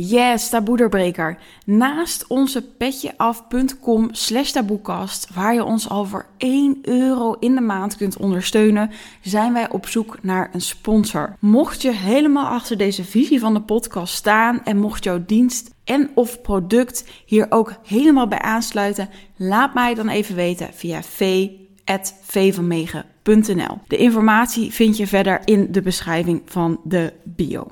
Yes, 0.00 0.48
taboederbreker. 0.48 1.38
Naast 1.64 2.26
onze 2.26 2.62
petjeaf.com 2.62 4.08
slash 4.12 4.50
taboekast, 4.50 5.34
waar 5.34 5.54
je 5.54 5.64
ons 5.64 5.88
al 5.88 6.04
voor 6.04 6.26
1 6.36 6.78
euro 6.82 7.36
in 7.40 7.54
de 7.54 7.60
maand 7.60 7.96
kunt 7.96 8.16
ondersteunen, 8.16 8.90
zijn 9.20 9.52
wij 9.52 9.70
op 9.70 9.86
zoek 9.86 10.18
naar 10.22 10.50
een 10.52 10.60
sponsor. 10.60 11.36
Mocht 11.38 11.82
je 11.82 11.90
helemaal 11.90 12.46
achter 12.46 12.76
deze 12.76 13.04
visie 13.04 13.40
van 13.40 13.54
de 13.54 13.60
podcast 13.60 14.14
staan 14.14 14.64
en 14.64 14.78
mocht 14.78 15.04
jouw 15.04 15.24
dienst 15.26 15.70
en 15.84 16.10
of 16.14 16.40
product 16.40 17.04
hier 17.26 17.46
ook 17.48 17.74
helemaal 17.86 18.28
bij 18.28 18.40
aansluiten, 18.40 19.08
laat 19.36 19.74
mij 19.74 19.94
dan 19.94 20.08
even 20.08 20.34
weten 20.34 20.68
via 20.72 21.02
v.vvanmegen.nl. 21.02 23.78
De 23.86 23.96
informatie 23.96 24.72
vind 24.72 24.96
je 24.96 25.06
verder 25.06 25.40
in 25.44 25.72
de 25.72 25.82
beschrijving 25.82 26.42
van 26.44 26.80
de 26.84 27.12
bio. 27.24 27.66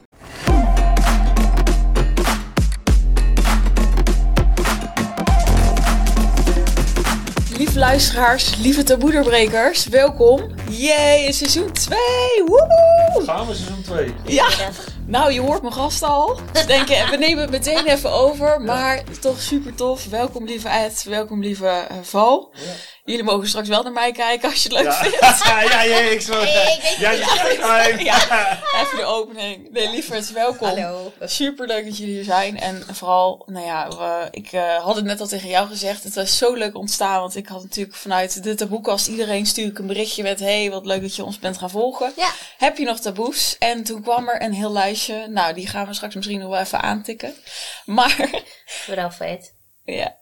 Lieve 7.77 7.91
luisteraars, 7.91 8.57
lieve 8.57 8.83
taboederbrekers, 8.83 9.87
welkom. 9.87 10.55
Yay, 10.71 11.33
seizoen 11.33 11.73
2. 11.73 11.99
Woehoe! 12.47 13.25
Gaan 13.25 13.47
we 13.47 13.55
seizoen 13.55 13.83
2? 13.83 14.15
Ja, 14.25 14.49
nou 15.07 15.33
je 15.33 15.41
hoort 15.41 15.63
mijn 15.63 15.75
gast 15.75 16.03
al. 16.03 16.41
Dus 16.53 16.67
denken, 16.67 17.11
we 17.11 17.17
nemen 17.17 17.43
het 17.43 17.51
meteen 17.51 17.87
even 17.87 18.13
over, 18.13 18.61
maar 18.61 19.03
toch 19.21 19.41
super 19.41 19.75
tof. 19.75 20.07
Welkom 20.07 20.45
lieve 20.45 20.69
Ed, 20.69 21.05
welkom 21.09 21.41
lieve 21.41 21.67
eh, 21.67 21.97
Val. 22.03 22.53
Ja. 22.53 22.61
Jullie 23.07 23.23
mogen 23.25 23.49
straks 23.49 23.69
wel 23.69 23.83
naar 23.83 23.93
mij 23.93 24.13
kijken 24.13 24.51
als 24.51 24.63
je 24.63 24.69
het 24.69 24.79
leuk 24.79 24.93
Ja. 24.93 25.03
vindt. 25.03 25.19
ja, 25.47 25.63
ja, 25.63 25.83
ja, 25.83 25.99
ik 25.99 26.21
zo. 26.21 26.41
Ja, 26.41 26.71
ja, 26.99 27.11
ja, 27.11 27.87
Ja, 27.99 28.59
even 28.83 28.97
de 28.97 29.05
opening. 29.05 29.71
Nee, 29.73 29.91
lieverds, 29.91 30.31
welkom. 30.33 30.69
Hallo. 30.69 31.13
Super 31.21 31.67
leuk 31.67 31.85
dat 31.85 31.99
jullie 31.99 32.15
hier 32.15 32.25
zijn. 32.25 32.59
En 32.61 32.83
vooral, 32.93 33.43
nou 33.47 33.67
ja, 33.67 33.89
we- 33.89 34.29
ik 34.31 34.53
eh, 34.53 34.85
had 34.85 34.97
het 34.97 35.05
net 35.05 35.21
al 35.21 35.27
tegen 35.27 35.49
jou 35.49 35.69
gezegd. 35.69 36.03
Het 36.05 36.15
was 36.15 36.39
zo 36.39 36.55
leuk 36.55 36.75
ontstaan. 36.77 37.21
Want 37.21 37.37
ik 37.37 37.47
had 37.47 37.63
natuurlijk 37.63 37.97
vanuit 37.97 38.43
de 38.43 38.55
taboekast 38.55 39.07
iedereen 39.07 39.47
stuur 39.47 39.67
ik 39.67 39.79
een 39.79 39.87
berichtje 39.87 40.23
met... 40.23 40.41
Hey, 40.41 40.71
wat 40.71 40.87
leuk 40.87 41.01
dat 41.01 41.17
je 41.17 41.25
ons 41.25 41.39
bent 41.39 41.59
gaan 41.59 41.71
volgen. 41.71 42.13
Ja. 42.17 42.31
Heb 42.59 42.77
je 42.79 42.85
nog 42.85 43.01
taboes? 43.01 43.57
En 43.59 43.85
toen 43.85 44.03
kwam 44.03 44.29
er 44.29 44.43
een 44.43 44.53
heel 44.55 44.73
lijstje. 44.73 45.27
Nou, 45.29 45.55
die 45.55 45.67
gaan 45.67 45.87
we 45.87 45.95
straks 45.95 46.15
misschien 46.15 46.39
nog 46.41 46.51
wel 46.51 46.61
even 46.61 46.81
aantikken. 46.83 47.35
Maar, 47.85 48.31
Vooral 48.67 49.11
vet. 49.11 49.53
ja. 49.85 50.17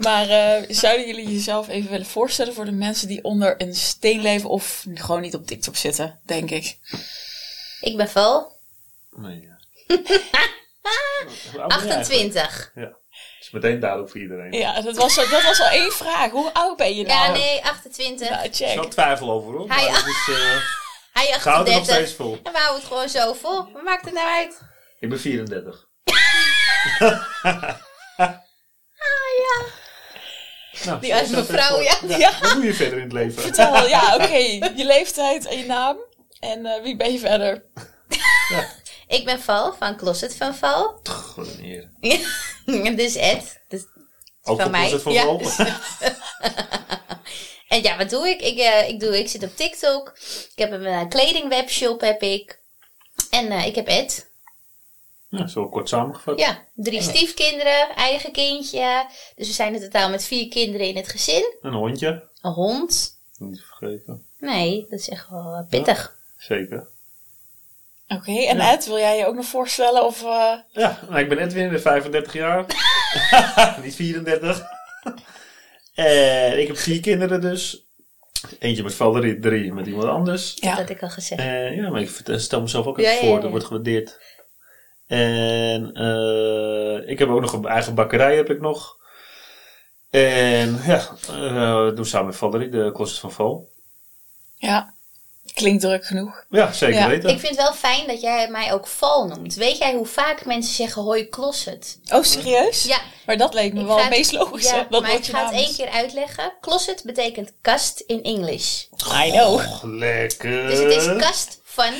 Maar 0.00 0.28
eh, 0.28 0.62
zouden 0.68 1.06
jullie 1.06 1.32
jezelf 1.32 1.68
even 1.68 1.90
willen 1.90 2.06
voorstellen 2.06 2.54
voor 2.54 2.64
de 2.64 2.72
mensen 2.72 3.08
die 3.08 3.24
onder 3.24 3.54
een 3.62 3.74
steen 3.74 4.20
leven 4.20 4.48
of 4.48 4.84
gewoon 4.94 5.20
niet 5.20 5.34
op 5.34 5.46
TikTok 5.46 5.76
zitten, 5.76 6.20
denk 6.26 6.50
ik. 6.50 6.78
Ik 7.80 7.96
ben 7.96 8.08
Val, 8.10 8.58
Nee, 9.16 9.40
ja. 9.40 9.58
Hoe 11.52 11.60
oud 11.60 11.68
ben 11.68 11.86
jij 11.86 11.94
eigenlijk? 11.94 12.36
28. 12.36 12.70
Ja. 12.74 12.82
Dat 12.84 12.98
is 13.40 13.50
meteen 13.50 13.80
duidelijk 13.80 14.10
voor 14.10 14.20
iedereen. 14.20 14.52
Ja, 14.52 14.80
dat 14.80 14.96
was, 14.96 15.14
dat 15.14 15.42
was 15.42 15.60
al 15.60 15.68
één 15.68 15.92
vraag. 15.92 16.30
Hoe 16.30 16.54
oud 16.54 16.76
ben 16.76 16.96
je 16.96 17.04
nou? 17.04 17.26
Ja, 17.26 17.32
nee, 17.32 17.64
28. 17.64 18.28
Nou, 18.30 18.42
Er 18.42 18.50
is 18.50 18.58
wel 18.58 18.82
check. 18.82 18.90
twijfel 18.90 19.30
over 19.30 19.52
hoor. 19.52 19.68
Hij- 19.68 19.84
Maar 19.90 19.96
het 19.96 20.06
is, 20.06 20.34
eh 20.34 20.60
Hij 21.12 21.26
ik 21.26 21.34
hou 21.42 21.58
het 21.58 21.68
er 21.68 21.72
nog 21.74 21.80
38. 21.80 21.94
steeds 21.94 22.12
vol. 22.12 22.38
En 22.42 22.52
we 22.52 22.58
houden 22.58 22.80
het 22.80 22.88
gewoon 22.92 23.08
zo 23.08 23.32
vol. 23.32 23.72
Wat 23.72 23.82
maakt 23.82 24.04
het 24.04 24.14
nou 24.14 24.28
uit? 24.28 24.60
Ik 24.98 25.08
ben 25.08 25.20
34. 25.20 25.88
Nou, 30.84 31.00
Die 31.00 31.14
als 31.14 31.28
mevrouw, 31.28 31.80
ja. 31.80 31.98
Ja. 32.06 32.32
Wat 32.40 32.52
doe 32.52 32.64
je 32.64 32.74
verder 32.74 32.96
in 32.98 33.04
het 33.04 33.12
leven? 33.12 33.42
Vertel, 33.42 33.88
ja, 33.88 34.14
oké. 34.14 34.36
Je 34.36 34.84
leeftijd 34.84 35.46
en 35.46 35.58
je 35.58 35.66
naam. 35.66 35.96
En 36.40 36.66
eh, 36.66 36.82
wie 36.82 36.96
ben 36.96 37.12
je 37.12 37.18
verder? 37.18 37.64
Ik 39.08 39.24
ben 39.24 39.40
Val 39.40 39.74
van 39.78 39.96
Closet 39.96 40.36
van 40.36 40.54
Val. 40.54 41.00
Wat 41.36 41.46
een 41.46 41.64
eer. 41.64 41.90
En 42.84 42.96
dus 42.96 43.14
Ed. 43.16 43.60
Dus 43.68 43.82
Ook 44.42 44.60
Van 44.60 44.70
mij? 44.70 44.90
het 44.90 45.02
van 45.02 45.12
Ja. 45.12 45.36
En 47.68 47.82
ja, 47.82 47.96
wat 47.96 48.10
doe 48.10 48.28
ik? 48.28 48.40
Ik, 48.40 48.58
eh, 48.58 48.88
ik, 48.88 49.00
doe, 49.00 49.18
ik 49.18 49.28
zit 49.28 49.42
op 49.42 49.56
TikTok. 49.56 50.18
Ik 50.52 50.58
heb 50.58 50.72
een 50.72 50.84
eh, 50.84 51.08
kledingwebshop 51.08 52.00
heb 52.00 52.22
ik. 52.22 52.60
En 53.30 53.50
eh, 53.50 53.66
ik 53.66 53.74
heb 53.74 53.86
Ed. 53.86 54.29
Ja, 55.30 55.46
zo 55.46 55.68
kort 55.68 55.88
samengevat. 55.88 56.38
Ja, 56.38 56.64
drie 56.74 57.02
stiefkinderen, 57.02 57.88
eigen 57.94 58.32
kindje. 58.32 59.06
Dus 59.36 59.46
we 59.46 59.52
zijn 59.52 59.74
in 59.74 59.80
totaal 59.80 60.10
met 60.10 60.24
vier 60.24 60.48
kinderen 60.48 60.86
in 60.86 60.96
het 60.96 61.08
gezin. 61.08 61.54
Een 61.60 61.72
hondje. 61.72 62.28
Een 62.40 62.52
hond. 62.52 63.18
Niet 63.38 63.62
vergeten. 63.62 64.24
Nee, 64.38 64.86
dat 64.90 64.98
is 64.98 65.08
echt 65.08 65.28
wel 65.28 65.54
eh, 65.54 65.68
pittig. 65.68 66.16
Zeker. 66.38 66.88
Oké, 68.08 68.32
en 68.32 68.56
Ja. 68.56 68.72
Ed, 68.72 68.86
wil 68.86 68.98
jij 68.98 69.18
je 69.18 69.26
ook 69.26 69.34
nog 69.34 69.46
voorstellen? 69.46 70.04
Of, 70.04 70.22
eh, 70.22 70.52
Ja, 70.70 70.98
nou, 71.08 71.20
ik 71.20 71.28
ben 71.28 71.38
Edwin, 71.38 71.64
ik 71.64 71.70
ben 71.70 71.80
35 71.80 72.32
jaar. 72.32 72.66
Niet 73.84 73.94
34. 73.94 74.62
En 75.94 76.60
ik 76.60 76.66
heb 76.66 76.76
vier 76.76 77.00
kinderen 77.00 77.40
dus. 77.40 77.84
Eentje 78.58 78.82
met 78.82 78.94
Valerie, 78.94 79.38
drie 79.38 79.72
met 79.72 79.86
iemand 79.86 80.08
anders. 80.08 80.54
Dat 80.54 80.70
ja. 80.70 80.76
had 80.76 80.90
ik 80.90 81.02
al 81.02 81.08
gezegd. 81.08 81.40
Eh, 81.40 81.76
ja, 81.76 81.90
maar 81.90 82.00
ik 82.00 82.10
stel 82.24 82.60
mezelf 82.60 82.86
ook 82.86 82.98
even 82.98 83.12
ja, 83.12 83.18
voor, 83.18 83.34
ja, 83.34 83.40
dat 83.40 83.50
wordt 83.50 83.64
gewaardeerd. 83.64 84.18
En 85.10 85.92
eh, 85.94 87.10
ik 87.10 87.18
heb 87.18 87.28
ook 87.28 87.40
nog 87.40 87.52
een 87.52 87.64
eigen 87.66 87.94
bakkerij 87.94 88.36
heb 88.36 88.50
ik 88.50 88.60
nog. 88.60 88.96
En 90.10 90.80
ja, 90.86 91.08
eh, 91.28 91.84
we 91.84 91.92
doen 91.94 92.06
samen 92.06 92.26
met 92.26 92.36
Valerie 92.36 92.68
de 92.68 92.90
Closet 92.94 93.18
van 93.18 93.32
Val. 93.32 93.68
ja, 94.56 94.94
klinkt 95.54 95.82
druk 95.82 96.04
genoeg. 96.06 96.44
Ja, 96.50 96.72
zeker 96.72 96.98
Ja, 97.00 97.08
weten. 97.08 97.30
Ik 97.30 97.38
vind 97.40 97.56
het 97.56 97.64
wel 97.64 97.72
fijn 97.72 98.06
dat 98.06 98.20
jij 98.20 98.48
mij 98.50 98.72
ook 98.72 98.86
Val 98.86 99.26
noemt. 99.26 99.54
Weet 99.54 99.78
jij 99.78 99.94
hoe 99.94 100.06
vaak 100.06 100.44
mensen 100.44 100.74
zeggen 100.74 101.02
hoi 101.02 101.28
closet? 101.28 101.98
Oh, 102.12 102.22
serieus? 102.22 102.82
Ja, 102.84 102.98
Maar 103.26 103.36
dat 103.36 103.54
leek 103.54 103.72
me 103.72 103.80
ik 103.80 103.86
wel 103.86 103.98
het 104.00 104.10
meest 104.10 104.32
logisch. 104.32 104.70
ja 104.70 104.76
hè, 104.76 104.84
dat 104.90 105.02
maar 105.02 105.14
ik 105.14 105.24
ga 105.24 105.44
het 105.44 105.54
één 105.54 105.74
keer 105.74 105.88
uitleggen. 105.88 106.52
Closet 106.60 107.02
betekent 107.04 107.52
kast 107.60 108.00
in 108.00 108.22
English. 108.22 108.82
I 109.24 109.30
know. 109.30 109.54
Och, 109.54 109.82
lekker. 109.82 110.66
Dus 110.66 110.78
het 110.78 110.92
is 110.92 111.16
kast 111.26 111.60
van 111.64 111.92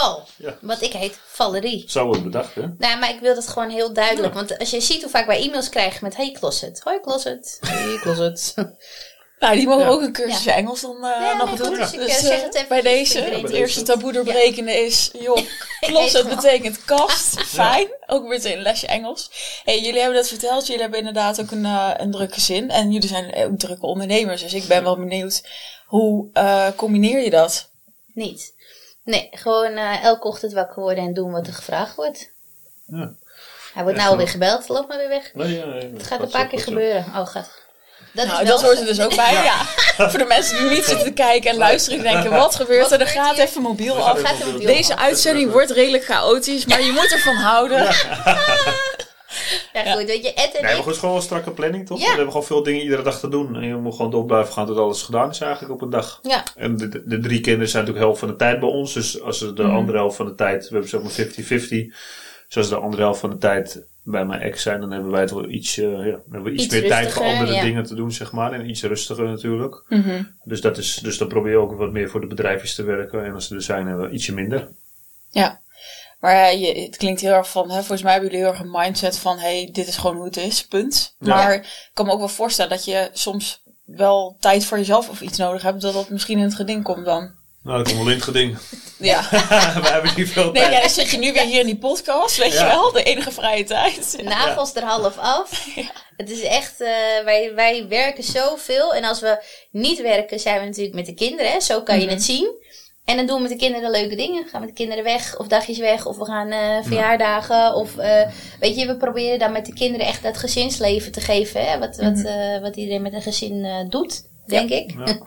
Val. 0.00 0.26
Ja. 0.36 0.56
Want 0.60 0.82
ik 0.82 0.92
heet 0.92 1.18
Valerie. 1.26 1.84
Zo 1.88 2.06
wordt 2.06 2.22
bedacht, 2.22 2.54
hè? 2.54 2.62
Nou, 2.78 2.98
maar 2.98 3.10
ik 3.10 3.20
wil 3.20 3.34
dat 3.34 3.48
gewoon 3.48 3.70
heel 3.70 3.92
duidelijk. 3.92 4.34
Want 4.34 4.58
als 4.58 4.70
je 4.70 4.80
ziet 4.80 5.02
hoe 5.02 5.10
vaak 5.10 5.26
wij 5.26 5.40
e-mails 5.42 5.68
krijgen 5.68 6.04
met 6.04 6.16
hey 6.16 6.32
closet. 6.38 6.80
Hoi 6.84 7.00
closet. 7.00 7.58
Hey 7.60 7.96
closet. 8.00 8.54
Nou, 9.38 9.56
die 9.56 9.66
mogen 9.66 9.84
Ja. 9.84 9.90
ook 9.90 10.00
een 10.00 10.12
cursusje 10.12 10.50
Engels 10.50 10.80
dan 10.80 10.96
eh, 10.96 11.20
Ja, 11.20 11.36
nog 11.36 11.46
nee, 11.48 11.56
doen. 11.56 11.74
dus 11.78 11.90
Dus, 11.90 12.06
eh, 12.08 12.14
zeg 12.14 12.38
eh, 12.38 12.42
het 12.44 12.54
even 12.54 12.68
bij 12.68 12.80
deze, 12.82 13.18
het 13.20 13.50
eerste 13.50 13.82
taboe 13.82 14.12
doorbrekende 14.12 14.72
is, 14.72 15.10
joh, 15.18 15.38
closet 15.80 16.28
betekent 16.28 16.84
kast, 16.84 17.40
fijn. 17.60 17.88
Ook 18.06 18.26
meteen 18.26 18.56
een 18.56 18.62
lesje 18.62 18.86
Engels. 18.86 19.30
Hey, 19.64 19.80
jullie 19.80 19.98
hebben 20.00 20.16
dat 20.18 20.28
verteld, 20.28 20.66
jullie 20.66 20.80
hebben 20.82 20.98
inderdaad 20.98 21.40
ook 21.40 21.50
een, 21.50 21.64
een 22.00 22.10
druk 22.10 22.34
gezin. 22.34 22.70
En 22.70 22.92
jullie 22.92 23.08
zijn 23.08 23.34
ook 23.34 23.58
drukke 23.58 23.86
ondernemers, 23.86 24.42
dus 24.42 24.54
ik 24.54 24.66
ben 24.66 24.82
wel 24.82 24.96
benieuwd, 24.96 25.42
hoe 25.86 26.28
eh, 26.32 26.66
combineer 26.76 27.20
je 27.22 27.30
dat? 27.30 27.70
Niet. 28.14 28.54
Nee, 29.06 29.28
gewoon 29.32 29.72
eh, 29.72 30.04
elke 30.04 30.26
ochtend 30.26 30.52
wakker 30.52 30.82
worden 30.82 31.04
en 31.04 31.14
doen 31.14 31.32
wat 31.32 31.46
er 31.46 31.52
gevraagd 31.52 31.94
wordt. 31.94 32.30
Ja. 32.86 33.12
Hij 33.74 33.82
wordt 33.82 33.98
nou 33.98 34.10
alweer 34.10 34.28
gebeld. 34.28 34.68
Loop 34.68 34.88
maar 34.88 34.98
weer 34.98 35.08
weg. 35.08 35.30
Nee, 35.34 35.64
nee, 35.64 35.92
Het 35.92 36.06
gaat 36.06 36.20
een 36.20 36.30
paar 36.30 36.46
keer 36.46 36.60
gebeuren. 36.60 37.04
Oh, 37.16 37.26
gaat. 37.26 37.50
Dat 38.12 38.26
nou, 38.26 38.42
is 38.42 38.48
wel 38.48 38.56
dat 38.56 38.66
hoort 38.66 38.78
er 38.78 38.86
dus 38.86 39.00
ook 39.00 39.16
bij, 39.16 39.32
ja. 39.32 39.56
Voor 40.10 40.18
de 40.18 40.24
mensen 40.24 40.58
die 40.58 40.68
niet 40.70 40.84
zitten 40.84 41.06
te 41.06 41.12
kijken 41.12 41.50
en 41.50 41.56
luisteren 41.56 41.98
en 41.98 42.12
denken, 42.12 42.30
wat 42.30 42.54
gebeurt 42.54 42.82
Wat 42.82 42.92
er? 42.92 42.98
Dan 42.98 43.06
gebeurt 43.06 43.26
gaat 43.26 43.36
hier? 43.36 43.44
even 43.44 43.62
mobiel 43.62 43.96
af. 43.96 44.20
gaat 44.20 44.28
Gaat 44.30 44.40
er 44.40 44.46
mobiel 44.52 44.66
Deze 44.66 44.94
af. 44.94 45.00
uitzending 45.00 45.52
wordt 45.52 45.70
redelijk 45.70 46.04
chaotisch, 46.04 46.66
maar 46.66 46.82
je 46.82 46.92
moet 46.92 47.12
ervan 47.12 47.36
houden. 47.36 47.86
Ja, 49.72 49.92
goed. 49.92 50.04
Weet 50.04 50.24
je, 50.24 50.34
Ed 50.34 50.44
en 50.44 50.52
Nee, 50.52 50.62
maar 50.62 50.72
goed, 50.74 50.84
het 50.84 50.94
is 50.94 51.00
gewoon 51.00 51.16
een 51.16 51.22
strakke 51.22 51.50
planning, 51.50 51.86
toch? 51.86 51.98
Ja. 51.98 52.04
We 52.04 52.08
hebben 52.10 52.30
gewoon 52.30 52.46
veel 52.46 52.62
dingen 52.62 52.82
iedere 52.82 53.02
dag 53.02 53.18
te 53.20 53.28
doen. 53.28 53.56
En 53.56 53.66
je 53.66 53.74
moet 53.76 53.94
gewoon 53.94 54.10
door 54.10 54.24
blijven 54.24 54.52
gaan 54.52 54.66
tot 54.66 54.76
alles 54.76 55.02
gedaan 55.02 55.30
is 55.30 55.40
eigenlijk 55.40 55.72
op 55.72 55.80
een 55.82 55.90
dag. 55.90 56.18
Ja, 56.22 56.44
En 56.56 56.76
de, 56.76 56.88
de, 57.06 57.18
drie 57.18 57.40
kinderen 57.40 57.68
zijn 57.68 57.82
natuurlijk 57.84 58.04
helft 58.04 58.18
van 58.20 58.28
de 58.28 58.36
tijd 58.36 58.60
bij 58.60 58.68
ons. 58.68 58.92
Dus 58.94 59.20
als 59.22 59.38
ze 59.38 59.52
de 59.52 59.62
Mhm. 59.62 59.74
andere 59.74 59.98
helft 59.98 60.16
van 60.16 60.26
de 60.26 60.34
tijd, 60.34 60.62
we 60.62 60.68
hebben 60.70 60.88
zeg 60.88 61.02
maar 61.02 61.10
50-50. 61.10 61.86
Dus 62.46 62.56
als 62.56 62.68
ze 62.68 62.74
de 62.74 62.80
andere 62.80 63.02
helft 63.02 63.20
van 63.20 63.30
de 63.30 63.38
tijd 63.38 63.82
bij 64.02 64.24
mijn 64.24 64.40
ex 64.40 64.62
zijn, 64.62 64.80
dan 64.80 64.90
hebben 64.92 65.10
wij 65.10 65.20
het 65.20 65.30
wel 65.30 65.48
iets, 65.48 65.78
eh, 65.78 65.84
ja, 65.84 66.02
hebben 66.30 66.42
we 66.42 66.50
iets, 66.50 66.64
Iets 66.64 66.72
meer 66.74 66.88
tijd 66.88 67.12
voor 67.12 67.22
andere 67.24 67.52
ja. 67.52 67.62
dingen 67.62 67.84
te 67.84 67.94
doen, 67.94 68.12
zeg 68.12 68.32
maar. 68.32 68.52
En 68.52 68.68
iets 68.70 68.82
rustiger 68.82 69.24
natuurlijk. 69.28 69.84
Mhm. 69.88 70.22
Dus, 70.44 70.60
dat 70.60 70.78
is, 70.78 70.94
dus 71.02 71.18
dan 71.18 71.28
probeer 71.28 71.50
je 71.52 71.58
ook 71.58 71.72
wat 71.76 71.92
meer 71.92 72.08
voor 72.10 72.20
de 72.20 72.26
bedrijfjes 72.26 72.74
te 72.74 72.82
werken. 72.82 73.24
En 73.24 73.34
als 73.34 73.46
ze 73.48 73.54
er 73.54 73.62
zijn, 73.62 73.86
hebben 73.86 74.08
we 74.08 74.14
ietsje 74.14 74.34
minder. 74.34 74.68
Ja, 75.30 75.60
maar 76.18 76.34
eh, 76.48 76.60
je, 76.60 76.80
het 76.82 76.96
klinkt 76.96 77.20
heel 77.20 77.32
erg 77.32 77.50
van, 77.50 77.68
hè, 77.70 77.76
volgens 77.76 78.02
mij 78.02 78.12
hebben 78.12 78.30
jullie 78.30 78.44
heel 78.44 78.54
erg 78.54 78.62
een 78.64 78.70
mindset 78.80 79.18
van, 79.18 79.38
hey, 79.38 79.68
dit 79.72 79.88
is 79.88 79.96
gewoon 79.96 80.16
hoe 80.16 80.24
het 80.24 80.36
is, 80.36 80.66
punt. 80.66 81.14
Ja. 81.18 81.34
Maar 81.34 81.54
ik 81.54 81.90
kan 81.94 82.06
me 82.06 82.12
ook 82.12 82.18
wel 82.18 82.28
voorstellen 82.28 82.70
dat 82.70 82.84
je 82.84 83.10
soms 83.12 83.62
wel 83.84 84.36
tijd 84.40 84.64
voor 84.64 84.78
jezelf 84.78 85.08
of 85.08 85.20
iets 85.20 85.38
nodig 85.38 85.62
hebt, 85.62 85.80
dat 85.80 85.92
dat 85.94 86.08
misschien 86.08 86.38
in 86.38 86.44
het 86.44 86.54
geding 86.54 86.82
komt 86.84 87.04
dan. 87.04 87.34
Nou, 87.62 87.78
dat 87.78 87.86
komt 87.86 87.98
wel 87.98 88.08
in 88.08 88.14
het 88.14 88.24
geding. 88.24 88.58
Ja. 88.98 89.28
we 89.82 89.88
hebben 89.88 90.12
niet 90.16 90.28
veel 90.30 90.44
Nee, 90.44 90.52
tijd. 90.62 90.72
ja, 90.74 90.80
dan 90.80 90.90
zit 90.90 91.10
je 91.10 91.18
nu 91.18 91.32
weer 91.32 91.44
hier 91.44 91.60
in 91.60 91.66
die 91.66 91.78
podcast, 91.78 92.36
weet 92.36 92.52
Ja. 92.52 92.60
je 92.64 92.66
wel, 92.66 92.92
de 92.92 93.02
enige 93.02 93.32
vrije 93.32 93.64
tijd. 93.64 94.16
nagels 94.22 94.74
er 94.74 94.82
half 94.82 95.18
af. 95.18 95.66
Het 96.16 96.30
is 96.30 96.40
echt, 96.42 96.80
eh, 96.80 96.88
wij, 97.24 97.52
wij 97.54 97.86
werken 97.88 98.24
zoveel. 98.24 98.94
En 98.94 99.04
als 99.04 99.20
we 99.20 99.44
niet 99.70 100.02
werken, 100.02 100.40
zijn 100.40 100.60
we 100.60 100.66
natuurlijk 100.66 100.94
met 100.94 101.06
de 101.06 101.14
kinderen. 101.14 101.52
Hè? 101.52 101.60
Zo 101.60 101.82
kan 101.82 101.98
je 101.98 102.04
Mhm. 102.04 102.14
het 102.14 102.22
zien. 102.24 102.64
En 103.06 103.16
dan 103.16 103.26
doen 103.26 103.36
we 103.36 103.42
met 103.42 103.50
de 103.50 103.56
kinderen 103.56 103.90
leuke 103.90 104.16
dingen. 104.16 104.46
Gaan 104.46 104.60
met 104.60 104.68
de 104.68 104.74
kinderen 104.74 105.04
weg, 105.04 105.38
of 105.38 105.46
dagjes 105.46 105.78
weg, 105.78 106.06
of 106.06 106.16
we 106.16 106.24
gaan 106.24 106.50
eh, 106.50 106.78
verjaardagen. 106.82 107.74
Of 107.74 107.96
eh, 107.96 108.30
weet 108.60 108.76
je, 108.76 108.86
we 108.86 108.96
proberen 108.96 109.38
dan 109.38 109.52
met 109.52 109.66
de 109.66 109.72
kinderen 109.72 110.06
echt 110.06 110.22
dat 110.22 110.36
gezinsleven 110.36 111.12
te 111.12 111.20
geven. 111.20 111.64
Hè? 111.64 111.78
Wat, 111.78 111.96
wat, 111.96 112.24
eh, 112.24 112.60
wat 112.60 112.76
iedereen 112.76 113.02
met 113.02 113.12
een 113.12 113.22
gezin 113.22 113.64
eh, 113.64 113.74
doet, 113.88 114.22
denk 114.46 114.70
ik. 114.70 114.94
Ja. 115.06 115.18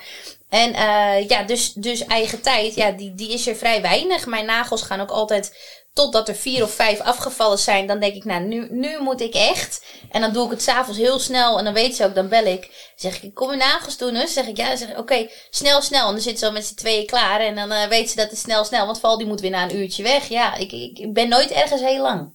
En 0.50 0.74
eh, 0.74 1.28
ja, 1.28 1.44
dus, 1.44 1.74
dus 1.74 2.06
eigen 2.06 2.42
tijd, 2.42 2.76
ja, 2.76 2.92
die, 2.92 3.16
die 3.16 3.34
is 3.34 3.48
er 3.48 3.56
vrij 3.56 3.81
weinig. 3.81 4.26
Mijn 4.26 4.46
nagels 4.46 4.81
gaan 4.81 5.00
ook 5.00 5.10
altijd 5.10 5.54
totdat 6.00 6.28
er 6.28 6.36
vier 6.36 6.63
of 6.63 6.72
vijf 6.74 7.00
afgevallen 7.00 7.60
zijn. 7.60 7.88
Dan 7.88 8.00
denk 8.00 8.16
ik, 8.16 8.24
nou, 8.25 8.44
nu, 8.44 8.68
nu 8.72 9.00
moet 9.01 9.22
ik 9.22 9.34
echt. 9.34 9.86
En 10.12 10.22
dan 10.22 10.34
doe 10.34 10.46
ik 10.46 10.51
het 10.51 10.62
s'avonds 10.62 11.00
heel 11.00 11.19
snel. 11.19 11.57
En 11.57 11.63
dan 11.63 11.74
weet 11.74 11.96
ze 11.96 12.06
ook, 12.06 12.16
dan 12.16 12.28
bel 12.30 12.46
ik. 12.46 12.62
Dan 12.62 12.69
zeg 12.96 13.24
ik, 13.24 13.34
kom 13.34 13.51
je 13.51 13.57
nagels 13.57 13.98
doen. 13.98 14.13
Dus 14.13 14.34
zeg 14.34 14.48
ik, 14.48 14.57
ja, 14.57 14.68
dan 14.68 14.78
zeg 14.78 14.90
ik, 14.90 14.98
oké, 14.98 15.28
snel, 15.50 15.81
snel. 15.81 16.06
En 16.07 16.12
dan 16.13 16.22
zitten 16.22 16.40
ze 16.40 16.46
al 16.46 16.51
met 16.51 16.66
z'n 16.66 16.75
tweeën 16.75 17.06
klaar. 17.06 17.40
En 17.40 17.56
dan 17.56 17.72
eh, 17.72 17.88
weet 17.88 18.10
ze 18.10 18.16
dat 18.16 18.30
het 18.30 18.40
snel, 18.40 18.63
snel. 18.66 18.86
Want 18.86 19.00
Val 19.00 19.18
die 19.18 19.28
moet 19.28 19.42
weer 19.42 19.51
na 19.51 19.63
een 19.63 19.75
uurtje 19.78 20.04
weg. 20.04 20.28
Ja, 20.28 20.56
ik, 20.56 20.72
ik, 20.72 20.98
ik 21.00 21.13
ben 21.13 21.30
nooit 21.30 21.51
ergens 21.51 21.81
heel 21.81 22.02
lang. 22.02 22.31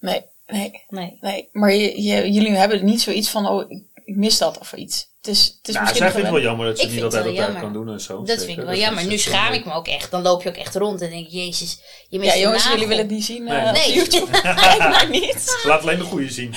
Nee, 0.00 0.22
nee, 0.46 0.84
Nee. 0.88 1.18
nee. 1.20 1.48
Maar 1.52 1.72
je, 1.74 2.02
je- 2.02 2.32
jullie 2.32 2.56
hebben 2.56 2.84
niet 2.84 3.02
zoiets 3.02 3.28
van, 3.28 3.48
oh, 3.48 3.70
ik 4.04 4.16
mis 4.16 4.38
dat 4.38 4.58
of 4.58 4.72
iets. 4.72 5.12
Het 5.24 5.34
is, 5.34 5.44
het 5.58 5.68
is 5.68 5.74
Nou, 5.74 5.86
misschien 5.86 6.04
zij 6.04 6.12
vindt 6.14 6.26
het 6.26 6.36
wel 6.36 6.46
jammer 6.48 6.66
dat 6.66 6.78
ze 6.78 6.84
Ik 6.86 6.92
niet 6.92 7.02
altijd 7.02 7.26
op 7.26 7.34
tijd 7.36 7.58
kan 7.58 7.72
doen 7.72 7.88
en 7.92 8.00
zo. 8.00 8.16
Dat 8.18 8.28
Zeker. 8.28 8.44
vind 8.44 8.58
ik 8.58 8.64
wel 8.64 8.72
Dat 8.72 8.82
jammer. 8.82 9.02
is- 9.02 9.08
Nu 9.08 9.18
schaam 9.18 9.52
ik 9.52 9.64
me 9.64 9.72
ook 9.72 9.88
echt. 9.88 10.10
Dan 10.10 10.22
loop 10.22 10.42
je 10.42 10.48
ook 10.48 10.56
echt 10.56 10.74
rond 10.74 11.00
en 11.00 11.10
denk 11.10 11.26
ik, 11.26 11.32
jezus, 11.32 11.78
je 12.08 12.18
mist 12.18 12.34
Ja, 12.34 12.40
jongens, 12.40 12.58
nagel. 12.62 12.72
jullie 12.72 12.88
willen 12.88 13.04
het 13.04 13.12
niet 13.12 13.24
zien. 13.24 13.44
Nee. 13.44 13.58
eh, 13.58 13.66
op 13.68 13.72
Nee. 13.76 13.94
YouTube. 13.94 14.30
Kijk 14.60 14.78
maar 14.78 15.08
niet. 15.10 15.60
Laat 15.64 15.82
alleen 15.82 15.98
de 15.98 16.04
goede 16.04 16.30
zien. 16.30 16.54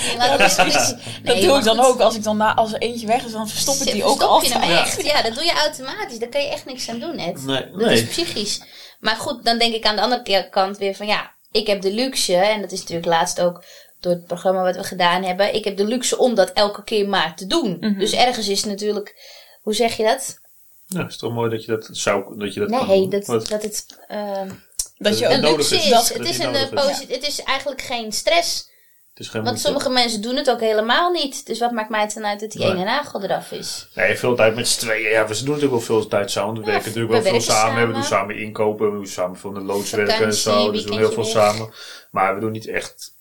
Dat 1.23 1.41
doe 1.41 1.57
ik 1.57 1.63
dan 1.63 1.79
ook. 1.79 1.99
Als, 1.99 2.15
ik 2.15 2.23
dan 2.23 2.37
na, 2.37 2.55
als 2.55 2.73
er 2.73 2.79
eentje 2.81 3.07
weg 3.07 3.23
is, 3.25 3.31
dan 3.31 3.49
verstop 3.49 3.75
ik 3.75 3.91
die 3.91 4.03
ook 4.03 4.17
Verstop 4.19 4.43
je 4.43 4.51
hem 4.53 4.77
echt? 4.77 5.03
Ja, 5.03 5.21
dat 5.21 5.35
doe 5.35 5.43
je 5.43 5.51
automatisch. 5.53 6.19
Daar 6.19 6.29
kan 6.29 6.41
je 6.41 6.47
echt 6.49 6.65
niks 6.65 6.89
aan 6.89 6.99
doen, 6.99 7.15
net. 7.15 7.45
Nee, 7.45 7.71
Dat 7.77 7.91
is 7.91 8.03
psychisch. 8.07 8.61
Maar 8.99 9.15
goed, 9.15 9.43
dan 9.45 9.57
denk 9.57 9.73
ik 9.73 9.85
aan 9.85 9.95
de 9.95 10.01
andere 10.01 10.47
kant 10.49 10.77
weer 10.77 10.95
van 10.95 11.07
ja, 11.07 11.31
ik 11.51 11.67
heb 11.67 11.81
de 11.81 11.91
luxe, 11.91 12.35
en 12.35 12.61
dat 12.61 12.71
is 12.71 12.79
natuurlijk 12.79 13.07
laatst 13.07 13.41
ook 13.41 13.63
door 13.99 14.11
het 14.11 14.25
programma 14.25 14.63
wat 14.63 14.75
we 14.75 14.83
gedaan 14.83 15.23
hebben, 15.23 15.53
ik 15.55 15.63
heb 15.63 15.77
de 15.77 15.85
luxe 15.85 16.17
om 16.17 16.35
dat 16.35 16.51
elke 16.51 16.83
keer 16.83 17.09
maar 17.09 17.35
te 17.35 17.47
doen. 17.47 17.77
Mhm. 17.79 17.99
Dus 17.99 18.13
ergens 18.13 18.47
is 18.47 18.57
het 18.61 18.69
natuurlijk, 18.69 19.15
hoe 19.61 19.73
zeg 19.73 19.97
je 19.97 20.03
dat? 20.03 20.39
Ja, 20.85 21.01
het 21.01 21.09
is 21.11 21.17
toch 21.17 21.33
mooi 21.33 21.49
dat 21.49 21.65
je 21.65 21.71
dat 21.71 21.89
zou, 21.91 22.37
dat 22.37 22.53
je 22.53 22.59
dat 22.59 22.69
kan 22.69 22.87
Nee, 22.87 23.07
doen. 23.07 23.23
dat, 23.49 23.61
het 23.61 23.85
ehm, 24.07 24.49
Dat 24.97 25.19
je 25.19 25.25
een 25.25 25.41
nodig 25.41 25.57
luxe 25.69 25.75
is. 25.75 25.83
is. 25.83 25.89
Dat 25.89 26.07
het, 26.07 26.17
het 26.17 26.27
is 26.27 26.37
een, 26.39 26.55
eh, 26.55 26.89
is. 26.89 26.99
het 27.15 27.27
is 27.27 27.43
eigenlijk 27.43 27.81
geen 27.81 28.11
stress. 28.11 28.69
Het 29.13 29.25
is 29.25 29.31
geen 29.31 29.43
Want 29.43 29.55
moeite. 29.55 29.61
sommige 29.61 29.89
mensen 30.03 30.21
doen 30.21 30.35
het 30.35 30.49
ook 30.49 30.59
helemaal 30.59 31.11
niet. 31.11 31.45
Dus 31.45 31.59
wat 31.59 31.71
maakt 31.71 31.89
mij 31.89 32.01
het 32.01 32.13
dan 32.13 32.25
uit 32.25 32.39
dat 32.39 32.51
die 32.51 32.61
Nee. 32.61 32.71
ene 32.71 32.83
nagel 32.83 33.23
eraf 33.23 33.51
is? 33.51 33.87
Nee, 33.95 34.17
veel 34.17 34.35
tijd 34.35 34.55
met 34.55 34.67
z'n 34.67 34.79
tweeën. 34.79 35.09
Ja, 35.09 35.27
we 35.27 35.33
doen 35.35 35.43
natuurlijk 35.43 35.71
wel 35.71 35.81
veel 35.81 36.07
tijd 36.07 36.31
samen. 36.31 36.53
We 36.53 36.59
Ja, 36.59 36.65
werken 36.65 36.85
natuurlijk 36.87 37.13
we 37.13 37.21
wel 37.21 37.31
veel 37.31 37.41
samen. 37.41 37.87
We 37.87 37.93
doen 37.93 38.03
samen 38.03 38.37
inkopen. 38.37 38.85
We 38.91 38.95
doen 38.95 39.07
samen 39.07 39.37
veel 39.37 39.49
in 39.49 39.55
de 39.55 39.61
loods 39.61 39.91
werken 39.91 40.25
en 40.25 40.33
zo. 40.33 40.71
Dus 40.71 40.83
we 40.83 40.89
doen 40.89 40.97
heel 40.97 41.11
veel 41.11 41.23
samen. 41.23 41.73
Maar 42.11 42.33
we 42.35 42.39
doen 42.41 42.51
niet 42.51 42.67
echt 42.67 43.15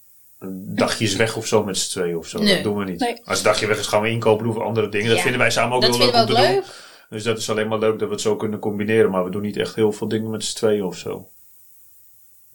dagjes 0.74 1.16
weg 1.16 1.36
of 1.36 1.46
zo 1.46 1.64
met 1.64 1.76
z'n 1.76 1.90
tweeën 1.90 2.16
of 2.16 2.26
zo. 2.26 2.38
Nee. 2.38 2.54
Dat 2.54 2.62
doen 2.62 2.76
we 2.76 2.84
niet. 2.84 3.00
Nee. 3.00 3.20
Als 3.24 3.38
een 3.38 3.44
dagje 3.44 3.66
weg 3.66 3.78
is, 3.78 3.86
gaan 3.86 4.02
we 4.02 4.10
inkopen, 4.10 4.44
doen 4.44 4.54
we 4.54 4.62
andere 4.62 4.88
dingen. 4.88 5.10
Dat 5.10 5.20
vinden 5.20 5.40
wij 5.40 5.50
samen 5.50 5.76
ook 5.76 5.82
dat 5.82 5.90
wel 5.90 6.00
vinden 6.00 6.20
leuk 6.20 6.28
om 6.28 6.34
te 6.34 6.40
leuk. 6.40 6.54
doen. 6.54 6.72
Dus 7.08 7.22
dat 7.22 7.38
is 7.38 7.50
alleen 7.50 7.68
maar 7.68 7.78
leuk 7.78 7.98
dat 7.98 8.08
we 8.08 8.14
het 8.14 8.22
zo 8.22 8.36
kunnen 8.36 8.58
combineren. 8.58 9.10
Maar 9.10 9.24
we 9.24 9.30
doen 9.30 9.42
niet 9.42 9.56
echt 9.56 9.74
heel 9.74 9.92
veel 9.92 10.08
dingen 10.08 10.30
met 10.30 10.44
z'n 10.44 10.56
tweeën 10.56 10.84
of 10.84 10.96
zo. 10.96 11.30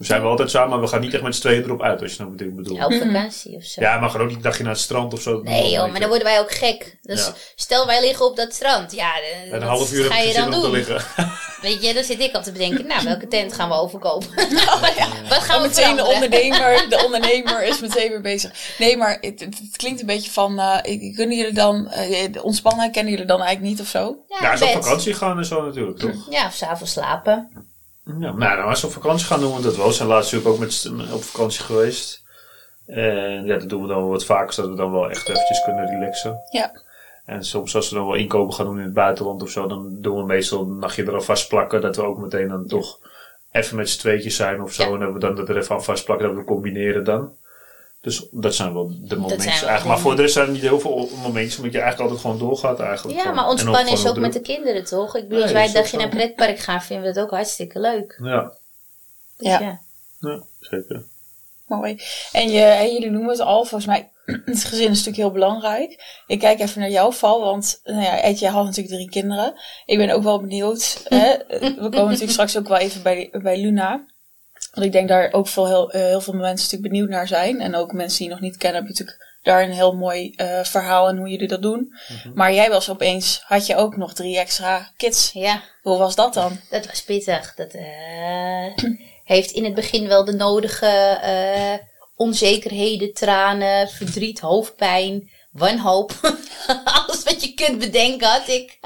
We 0.01 0.07
zijn 0.07 0.21
wel 0.21 0.29
altijd 0.29 0.49
samen, 0.49 0.69
maar 0.69 0.79
we 0.79 0.87
gaan 0.87 1.01
niet 1.01 1.13
echt 1.13 1.23
met 1.23 1.35
z'n 1.35 1.41
tweeën 1.41 1.63
erop 1.63 1.81
uit, 1.81 2.01
als 2.01 2.11
je 2.11 2.17
nou 2.19 2.31
wat 2.31 2.41
ik 2.41 2.55
bedoel. 2.55 2.75
Ja, 2.75 2.85
op 2.85 2.93
vakantie 2.93 3.55
of 3.55 3.63
zo. 3.63 3.81
Ja, 3.81 3.99
maar 3.99 4.09
gewoon 4.09 4.21
ook 4.25 4.27
niet 4.27 4.37
een 4.37 4.43
dagje 4.49 4.63
naar 4.63 4.71
het 4.71 4.81
strand 4.81 5.13
of 5.13 5.21
zo. 5.21 5.41
Nee 5.43 5.71
joh, 5.71 5.91
maar 5.91 5.99
dan 5.99 6.09
worden 6.09 6.27
wij 6.27 6.39
ook 6.39 6.51
gek. 6.51 6.97
Dus 7.01 7.25
Ja. 7.25 7.33
stel 7.55 7.85
wij 7.85 8.01
liggen 8.01 8.25
op 8.25 8.35
dat 8.35 8.53
strand. 8.53 8.91
Ja, 8.91 9.11
eh, 9.21 9.53
En 9.53 9.61
een 9.61 9.67
half 9.67 9.93
uur 9.93 10.03
heb 10.03 10.11
ga 10.11 10.19
je 10.19 10.33
dan 10.33 10.51
te 10.51 10.59
doen? 10.59 10.71
liggen. 10.71 11.01
Weet 11.61 11.83
je, 11.85 11.93
dan 11.93 12.03
zit 12.03 12.19
ik 12.19 12.35
al 12.35 12.43
te 12.43 12.51
bedenken, 12.51 12.87
nou, 12.87 13.03
welke 13.03 13.27
tent 13.37 13.53
gaan 13.53 13.69
we 13.69 13.75
overkopen? 13.75 14.27
Oh, 14.71 14.87
ja. 14.97 15.07
Wat 15.29 15.37
gaan 15.39 15.61
we 15.61 15.67
meteen 15.67 15.95
de 15.95 16.03
ondernemer, 16.05 16.85
de 16.89 17.01
ondernemer 17.05 17.63
is 17.63 17.79
meteen 17.79 18.09
weer 18.09 18.21
bezig. 18.21 18.51
Nee, 18.77 18.97
maar 18.97 19.17
het, 19.21 19.39
het, 19.39 19.57
het 19.59 19.75
klinkt 19.77 19.99
een 19.99 20.05
beetje 20.05 20.31
van, 20.31 20.59
eh, 20.59 20.77
ik- 20.81 21.15
kunnen 21.15 21.37
jullie 21.37 21.53
dan, 21.53 21.87
eh, 21.89 22.31
de 22.31 22.43
ontspannen 22.43 22.91
kennen 22.91 23.11
jullie 23.11 23.27
dan 23.27 23.41
eigenlijk 23.41 23.69
niet 23.71 23.81
of 23.81 23.87
zo? 23.87 24.17
Ja, 24.27 24.37
Ja, 24.53 24.57
we 24.57 24.65
op 24.65 24.71
vakantie 24.83 25.13
gaan 25.13 25.37
en 25.37 25.45
zo 25.45 25.65
natuurlijk, 25.65 25.99
toch? 25.99 26.27
Ja, 26.29 26.45
of 26.47 26.53
s'avonds 26.53 26.91
slapen. 26.93 27.69
Ja, 28.03 28.31
maar 28.31 28.61
als 28.61 28.81
we 28.81 28.87
op 28.87 28.93
vakantie 28.93 29.25
gaan 29.25 29.39
doen 29.39 29.55
we 29.55 29.61
dat 29.61 29.75
wel. 29.75 29.87
We 29.87 29.93
zijn 29.93 30.07
laatst 30.07 30.31
natuurlijk 30.31 30.55
ook 30.55 30.65
met 30.65 31.11
op 31.13 31.23
vakantie 31.23 31.63
geweest. 31.63 32.23
En 32.85 33.45
ja, 33.45 33.57
dat 33.57 33.69
doen 33.69 33.81
we 33.81 33.87
dan 33.87 33.97
wel 33.97 34.09
wat 34.09 34.25
vaker, 34.25 34.53
zodat 34.53 34.71
we 34.71 34.77
dan 34.77 34.91
wel 34.91 35.09
echt 35.09 35.29
eventjes 35.29 35.63
kunnen 35.63 35.85
relaxen. 35.85 36.41
Ja. 36.49 36.71
En 37.25 37.43
soms 37.43 37.75
als 37.75 37.89
we 37.89 37.95
dan 37.95 38.05
wel 38.05 38.15
inkopen 38.15 38.53
gaan 38.53 38.65
doen 38.65 38.77
in 38.77 38.83
het 38.83 38.93
buitenland 38.93 39.41
of 39.41 39.49
zo, 39.49 39.67
dan 39.67 39.97
doen 40.01 40.17
we 40.17 40.23
meestal 40.23 40.61
een 40.61 40.79
nachtje 40.79 41.03
eraf 41.03 41.25
vastplakken. 41.25 41.81
Dat 41.81 41.95
we 41.95 42.03
ook 42.03 42.17
meteen 42.17 42.47
dan 42.47 42.67
toch 42.67 42.99
even 43.51 43.75
met 43.75 43.89
z'n 43.89 43.99
tweetjes 43.99 44.35
zijn 44.35 44.61
of 44.61 44.73
zo. 44.73 44.83
Ja. 44.83 44.93
En 44.93 44.99
dat 44.99 45.13
we 45.13 45.19
dan 45.19 45.35
dat 45.35 45.49
er 45.49 45.57
even 45.57 45.75
aan 45.75 45.83
vastplakken, 45.83 46.27
dat 46.27 46.35
we 46.35 46.43
combineren 46.43 47.03
dan. 47.03 47.35
Dus 48.01 48.27
dat 48.31 48.55
zijn 48.55 48.73
wel 48.73 48.87
de 49.01 49.15
momentjes 49.15 49.45
wel 49.45 49.69
eigenlijk. 49.69 49.85
Maar 49.85 49.99
voor 49.99 50.15
de 50.15 50.21
rest 50.21 50.33
zijn 50.33 50.47
er 50.47 50.53
niet 50.53 50.61
heel 50.61 50.79
veel 50.79 51.09
momentjes, 51.21 51.57
omdat 51.57 51.71
je 51.71 51.79
eigenlijk 51.79 52.09
altijd 52.09 52.19
gewoon 52.19 52.49
doorgaat 52.49 52.79
eigenlijk. 52.79 53.17
Ja, 53.17 53.21
Gewoon. 53.21 53.35
maar 53.35 53.45
En 53.45 53.51
ontspannen 53.51 53.93
is 53.93 54.07
ook 54.07 54.17
met 54.17 54.33
de 54.33 54.41
kinderen, 54.41 54.83
toch? 54.85 55.15
Ik 55.15 55.23
bedoel, 55.23 55.37
Nee, 55.37 55.43
als 55.43 55.51
wij 55.51 55.65
een 55.65 55.73
dagje 55.73 55.97
naar 55.97 56.05
een 56.05 56.11
pretpark 56.11 56.59
gaan, 56.59 56.81
vinden 56.81 57.07
we 57.07 57.13
dat 57.13 57.23
ook 57.23 57.31
hartstikke 57.31 57.79
leuk. 57.79 58.19
Ja, 58.23 58.53
Dus 59.37 59.47
Ja. 59.47 59.59
ja. 59.59 59.79
ja, 60.19 60.43
zeker. 60.59 61.03
Mooi. 61.67 61.99
En 62.31 62.49
je, 62.49 62.59
hè, 62.59 62.83
jullie 62.83 63.09
noemen 63.09 63.29
het 63.29 63.39
al, 63.39 63.65
volgens 63.65 63.85
mij, 63.85 64.09
het 64.45 64.63
gezin 64.63 64.89
is 64.89 64.97
natuurlijk 64.97 65.17
heel 65.17 65.31
belangrijk. 65.31 66.21
Ik 66.27 66.39
kijk 66.39 66.59
even 66.59 66.79
naar 66.79 66.89
jouw 66.89 67.11
val, 67.11 67.41
want 67.41 67.81
nou 67.83 68.01
ja, 68.01 68.21
Ed, 68.21 68.39
jij 68.39 68.49
had 68.49 68.65
natuurlijk 68.65 68.95
drie 68.95 69.09
kinderen. 69.09 69.53
Ik 69.85 69.97
ben 69.97 70.09
ook 70.09 70.23
wel 70.23 70.41
benieuwd. 70.41 71.05
Hè? 71.07 71.33
We 71.59 71.75
komen 71.89 72.05
natuurlijk 72.05 72.31
straks 72.31 72.57
ook 72.57 72.67
wel 72.67 72.77
even 72.77 73.03
bij, 73.03 73.29
bij 73.31 73.61
Luna. 73.61 74.05
Want 74.71 74.85
ik 74.85 74.91
denk 74.91 75.07
daar 75.07 75.33
ook 75.33 75.47
veel, 75.47 75.67
heel, 75.67 75.91
eh, 75.91 76.01
heel 76.01 76.21
veel 76.21 76.33
mensen 76.33 76.65
natuurlijk 76.65 76.91
benieuwd 76.91 77.09
naar 77.09 77.27
zijn. 77.27 77.61
En 77.61 77.75
ook 77.75 77.93
mensen 77.93 78.17
die 78.17 78.27
je 78.27 78.33
nog 78.33 78.41
niet 78.41 78.57
kennen, 78.57 78.83
hebben 78.83 78.91
natuurlijk 78.97 79.29
daar 79.43 79.63
een 79.63 79.71
heel 79.71 79.95
mooi 79.95 80.33
eh, 80.35 80.63
verhaal 80.63 81.07
en 81.07 81.17
hoe 81.17 81.29
jullie 81.29 81.47
dat 81.47 81.61
doen. 81.61 81.93
Maar 82.33 82.53
jij 82.53 82.69
was 82.69 82.89
opeens, 82.89 83.41
had 83.45 83.65
je 83.65 83.75
ook 83.75 83.97
nog 83.97 84.13
drie 84.13 84.37
extra 84.37 84.91
kids. 84.97 85.31
ja, 85.33 85.61
Hoe 85.81 85.97
was 85.97 86.15
dat 86.15 86.33
dan? 86.33 86.59
dat 86.69 86.85
was 86.87 87.03
pittig. 87.03 87.55
Dat 87.55 87.73
eh, 87.73 88.85
heeft 89.23 89.51
in 89.51 89.63
het 89.63 89.73
begin 89.73 90.07
wel 90.07 90.25
de 90.25 90.33
nodige 90.33 91.19
eh, 91.21 91.87
onzekerheden, 92.15 93.13
tranen, 93.13 93.89
verdriet, 93.89 94.39
hoofdpijn, 94.39 95.29
wanhoop. 95.51 96.11
Alles 96.83 97.23
wat 97.23 97.43
je 97.43 97.53
kunt 97.53 97.79
bedenken 97.79 98.27
had 98.27 98.47
ik. 98.47 98.79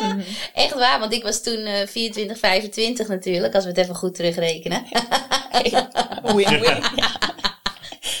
Echt 0.54 0.74
waar, 0.74 0.98
want 0.98 1.12
ik 1.12 1.22
was 1.22 1.42
toen 1.42 1.64
eh 1.64 1.86
24, 1.86 2.38
25 2.38 3.08
natuurlijk, 3.08 3.54
als 3.54 3.64
we 3.64 3.70
het 3.70 3.78
even 3.78 3.94
goed 3.94 4.14
terugrekenen. 4.14 4.86
Oei, 6.32 6.46
oei. 6.60 6.82
Ja. 6.96 7.10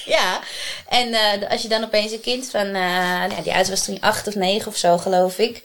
Ja, 0.04 0.40
en 0.88 1.12
eh, 1.12 1.50
als 1.50 1.62
je 1.62 1.68
dan 1.68 1.84
opeens 1.84 2.12
een 2.12 2.20
kind 2.20 2.50
van, 2.50 2.66
eh, 2.66 3.24
ja, 3.28 3.40
die 3.42 3.52
uit 3.52 3.68
was 3.68 3.84
toen 3.84 4.00
acht 4.00 4.26
of 4.26 4.34
negen 4.34 4.68
of 4.68 4.76
zo, 4.76 4.98
geloof 4.98 5.38
ik. 5.38 5.64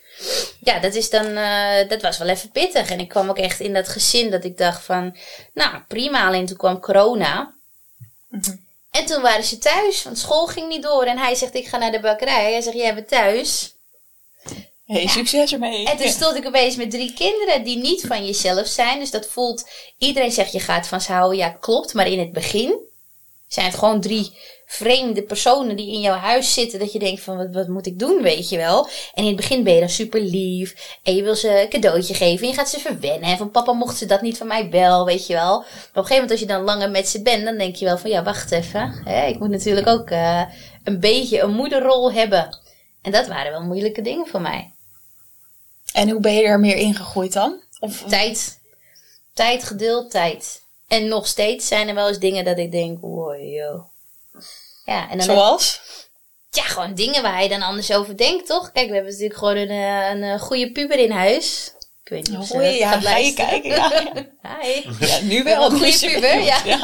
Ja, 0.59 0.79
dat 0.79 0.93
is 0.93 1.09
dan, 1.09 1.25
eh, 1.25 1.89
dat 1.89 2.01
was 2.01 2.17
wel 2.17 2.27
even 2.27 2.51
pittig. 2.51 2.89
En 2.89 2.99
ik 2.99 3.09
kwam 3.09 3.29
ook 3.29 3.37
echt 3.37 3.59
in 3.59 3.73
dat 3.73 3.89
gezin 3.89 4.31
dat 4.31 4.43
ik 4.43 4.57
dacht 4.57 4.83
van, 4.83 5.17
nou 5.53 5.81
prima. 5.87 6.27
Alleen 6.27 6.45
toen 6.45 6.57
kwam 6.57 6.79
corona. 6.79 7.53
En 8.91 9.05
toen 9.05 9.21
waren 9.21 9.43
ze 9.43 9.57
thuis, 9.57 10.03
want 10.03 10.17
school 10.17 10.47
ging 10.47 10.67
niet 10.67 10.83
door. 10.83 11.03
En 11.03 11.17
hij 11.17 11.35
zegt, 11.35 11.55
ik 11.55 11.67
ga 11.67 11.77
naar 11.77 11.91
de 11.91 11.99
bakkerij. 11.99 12.51
Hij 12.51 12.61
zegt, 12.61 12.77
jij 12.77 12.95
bent 12.95 13.07
thuis. 13.07 13.75
Hey, 14.85 15.07
succes 15.07 15.53
ermee. 15.53 15.85
En 15.85 15.97
toen 15.97 16.09
stond 16.09 16.35
ik 16.35 16.45
opeens 16.45 16.75
met 16.75 16.91
drie 16.91 17.13
kinderen 17.13 17.63
die 17.63 17.77
niet 17.77 18.01
van 18.07 18.25
jezelf 18.25 18.67
zijn. 18.67 18.99
Dus 18.99 19.11
dat 19.11 19.27
voelt, 19.27 19.69
iedereen 19.97 20.31
zegt 20.31 20.51
je 20.51 20.59
gaat 20.59 20.87
van 20.87 21.01
ze 21.01 21.11
houden. 21.11 21.37
Ja, 21.37 21.49
klopt. 21.49 21.93
Maar 21.93 22.07
in 22.07 22.19
het 22.19 22.31
begin 22.31 22.79
zijn 23.47 23.65
het 23.65 23.75
gewoon 23.75 24.01
drie 24.01 24.37
vreemde 24.69 25.23
personen 25.23 25.75
die 25.75 25.93
in 25.93 26.01
jouw 26.01 26.15
huis 26.15 26.53
zitten. 26.53 26.79
Dat 26.79 26.91
je 26.91 26.99
denkt 26.99 27.21
van, 27.21 27.37
wat, 27.37 27.47
wat 27.51 27.67
moet 27.67 27.85
ik 27.85 27.99
doen, 27.99 28.21
weet 28.21 28.49
je 28.49 28.57
wel. 28.57 28.87
En 29.13 29.23
in 29.23 29.27
het 29.27 29.35
begin 29.35 29.63
ben 29.63 29.73
je 29.73 29.79
dan 29.79 29.89
super 29.89 30.21
lief. 30.21 30.97
En 31.03 31.15
je 31.15 31.23
wil 31.23 31.35
ze 31.35 31.61
een 31.61 31.69
cadeautje 31.69 32.13
geven. 32.13 32.41
En 32.41 32.47
je 32.47 32.57
gaat 32.57 32.69
ze 32.69 32.79
verwennen. 32.79 33.29
En 33.29 33.37
van 33.37 33.51
papa 33.51 33.73
mocht 33.73 33.97
ze 33.97 34.05
dat 34.05 34.21
niet 34.21 34.37
van 34.37 34.47
mij 34.47 34.69
wel, 34.69 35.05
weet 35.05 35.27
je 35.27 35.33
wel. 35.33 35.59
Maar 35.59 35.67
op 35.67 35.95
een 35.95 36.05
gegeven 36.05 36.13
moment 36.13 36.31
als 36.31 36.39
je 36.39 36.45
dan 36.45 36.61
langer 36.61 36.89
met 36.91 37.07
ze 37.07 37.21
bent. 37.21 37.45
Dan 37.45 37.57
denk 37.57 37.75
je 37.75 37.85
wel 37.85 37.97
van, 37.97 38.09
ja, 38.09 38.23
wacht 38.23 38.51
even. 38.51 39.01
Hè, 39.03 39.25
ik 39.25 39.39
moet 39.39 39.49
natuurlijk 39.49 39.87
ook 39.87 40.09
eh, 40.09 40.41
een 40.83 40.99
beetje 40.99 41.39
een 41.39 41.53
moederrol 41.53 42.11
hebben. 42.11 42.57
En 43.01 43.11
dat 43.11 43.27
waren 43.27 43.51
wel 43.51 43.63
moeilijke 43.63 44.01
dingen 44.01 44.27
voor 44.27 44.41
mij. 44.41 44.73
En 45.93 46.09
hoe 46.09 46.19
ben 46.19 46.33
je 46.33 46.43
er 46.43 46.59
meer 46.59 46.77
ingegroeid 46.77 47.33
dan? 47.33 47.61
Of, 47.79 48.03
Tijd. 48.07 48.59
Tijd, 49.33 49.63
geduld, 49.63 50.11
tijd. 50.11 50.61
En 50.87 51.07
nog 51.07 51.27
steeds 51.27 51.67
zijn 51.67 51.87
er 51.87 51.95
wel 51.95 52.07
eens 52.07 52.19
dingen 52.19 52.45
dat 52.45 52.57
ik 52.57 52.71
denk, 52.71 53.01
wow, 53.01 53.41
joh. 53.41 53.95
Ja, 54.87 55.09
en 55.09 55.17
dan 55.17 55.25
zoals? 55.25 55.81
ja, 56.49 56.63
gewoon 56.63 56.93
dingen 56.93 57.21
waar 57.21 57.43
je 57.43 57.49
dan 57.49 57.61
anders 57.61 57.91
over 57.91 58.17
denkt, 58.17 58.47
toch? 58.47 58.71
Kijk, 58.71 58.87
we 58.87 58.93
hebben 58.93 59.11
natuurlijk 59.11 59.39
gewoon 59.39 59.55
een, 59.57 59.69
eh, 59.69 60.09
een, 60.09 60.23
eh, 60.23 60.41
goede 60.41 60.71
puber 60.71 60.99
in 60.99 61.11
huis. 61.11 61.71
Ik 62.03 62.09
weet 62.09 62.29
niet 62.29 62.37
of 62.37 62.45
ze 62.47 62.61
ja, 62.61 62.91
gaat 62.91 63.03
ga 63.05 63.17
je 63.17 63.33
kijken? 63.33 63.69
Ja, 64.43 64.59
Hi. 64.61 64.81
ja, 64.99 65.19
nu 65.21 65.43
Wel 65.43 65.63
een 65.65 65.71
goede 65.71 65.85
Dus- 65.85 65.99
puber, 65.99 66.39
ja. 66.41 66.63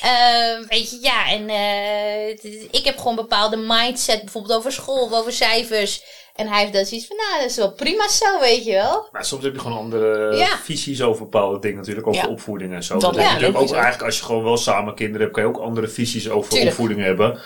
Ehm, 0.00 0.66
weet 0.68 0.90
je, 0.90 0.98
ja, 1.00 1.28
en 1.30 1.48
eh, 1.48 2.28
ik 2.70 2.84
heb 2.84 2.96
gewoon 2.96 3.10
een 3.18 3.22
bepaalde 3.28 3.56
mindset, 3.56 4.20
bijvoorbeeld 4.20 4.58
over 4.58 4.72
school 4.72 5.04
of 5.04 5.12
over 5.12 5.32
cijfers. 5.32 6.02
En 6.34 6.48
hij 6.48 6.60
heeft 6.60 6.72
dan 6.72 6.84
zoiets 6.84 7.06
van, 7.06 7.16
nou, 7.16 7.40
dat 7.40 7.50
is 7.50 7.56
wel 7.56 7.72
prima 7.72 8.08
zo, 8.08 8.40
weet 8.40 8.64
je 8.64 8.72
wel. 8.72 9.08
Maar 9.12 9.24
soms 9.24 9.44
heb 9.44 9.52
je 9.54 9.58
gewoon 9.60 9.78
andere 9.78 10.36
Ja. 10.36 10.58
visies 10.58 11.02
over 11.02 11.22
bepaalde 11.22 11.58
dingen 11.58 11.76
natuurlijk. 11.76 12.06
Over 12.06 12.22
Ja. 12.22 12.28
opvoeding 12.28 12.74
en 12.74 12.82
zo. 12.82 12.92
Dat 12.92 13.02
Dat 13.02 13.10
heb 13.14 13.20
ja, 13.20 13.26
je 13.28 13.34
natuurlijk 13.34 13.58
ook 13.62 13.72
eigenlijk 13.72 14.02
als 14.04 14.18
je 14.18 14.24
gewoon 14.24 14.42
wel 14.44 14.56
samen 14.56 14.94
kinderen 14.94 15.20
hebt, 15.20 15.32
kan 15.32 15.42
je 15.42 15.48
ook 15.48 15.58
andere 15.60 15.88
visies 15.88 16.28
over 16.30 16.50
Tuurlijk. 16.50 16.70
opvoeding 16.70 17.00
hebben. 17.02 17.40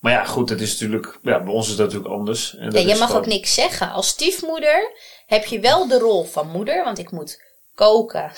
Maar 0.00 0.12
ja, 0.12 0.24
goed, 0.24 0.48
het 0.48 0.60
is 0.60 0.70
natuurlijk, 0.70 1.18
ja, 1.22 1.42
bij 1.42 1.52
ons 1.52 1.68
is 1.68 1.76
dat 1.76 1.86
natuurlijk 1.86 2.14
anders. 2.14 2.56
En 2.56 2.70
dat 2.70 2.82
Ja, 2.82 2.88
je 2.88 2.94
mag 2.98 3.06
gewoon- 3.06 3.22
ook 3.22 3.26
niks 3.28 3.54
zeggen. 3.54 3.90
Als 3.90 4.08
stiefmoeder 4.08 4.92
heb 5.26 5.44
je 5.44 5.60
wel 5.60 5.88
de 5.88 5.98
rol 5.98 6.24
van 6.24 6.48
moeder, 6.48 6.84
want 6.84 6.98
ik 6.98 7.10
moet 7.10 7.42
koken. 7.74 8.32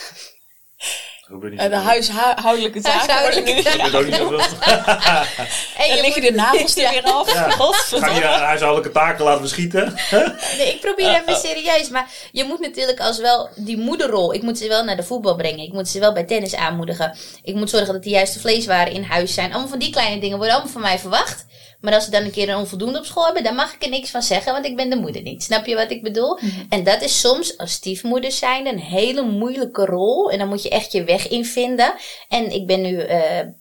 Dat 1.29 1.41
ben 1.41 1.51
je 1.51 1.57
niet 1.57 1.65
Eh, 1.65 1.71
de 1.71 1.85
huishoudelijke 1.85 2.81
taken. 2.81 3.15
Huishoudelijke 3.15 3.51
Ik 3.51 3.83
weet 3.83 3.95
ook 3.95 4.05
niet 4.05 4.15
zoveel. 4.15 4.39
En 5.79 5.97
je 5.97 6.03
liggen 6.03 6.23
de 6.23 6.33
nagels 6.33 6.77
er 6.77 6.91
weer 6.91 7.03
af. 7.03 7.33
Ja. 7.33 7.51
Ga 7.51 8.15
je 8.15 8.25
huishoudelijke 8.25 8.93
taken 8.93 9.25
laten 9.25 9.43
beschieten? 9.43 9.95
Nee, 10.57 10.75
ik 10.75 10.81
probeer 10.81 11.09
even 11.09 11.37
serieus. 11.49 11.89
Maar 11.89 12.07
je 12.33 12.45
moet 12.45 12.61
natuurlijk 12.61 13.01
als 13.01 13.19
wel 13.19 13.49
die 13.57 13.77
moederrol. 13.79 14.35
Ik 14.35 14.43
moet 14.43 14.59
ze 14.59 14.69
wel 14.69 14.85
naar 14.85 14.97
de 14.97 15.03
voetbal 15.03 15.37
brengen. 15.37 15.65
Ik 15.65 15.73
moet 15.73 15.89
ze 15.89 16.01
wel 16.01 16.13
bij 16.13 16.25
tennis 16.25 16.55
aanmoedigen. 16.55 17.17
Ik 17.43 17.55
moet 17.55 17.71
zorgen 17.71 17.93
dat 17.93 18.03
de 18.03 18.11
juiste 18.11 18.41
vleeswaren 18.41 18.93
in 18.93 19.03
huis 19.03 19.35
zijn. 19.35 19.51
Allemaal 19.51 19.69
van 19.69 19.79
die 19.79 19.91
kleine 19.91 20.21
dingen 20.21 20.37
worden 20.37 20.55
allemaal 20.55 20.73
van 20.73 20.83
mij 20.83 20.99
verwacht. 20.99 21.47
Maar 21.81 21.95
als 21.95 22.05
ze 22.05 22.11
dan 22.11 22.25
een 22.25 22.31
keer 22.31 22.49
een 22.49 22.57
onvoldoende 22.57 22.99
op 22.99 23.05
school 23.05 23.25
hebben, 23.25 23.43
dan 23.45 23.55
mag 23.55 23.75
ik 23.75 23.83
er 23.83 23.89
niks 23.89 24.11
van 24.11 24.23
zeggen, 24.23 24.53
want 24.53 24.65
ik 24.65 24.77
ben 24.77 24.91
de 24.91 24.97
moeder 24.97 25.23
niet. 25.23 25.43
Snap 25.43 25.67
je 25.67 25.75
wat 25.75 25.91
ik 25.91 26.03
bedoel? 26.03 26.39
En 26.69 26.85
dat 26.85 27.03
is 27.03 27.21
soms 27.21 27.59
als 27.59 27.73
stiefmoeder 27.73 28.33
zijn 28.33 28.67
een 28.67 28.79
hele 28.79 29.23
moeilijke 29.23 29.85
rol. 29.85 30.31
En 30.31 30.39
dan 30.39 30.49
moet 30.49 30.63
je 30.63 30.69
echt 30.69 30.93
je 30.93 31.05
weg 31.05 31.29
in 31.29 31.45
vinden. 31.45 31.95
En 32.29 32.51
ik 32.51 32.67
ben 32.67 32.81
nu 32.81 33.07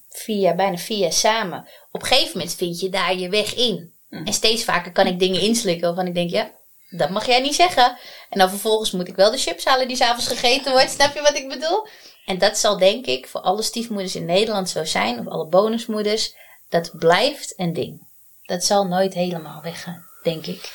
vier 0.09 0.37
jaar, 0.37 0.55
bijna 0.55 0.77
vier 0.77 0.97
jaar 0.97 1.13
samen. 1.13 1.67
Op 1.91 2.01
een 2.01 2.07
gegeven 2.07 2.31
moment 2.33 2.55
vind 2.55 2.79
je 2.79 2.89
daar 2.89 3.17
je 3.17 3.29
weg 3.29 3.55
in. 3.55 3.93
En 4.09 4.33
steeds 4.33 4.63
vaker 4.63 4.91
kan 4.91 5.07
ik 5.07 5.19
dingen 5.19 5.41
inslikken 5.41 5.87
waarvan 5.87 6.07
ik 6.07 6.13
denk, 6.13 6.29
ja, 6.29 6.51
dat 6.89 7.09
mag 7.09 7.25
jij 7.25 7.39
niet 7.39 7.55
zeggen. 7.55 7.97
En 8.29 8.39
dan 8.39 8.49
vervolgens 8.49 8.91
moet 8.91 9.07
ik 9.07 9.15
wel 9.15 9.31
de 9.31 9.37
chips 9.37 9.65
halen 9.65 9.87
die 9.87 9.97
s'avonds 9.97 10.27
gegeten 10.27 10.71
wordt. 10.71 10.91
Snap 10.91 11.13
je 11.13 11.21
wat 11.21 11.35
ik 11.35 11.49
bedoel? 11.49 11.87
En 12.25 12.37
dat 12.37 12.57
zal 12.57 12.77
denk 12.77 13.05
ik 13.05 13.27
voor 13.27 13.41
alle 13.41 13.61
stiefmoeders 13.61 14.15
in 14.15 14.25
Nederland 14.25 14.69
zo 14.69 14.83
zijn. 14.83 15.19
Of 15.19 15.27
alle 15.27 15.47
bonusmoeders. 15.47 16.33
Dat 16.69 16.91
blijft 16.97 17.53
een 17.59 17.73
ding. 17.73 18.06
Dat 18.47 18.63
zal 18.63 18.87
nooit 18.87 19.13
helemaal 19.13 19.61
weggaan, 19.61 20.05
denk 20.23 20.45
ik. 20.45 20.71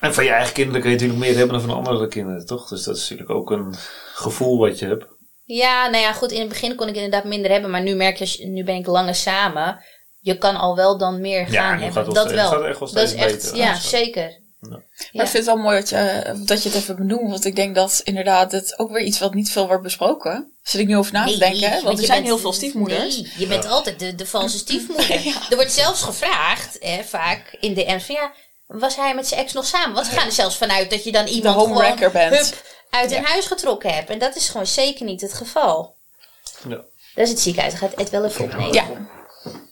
En 0.00 0.14
van 0.14 0.24
je 0.24 0.30
eigen 0.30 0.54
kinderen 0.54 0.80
kun 0.80 0.90
je 0.90 0.96
natuurlijk 0.96 1.24
meer 1.26 1.36
hebben 1.38 1.58
dan 1.58 1.68
van 1.68 1.76
andere 1.76 2.08
kinderen, 2.08 2.46
toch? 2.46 2.68
Dus 2.68 2.82
dat 2.82 2.96
is 2.96 3.02
natuurlijk 3.02 3.30
ook 3.38 3.50
een 3.50 3.74
gevoel 4.14 4.58
wat 4.58 4.78
je 4.78 4.86
hebt. 4.86 5.06
Ja, 5.44 5.88
nou 5.88 6.02
ja, 6.02 6.12
goed. 6.12 6.32
In 6.32 6.40
het 6.40 6.48
begin 6.48 6.74
kon 6.74 6.88
ik 6.88 6.94
inderdaad 6.94 7.24
minder 7.24 7.50
hebben. 7.50 7.70
Maar 7.70 7.82
nu 7.82 7.94
merk 7.94 8.16
je, 8.16 8.46
nu 8.46 8.64
ben 8.64 8.74
ik 8.74 8.86
langer 8.86 9.14
samen. 9.14 9.84
Je 10.20 10.38
kan 10.38 10.56
al 10.56 10.76
wel 10.76 10.98
dan 10.98 11.20
meer 11.20 11.50
Ja, 11.52 11.68
gaan 11.70 11.80
hebben. 11.80 12.14
dat 12.14 12.30
wel 12.32 12.48
gaat 12.50 12.64
echt 12.64 12.78
wel 12.78 12.92
dat 12.92 13.02
is 13.02 13.10
steeds 13.10 13.24
echt, 13.24 13.42
beter, 13.42 13.56
ja, 13.56 13.72
dat- 13.72 13.82
zeker. 13.82 14.44
Ja. 14.60 14.68
Maar 15.12 15.24
ik 15.24 15.30
vind 15.30 15.32
het 15.32 15.44
wel 15.44 15.56
mooi 15.56 15.76
dat 15.78 15.88
je, 15.88 16.32
dat 16.44 16.62
je 16.62 16.68
het 16.68 16.78
even 16.78 16.96
benoemt. 16.96 17.30
Want 17.30 17.44
ik 17.44 17.56
denk 17.56 17.74
dat 17.74 18.00
inderdaad 18.04 18.52
het 18.52 18.78
ook 18.78 18.90
weer 18.92 19.02
iets 19.04 19.18
wat 19.18 19.34
niet 19.34 19.50
veel 19.50 19.66
wordt 19.66 19.82
besproken. 19.82 20.55
Zit 20.66 20.80
ik 20.80 20.86
nu 20.86 20.96
over 20.96 21.12
na 21.12 21.24
te 21.24 21.30
Nee, 21.30 21.38
denken. 21.38 21.70
hè? 21.70 21.82
Want 21.82 21.96
je 21.96 22.00
er 22.00 22.06
zijn 22.06 22.18
bent- 22.18 22.26
heel 22.26 22.38
veel 22.38 22.52
stiefmoeders. 22.52 23.16
Nee, 23.16 23.32
je 23.38 23.46
bent 23.46 23.66
altijd 23.66 23.98
de, 23.98 24.14
de 24.14 24.26
valse 24.26 24.58
stiefmoeder. 24.66 25.24
Ja. 25.24 25.34
Er 25.50 25.56
wordt 25.56 25.72
zelfs 25.72 26.02
gevraagd, 26.02 26.76
hè, 26.80 27.04
vaak 27.04 27.56
in 27.60 27.74
de 27.74 27.84
van 28.00 28.14
ja, 28.14 28.32
was 28.66 28.96
hij 28.96 29.14
met 29.14 29.26
zijn 29.28 29.40
ex 29.40 29.52
nog 29.52 29.66
samen? 29.66 29.94
Want 29.94 30.08
we 30.08 30.14
gaan 30.16 30.26
er 30.26 30.32
zelfs 30.32 30.56
vanuit 30.56 30.90
dat 30.90 31.04
je 31.04 31.12
dan 31.12 31.26
iemand 31.26 31.54
gewoon 31.60 31.98
hup, 31.98 32.54
uit 32.90 33.10
Ja. 33.10 33.16
een 33.16 33.24
huis 33.24 33.46
getrokken 33.46 33.94
hebt. 33.94 34.10
En 34.10 34.18
dat 34.18 34.36
is 34.36 34.48
gewoon 34.48 34.66
zeker 34.66 35.04
niet 35.04 35.20
het 35.20 35.32
geval. 35.32 35.94
Ja. 36.68 36.76
Dat 37.14 37.24
is 37.24 37.28
het 37.30 37.40
ziekenhuis. 37.40 37.72
Dan 37.78 37.88
gaat 37.88 37.98
Ed 37.98 38.10
wel 38.10 38.24
even 38.24 38.44
opnemen. 38.44 38.72
Ja. 38.72 38.84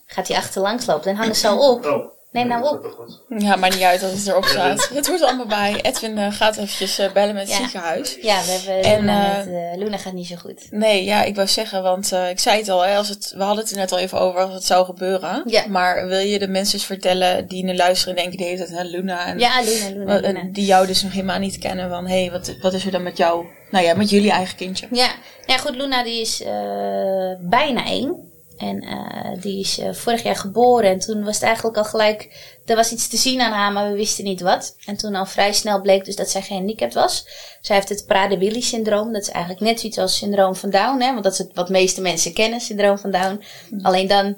Gaat 0.07 0.29
hij 0.29 0.37
achterlangs 0.37 0.87
lopen. 0.87 1.05
Dan 1.05 1.15
hangen 1.17 1.37
ze 1.37 1.49
al 1.49 1.71
op. 1.71 1.85
Oh. 1.87 2.13
Neem 2.35 2.49
nou 2.49 2.69
op. 2.69 3.09
Ja, 3.39 3.57
maar 3.57 3.71
niet 3.71 3.83
uit 3.83 4.01
dat 4.01 4.11
het 4.13 4.27
erop 4.27 4.45
staat. 4.45 4.89
Het 4.95 5.07
hoort 5.07 5.21
er 5.21 5.27
allemaal 5.27 5.47
bij. 5.47 5.79
Edwin 5.83 6.19
eh, 6.19 6.33
gaat 6.33 6.57
eventjes 6.57 6.99
eh, 6.99 7.13
bellen 7.13 7.35
met 7.35 7.43
het 7.49 7.57
Ja. 7.57 7.63
ziekenhuis. 7.63 8.19
Ja, 8.23 8.41
we 8.45 8.51
hebben 8.51 8.91
En, 8.93 9.01
Luna, 9.01 9.39
eh, 9.41 9.47
met, 9.47 9.79
Luna 9.79 9.97
gaat 9.99 10.13
niet 10.13 10.27
zo 10.27 10.37
goed. 10.37 10.67
Nee, 10.71 11.05
ja, 11.05 11.23
ik 11.23 11.35
wou 11.35 11.49
zeggen, 11.49 11.83
want 11.83 12.13
eh, 12.13 12.29
ik 12.31 12.39
zei 12.39 12.59
het 12.59 12.69
al, 12.69 12.81
hè, 12.87 12.97
als 12.97 13.09
het, 13.09 13.33
we 13.37 13.43
hadden 13.43 13.63
het 13.65 13.73
er 13.73 13.79
net 13.79 13.93
al 13.93 13.99
even 13.99 14.21
over 14.21 14.41
als 14.41 14.55
het 14.55 14.65
zou 14.65 14.85
gebeuren. 14.85 15.43
Ja. 15.47 15.65
Maar 15.69 16.07
wil 16.07 16.19
je 16.19 16.39
de 16.39 16.49
mensen 16.49 16.75
eens 16.75 16.87
vertellen 16.87 17.49
die 17.49 17.65
nu 17.65 17.77
luisteren 17.77 18.17
en 18.17 18.23
denken 18.23 18.39
de 18.39 18.45
hele 18.45 18.57
tijd, 18.67 18.79
hè, 18.79 18.83
Luna 18.85 19.27
en 19.27 19.39
Ja, 19.39 19.61
Luna, 19.61 19.99
Luna, 19.99 20.19
Luna. 20.21 20.43
die 20.53 20.65
jou 20.67 20.87
dus 20.87 21.03
nog 21.03 21.13
helemaal 21.13 21.39
niet 21.39 21.59
kennen 21.59 21.91
van, 21.91 22.07
hé, 22.07 22.21
hey, 22.21 22.31
wat, 22.31 22.55
wat 22.61 22.73
is 22.73 22.85
er 22.85 22.91
dan 22.93 23.03
met 23.03 23.17
jou, 23.17 23.47
nou 23.71 23.85
ja, 23.85 23.95
met 23.95 24.11
jullie 24.11 24.31
eigen 24.31 24.57
kindje? 24.57 24.87
Ja, 24.91 25.09
ja 25.47 25.57
goed, 25.57 25.77
Luna 25.77 26.03
die 26.03 26.21
is 26.21 26.43
eh, 26.43 27.33
bijna 27.41 27.85
één. 27.87 28.33
En 28.57 28.81
eh, 28.81 29.43
die 29.43 29.61
is 29.61 29.79
eh, 29.79 29.93
vorig 29.93 30.23
jaar 30.23 30.37
geboren. 30.37 30.91
En 30.91 30.99
toen 30.99 31.25
was 31.25 31.35
het 31.35 31.45
eigenlijk 31.45 31.77
al 31.77 31.85
gelijk... 31.85 32.53
Er 32.65 32.77
was 32.77 32.93
iets 32.93 33.09
te 33.09 33.17
zien 33.17 33.41
aan 33.41 33.53
haar, 33.53 33.73
maar 33.73 33.91
we 33.91 33.97
wisten 33.97 34.25
niet 34.25 34.41
wat. 34.41 34.77
En 34.87 34.97
toen 34.97 35.15
al 35.15 35.27
vrij 35.27 35.53
snel 35.53 35.81
bleek 35.81 36.05
dus 36.05 36.17
dat 36.17 36.31
zij 36.31 36.43
gehandicapt 36.43 36.95
was. 36.95 37.27
Zij 37.61 37.77
heeft 37.77 37.89
het 37.89 38.07
Prader-Willi-syndroom. 38.07 39.13
Dat 39.13 39.23
is 39.23 39.31
eigenlijk 39.31 39.65
net 39.65 39.81
zoiets 39.81 39.99
als 39.99 40.17
syndroom 40.17 40.55
van 40.55 40.71
Down. 40.71 41.01
Hè? 41.01 41.13
Want 41.13 41.25
dat 41.25 41.33
is 41.33 41.39
het 41.39 41.51
wat 41.55 41.69
meeste 41.69 42.01
mensen 42.01 42.33
kennen, 42.33 42.61
syndroom 42.61 42.99
van 42.99 43.11
Down. 43.11 43.43
Alleen 43.83 44.09
dan 44.09 44.37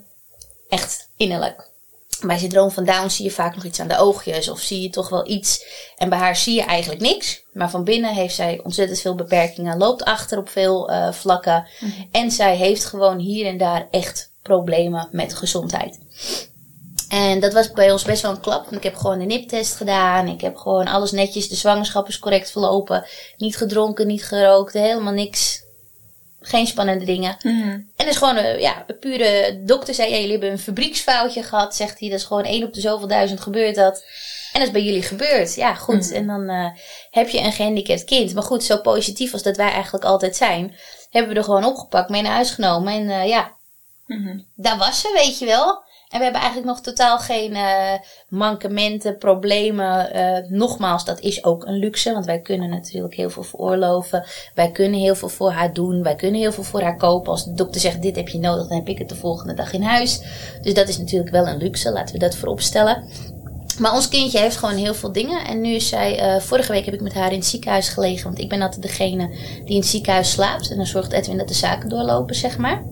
echt 0.69 1.11
innerlijk. 1.17 1.66
Bij 2.27 2.39
syndroom 2.39 2.71
van 2.71 2.85
Down 2.85 3.09
zie 3.09 3.25
je 3.25 3.31
vaak 3.31 3.55
nog 3.55 3.65
iets 3.65 3.81
aan 3.81 3.89
de 3.89 3.99
oogjes 3.99 4.49
of 4.49 4.61
zie 4.61 4.83
je 4.83 4.91
toch 4.91 5.09
wel 5.09 5.29
iets. 5.29 5.65
En 5.97 6.09
bij 6.09 6.19
haar 6.19 6.37
zie 6.37 6.55
je 6.55 6.63
eigenlijk 6.63 7.01
niks. 7.01 7.43
Maar 7.53 7.71
van 7.71 7.85
binnen 7.85 8.15
heeft 8.15 8.35
zij 8.35 8.61
ontzettend 8.63 9.01
veel 9.01 9.15
beperkingen, 9.15 9.79
loopt 9.79 10.05
achter 10.05 10.39
op 10.39 10.49
veel 10.49 10.91
eh, 10.91 11.13
vlakken. 11.13 11.67
En 12.11 12.31
zij 12.31 12.57
heeft 12.57 12.85
gewoon 12.85 13.19
hier 13.19 13.47
en 13.47 13.59
daar 13.59 13.89
echt 13.91 14.33
problemen 14.43 15.09
met 15.11 15.35
gezondheid. 15.35 15.99
En 17.09 17.41
dat 17.41 17.53
was 17.53 17.71
bij 17.71 17.93
ons 17.93 18.05
best 18.05 18.23
wel 18.23 18.31
een 18.31 18.41
klap. 18.41 18.65
Want 18.65 18.77
ik 18.77 18.83
heb 18.83 18.97
gewoon 18.97 19.21
een 19.21 19.27
niptest 19.27 19.75
gedaan. 19.75 20.29
Ik 20.29 20.41
heb 20.41 20.57
gewoon 20.57 20.87
alles 20.87 21.11
netjes. 21.11 21.49
De 21.49 21.55
zwangerschap 21.55 22.09
is 22.09 22.19
correct 22.19 22.51
verlopen. 22.51 23.07
Niet 23.37 23.57
gedronken, 23.57 24.07
niet 24.07 24.25
gerookt. 24.25 24.73
Helemaal 24.73 25.13
niks. 25.13 25.65
Geen 26.47 26.67
spannende 26.67 27.05
dingen. 27.05 27.37
En 27.41 27.87
dat 27.97 28.07
is 28.07 28.17
gewoon 28.17 28.37
een, 28.37 28.61
ja, 28.61 28.85
een 28.87 28.99
pure 28.99 29.61
dokter 29.65 29.95
zei, 29.95 30.11
ja, 30.11 30.17
jullie 30.17 30.31
hebben 30.31 30.51
een 30.51 30.59
fabrieksfoutje 30.59 31.43
gehad, 31.43 31.77
zegt 31.77 32.01
hij. 32.01 32.09
Dat 32.09 32.19
is 32.19 32.25
gewoon 32.25 32.45
één 32.45 32.65
op 32.65 32.75
de 32.75 32.81
zoveel 32.81 33.09
duizend 33.09 33.41
gebeurt 33.41 33.75
dat. 33.75 34.05
En 34.53 34.59
dat 34.59 34.67
is 34.69 34.71
bij 34.71 34.83
jullie 34.83 35.03
gebeurd. 35.03 35.55
Ja, 35.55 35.75
goed. 35.75 36.13
En 36.13 36.27
dan 36.27 36.49
eh, 36.49 36.67
heb 37.11 37.29
je 37.29 37.41
een 37.41 37.53
gehandicapt 37.53 38.05
kind. 38.05 38.35
Maar 38.35 38.43
goed, 38.43 38.65
zo 38.65 38.81
positief 38.81 39.33
als 39.33 39.43
dat 39.43 39.57
wij 39.57 39.71
eigenlijk 39.71 40.05
altijd 40.05 40.37
zijn, 40.37 40.75
hebben 41.11 41.33
we 41.33 41.39
er 41.39 41.45
gewoon 41.45 41.65
opgepakt, 41.65 42.09
mee 42.11 42.23
naar 42.23 42.33
huis 42.33 42.51
genomen. 42.51 42.93
En 42.93 43.11
eh, 43.11 43.29
ja, 43.29 43.53
daar 44.55 44.79
was 44.79 45.01
ze, 45.01 45.11
weet 45.15 45.39
je 45.39 45.47
wel. 45.47 45.85
We 46.19 46.23
hebben 46.23 46.41
eigenlijk 46.41 46.71
nog 46.71 46.81
totaal 46.81 47.19
geen 47.19 47.55
eh, 47.55 47.93
mankementen, 48.29 49.19
problemen. 49.19 50.13
Eh, 50.13 50.51
nogmaals, 50.51 51.05
dat 51.05 51.21
is 51.21 51.45
ook 51.45 51.67
een 51.67 51.79
luxe. 51.79 52.13
Want 52.13 52.27
wij 52.27 52.41
kunnen 52.41 52.71
natuurlijk 52.71 53.15
heel 53.15 53.31
veel 53.31 53.43
veroorloven. 53.43 54.25
Wij 54.55 54.71
kunnen 54.71 55.01
heel 55.01 55.15
veel 55.15 55.29
voor 55.29 55.51
haar 55.51 55.73
doen. 55.73 56.03
Wij 56.03 56.15
kunnen 56.15 56.41
heel 56.41 56.53
veel 56.53 56.65
voor 56.65 56.81
haar 56.81 56.97
kopen. 56.97 57.31
Als 57.31 57.45
de 57.45 57.55
dokter 57.55 57.81
zegt, 57.81 58.03
dit 58.03 58.17
heb 58.17 58.29
je 58.29 58.39
nodig, 58.39 58.69
dan 58.69 58.79
heb 58.79 58.89
ik 58.89 58.99
het 58.99 59.09
de 59.09 59.15
volgende 59.15 59.55
dag 59.55 59.73
in 59.73 59.83
huis. 59.83 60.21
Dus 60.63 60.75
dat 60.75 60.89
is 60.89 60.99
natuurlijk 60.99 61.31
wel 61.31 61.47
een 61.47 61.59
luxe. 61.59 61.93
Laten 61.93 62.15
we 62.15 62.21
dat 62.21 62.37
voorop 62.37 62.61
stellen. 62.61 63.05
Maar 63.79 63.95
ons 63.95 64.09
kindje 64.09 64.39
heeft 64.39 64.57
gewoon 64.57 64.77
heel 64.77 64.95
veel 64.95 65.13
dingen. 65.13 65.45
En 65.47 65.61
nu 65.61 65.69
is 65.69 65.89
zij, 65.89 66.19
eh, 66.19 66.41
vorige 66.41 66.73
week 66.73 66.85
heb 66.85 66.95
ik 66.95 67.01
met 67.01 67.15
haar 67.15 67.33
in 67.33 67.39
het 67.39 67.47
ziekenhuis 67.47 67.89
gelegen. 67.89 68.25
Want 68.25 68.39
ik 68.39 68.49
ben 68.49 68.63
altijd 68.63 68.83
degene 68.83 69.29
die 69.65 69.75
in 69.75 69.81
het 69.81 69.87
ziekenhuis 69.87 70.31
slaapt. 70.31 70.71
En 70.71 70.77
dan 70.77 70.87
zorgt 70.87 71.13
Edwin 71.13 71.39
dat 71.39 71.49
de 71.49 71.55
zaken 71.55 71.89
doorlopen, 71.89 72.35
zeg 72.35 72.59
maar. 72.59 72.83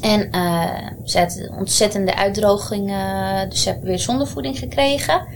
En 0.00 0.30
eh 0.30 0.88
ze 1.04 1.18
had 1.18 1.36
een 1.36 1.52
ontzettende 1.58 2.14
uitdroging. 2.14 2.90
eh, 2.90 3.40
dus 3.48 3.62
ze 3.62 3.68
heeft 3.68 3.82
weer 3.82 3.98
zondevoeding 3.98 4.58
gekregen. 4.58 5.26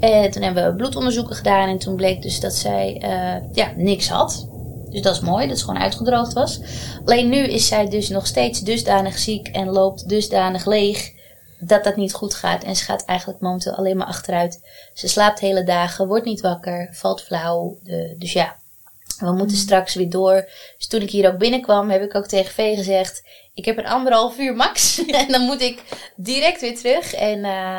En 0.00 0.30
toen 0.30 0.42
hebben 0.42 0.66
we 0.66 0.76
bloedonderzoeken 0.76 1.36
gedaan. 1.36 1.68
En 1.68 1.78
toen 1.78 1.96
bleek 1.96 2.22
dus 2.22 2.40
dat 2.40 2.54
zij 2.54 2.98
eh, 3.00 3.54
ja, 3.54 3.72
niks 3.76 4.08
had. 4.08 4.48
Dus 4.90 5.02
dat 5.02 5.14
is 5.14 5.20
mooi, 5.20 5.48
dat 5.48 5.58
ze 5.58 5.64
gewoon 5.64 5.80
uitgedroogd 5.80 6.32
was. 6.32 6.60
Alleen 7.04 7.28
nu 7.28 7.36
is 7.36 7.66
zij 7.66 7.88
dus 7.88 8.08
nog 8.08 8.26
steeds 8.26 8.60
dusdanig 8.60 9.18
ziek 9.18 9.48
en 9.48 9.68
loopt 9.68 10.08
dusdanig 10.08 10.66
leeg. 10.66 11.14
Dat 11.58 11.84
dat 11.84 11.96
niet 11.96 12.14
goed 12.14 12.34
gaat. 12.34 12.64
En 12.64 12.76
ze 12.76 12.84
gaat 12.84 13.04
eigenlijk 13.04 13.40
momenteel 13.40 13.72
alleen 13.72 13.96
maar 13.96 14.06
achteruit. 14.06 14.60
Ze 14.94 15.08
slaapt 15.08 15.40
hele 15.40 15.64
dagen, 15.64 16.06
wordt 16.06 16.24
niet 16.24 16.40
wakker, 16.40 16.88
valt 16.92 17.22
flauw. 17.22 17.78
Dus 18.18 18.32
ja, 18.32 18.56
we 19.18 19.32
moeten 19.32 19.56
straks 19.56 19.94
weer 19.94 20.10
door. 20.10 20.48
Dus 20.76 20.86
toen 20.86 21.00
ik 21.00 21.10
hier 21.10 21.32
ook 21.32 21.38
binnenkwam, 21.38 21.90
heb 21.90 22.02
ik 22.02 22.14
ook 22.14 22.26
tegen 22.26 22.52
Vee 22.52 22.76
gezegd: 22.76 23.22
Ik 23.56 23.64
heb 23.64 23.78
een 23.78 23.86
anderhalf 23.86 24.38
uur 24.38 24.56
max. 24.56 24.98
en 25.06 25.28
dan 25.28 25.42
moet 25.42 25.60
ik 25.60 25.82
direct 26.16 26.60
weer 26.60 26.76
terug. 26.76 27.14
En 27.14 27.44
eh, 27.44 27.78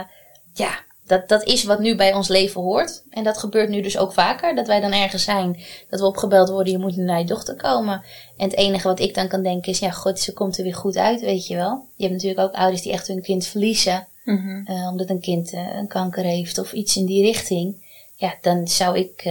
ja, 0.54 0.80
dat, 1.06 1.30
dat 1.30 1.44
is 1.44 1.64
wat 1.64 1.80
nu 1.80 1.96
bij 1.96 2.14
ons 2.14 2.28
leven 2.28 2.62
hoort. 2.62 3.04
En 3.10 3.24
dat 3.24 3.38
gebeurt 3.38 3.70
nu 3.70 3.82
dus 3.82 3.98
ook 3.98 4.14
vaker. 4.14 4.56
Dat 4.56 4.68
wij 4.68 4.80
dan 4.80 4.92
ergens 4.92 5.24
zijn, 5.24 5.60
dat 5.90 6.00
we 6.00 6.06
opgebeld 6.06 6.50
worden: 6.50 6.74
Je 6.74 6.80
moet 6.80 6.96
naar 6.96 7.20
je 7.20 7.26
dochter 7.26 7.56
komen. 7.56 8.04
En 8.38 8.50
het 8.50 8.58
enige 8.58 8.88
wat 8.88 9.00
ik 9.00 9.14
dan 9.14 9.28
kan 9.28 9.44
denken 9.44 9.72
is: 9.72 9.80
Ja, 9.80 9.92
god, 9.92 10.20
ze 10.20 10.34
komt 10.34 10.58
er 10.58 10.64
weer 10.64 10.76
goed 10.76 10.98
uit, 10.98 11.22
weet 11.22 11.48
je 11.48 11.56
wel. 11.56 11.86
Je 11.96 12.04
hebt 12.04 12.16
natuurlijk 12.16 12.48
ook 12.48 12.54
ouders 12.54 12.82
die 12.82 12.92
echt 12.92 13.08
hun 13.08 13.22
kind 13.22 13.46
verliezen. 13.46 14.08
Mhm. 14.24 14.66
eh, 14.66 14.88
omdat 14.92 15.10
een 15.10 15.22
kind 15.22 15.54
eh, 15.54 15.76
een 15.76 15.88
kanker 15.88 16.24
heeft 16.24 16.58
of 16.58 16.74
iets 16.74 16.96
in 16.96 17.06
die 17.06 17.24
richting. 17.24 17.86
ja, 18.16 18.36
dan 18.42 18.68
zou 18.68 18.98
ik, 18.98 19.30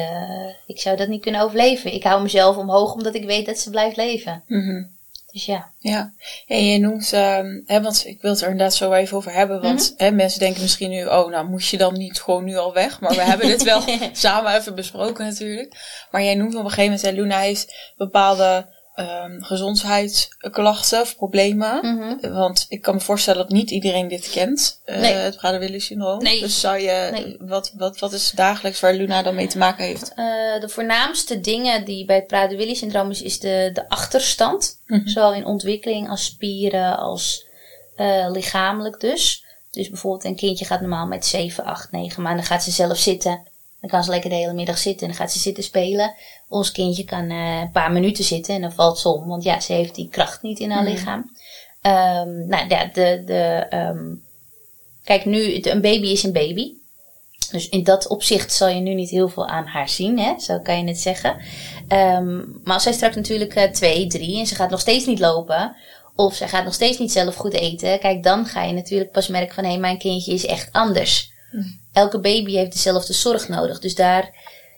ik 0.67 0.81
zou 0.81 0.97
dat 0.97 1.09
niet 1.09 1.23
kunnen 1.23 1.41
overleven. 1.41 1.95
Ik 1.95 2.03
hou 2.03 2.23
mezelf 2.23 2.57
omhoog 2.57 2.93
omdat 2.93 3.15
ik 3.15 3.25
weet 3.25 3.47
dat 3.47 3.59
ze 3.59 3.71
blijft 3.71 3.97
leven. 3.97 4.43
Mhm. 4.47 4.83
Dus 5.37 5.45
ja. 5.47 5.71
Ja, 5.79 6.13
en 6.47 6.65
je 6.67 6.79
noemt, 6.79 7.13
ehm, 7.13 7.61
hè, 7.67 7.83
want 7.83 8.07
ik 8.07 8.21
wil 8.21 8.31
het 8.31 8.41
er 8.41 8.49
inderdaad 8.51 8.75
zo 8.75 8.93
even 8.93 9.17
over 9.17 9.33
hebben. 9.33 9.63
Want 9.63 9.93
Mhm. 9.97 10.03
hè, 10.05 10.11
mensen 10.11 10.41
denken 10.41 10.63
misschien 10.63 10.91
nu, 10.91 11.07
oh, 11.07 11.31
nou 11.31 11.49
moest 11.49 11.71
je 11.71 11.77
dan 11.77 11.95
niet 11.99 12.21
gewoon 12.21 12.45
nu 12.45 12.57
al 12.57 12.73
weg. 12.73 13.01
Maar 13.01 13.15
we 13.15 13.23
hebben 13.23 13.47
dit 13.47 13.63
wel 13.63 13.83
samen 14.13 14.55
even 14.57 14.75
besproken 14.75 15.25
natuurlijk. 15.25 15.77
Maar 16.11 16.23
jij 16.23 16.35
noemt 16.35 16.55
op 16.55 16.65
een 16.65 16.71
gegeven 16.71 16.85
moment, 16.85 17.03
hè, 17.03 17.11
Luna 17.11 17.39
heeft 17.39 17.93
bepaalde 17.97 18.67
ehm, 18.97 19.41
gezondheidsklachten 19.41 21.01
of 21.01 21.17
problemen. 21.17 21.95
Mhm. 21.97 22.33
Want 22.33 22.67
ik 22.69 22.83
kan 22.83 22.95
me 22.95 23.01
voorstellen 23.01 23.41
dat 23.41 23.51
niet 23.51 23.71
iedereen 23.71 24.09
dit 24.09 24.31
kent, 24.31 24.81
eh, 24.85 25.01
Nee. 25.01 25.13
het 25.13 25.37
Prader-Willi-syndroom. 25.37 26.23
Nee. 26.23 26.41
Dus 26.41 26.61
zou 26.61 26.79
je, 26.79 27.09
Nee. 27.13 27.37
wat, 27.41 27.73
wat, 27.77 27.99
wat 27.99 28.13
is 28.13 28.31
dagelijks 28.31 28.81
waar 28.81 28.95
Luna 28.95 29.23
dan 29.23 29.35
mee 29.35 29.47
te 29.47 29.59
maken 29.59 29.85
heeft? 29.85 30.09
Eh, 30.15 30.61
de 30.61 30.69
voornaamste 30.69 31.41
dingen 31.41 31.85
die 31.85 32.05
bij 32.05 32.17
het 32.17 32.27
Prader-Willi-syndroom 32.27 33.11
is, 33.11 33.23
is 33.23 33.41
de, 33.41 33.71
de 33.73 33.89
achterstand. 33.89 34.81
Mhm. 34.87 35.09
Zowel 35.09 35.35
in 35.35 35.47
ontwikkeling 35.47 36.09
als 36.09 36.25
spieren 36.25 36.99
als 36.99 37.47
eh, 37.97 38.31
lichamelijk 38.31 39.01
dus. 39.01 39.45
Dus 39.71 39.89
bijvoorbeeld 39.89 40.25
een 40.25 40.37
kindje 40.37 40.65
gaat 40.65 40.81
normaal 40.81 41.07
met 41.07 41.27
7, 41.27 41.65
8, 41.65 41.91
9 41.91 42.23
maanden 42.23 42.45
gaat 42.45 42.63
ze 42.63 42.71
zelf 42.71 42.99
zitten. 42.99 43.47
Dan 43.87 43.95
kan 43.95 44.05
ze 44.05 44.11
lekker 44.11 44.31
de 44.31 44.37
hele 44.37 44.53
middag 44.53 44.79
zitten 44.79 45.03
en 45.03 45.13
dan 45.13 45.17
gaat 45.23 45.33
ze 45.33 45.39
zitten 45.39 45.65
spelen. 45.65 46.15
Ons 46.49 46.73
kindje 46.73 47.05
kan 47.05 47.31
eh, 47.31 47.61
een 47.61 47.71
paar 47.71 47.93
minuten 47.93 48.25
zitten 48.25 48.55
en 48.55 48.61
dan 48.61 48.73
valt 48.73 48.99
ze 48.99 49.09
om. 49.09 49.27
Want 49.27 49.43
ja, 49.43 49.61
ze 49.61 49.73
heeft 49.73 49.95
die 49.95 50.09
kracht 50.09 50.43
niet 50.43 50.59
in 50.59 50.71
haar 50.71 50.83
Mhm. 50.83 50.93
lichaam. 50.93 51.31
Ehm, 51.83 52.47
nou 52.47 52.69
ja, 52.69 52.85
de, 52.93 53.23
de, 53.27 53.67
ehm, 53.71 54.15
kijk 55.05 55.25
nu, 55.25 55.61
een 55.63 55.81
baby 55.81 56.07
is 56.07 56.23
een 56.23 56.33
baby. 56.33 56.73
Dus 57.51 57.69
in 57.69 57.83
dat 57.85 58.07
opzicht 58.09 58.53
zal 58.53 58.69
je 58.69 58.81
nu 58.81 58.95
niet 58.95 59.11
heel 59.11 59.29
veel 59.29 59.47
aan 59.47 59.67
haar 59.67 59.89
zien, 59.89 60.19
hè? 60.19 60.39
zo 60.39 60.59
kan 60.61 60.79
je 60.79 60.85
het 60.89 61.01
zeggen. 61.01 61.37
Ehm, 61.89 62.37
maar 62.37 62.75
als 62.75 62.83
zij 62.83 62.93
straks 62.93 63.17
natuurlijk 63.17 63.55
eh, 63.55 63.71
twee, 63.71 64.07
drie 64.07 64.39
en 64.39 64.47
ze 64.47 64.55
gaat 64.55 64.71
nog 64.71 64.81
steeds 64.81 65.07
niet 65.07 65.19
lopen, 65.19 65.77
of 66.15 66.35
zij 66.35 66.49
gaat 66.49 66.65
nog 66.65 66.75
steeds 66.75 66.99
niet 66.99 67.13
zelf 67.13 67.35
goed 67.35 67.53
eten, 67.53 67.99
kijk, 67.99 68.23
dan 68.23 68.47
ga 68.47 68.63
je 68.63 68.73
natuurlijk 68.73 69.11
pas 69.11 69.29
merken 69.29 69.55
van 69.55 69.65
hé, 69.65 69.71
hey, 69.71 69.79
mijn 69.79 69.99
kindje 69.99 70.33
is 70.33 70.47
echt 70.47 70.73
anders. 70.73 71.35
Elke 71.97 72.21
baby 72.21 72.53
heeft 72.53 72.73
dezelfde 72.73 73.13
zorg 73.13 73.49
nodig. 73.49 73.81
Dus 73.81 73.95
daar, 73.95 74.31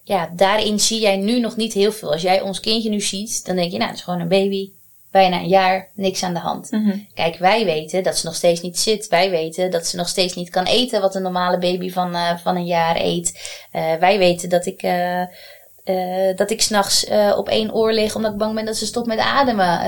ja, 0.05 0.31
daarin 0.37 0.81
zie 0.81 1.01
jij 1.01 1.17
nu 1.17 1.41
nog 1.41 1.57
niet 1.57 1.73
heel 1.73 1.93
veel. 1.93 2.13
Als 2.13 2.23
jij 2.23 2.41
ons 2.41 2.61
kindje 2.61 2.91
nu 2.91 3.01
ziet, 3.01 3.47
dan 3.47 3.57
denk 3.57 3.71
je, 3.73 3.77
nou, 3.77 3.89
het 3.91 3.99
is 3.99 4.05
gewoon 4.05 4.21
een 4.21 4.29
baby, 4.29 4.71
bijna 5.11 5.37
een 5.37 5.49
jaar, 5.49 5.89
niks 5.95 6.23
aan 6.23 6.35
de 6.35 6.41
hand. 6.41 6.69
Kijk, 7.15 7.39
wij 7.39 7.65
weten 7.65 8.03
dat 8.03 8.19
ze 8.19 8.27
nog 8.27 8.35
steeds 8.35 8.61
niet 8.61 8.79
zit. 8.79 9.09
Wij 9.09 9.31
weten 9.31 9.71
dat 9.71 9.87
ze 9.87 9.97
nog 9.97 10.09
steeds 10.09 10.35
niet 10.35 10.51
kan 10.51 10.65
eten 10.65 11.01
wat 11.01 11.15
een 11.15 11.23
normale 11.23 11.59
baby 11.59 11.91
van, 11.91 12.15
eh, 12.15 12.39
van 12.39 12.57
een 12.57 12.67
jaar 12.67 12.97
eet. 12.97 13.59
Eh, 13.73 13.95
wij 13.95 14.19
weten 14.19 14.49
dat 14.49 14.67
ik, 14.67 14.83
eh 15.88 16.37
dat 16.37 16.50
ik 16.50 16.62
s'nachts 16.62 17.04
eh 17.04 17.35
op 17.37 17.49
één 17.49 17.75
oor 17.75 17.92
lig 17.92 18.14
omdat 18.14 18.33
ik 18.33 18.38
bang 18.38 18.54
ben 18.54 18.64
dat 18.64 18.76
ze 18.76 18.87
stopt 18.87 19.07
met 19.07 19.18
ademen. 19.18 19.80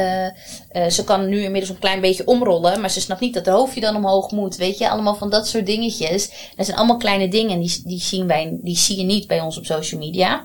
Eh, 0.71 0.87
ze 0.88 1.04
kan 1.04 1.28
nu 1.28 1.42
inmiddels 1.42 1.73
een 1.73 1.78
klein 1.78 2.00
beetje 2.00 2.26
omrollen, 2.26 2.80
maar 2.80 2.90
ze 2.90 3.00
snapt 3.00 3.21
niet 3.21 3.35
dat 3.35 3.47
haar 3.47 3.54
hoofdje 3.54 3.80
dan 3.80 3.97
omhoog 3.97 4.30
moet. 4.30 4.57
Weet 4.57 4.78
je, 4.78 4.90
allemaal 4.90 5.14
van 5.14 5.30
dat 5.30 5.49
soort 5.49 5.66
dingetjes. 5.66 6.30
Dat 6.57 6.66
zijn 6.66 6.78
allemaal 6.78 6.97
kleine 6.97 7.28
dingen 7.28 7.50
en 7.50 7.61
die, 7.61 7.83
die, 7.85 8.00
zien 8.00 8.26
wij, 8.26 8.59
die 8.62 8.76
zie 8.76 8.97
je 8.97 9.04
niet 9.04 9.26
bij 9.26 9.40
ons 9.40 9.59
op 9.59 9.64
social 9.64 10.00
media. 10.00 10.45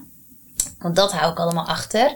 Want 0.80 0.96
dat 0.96 1.12
hou 1.12 1.32
ik 1.32 1.40
allemaal 1.40 1.68
achter. 1.68 2.16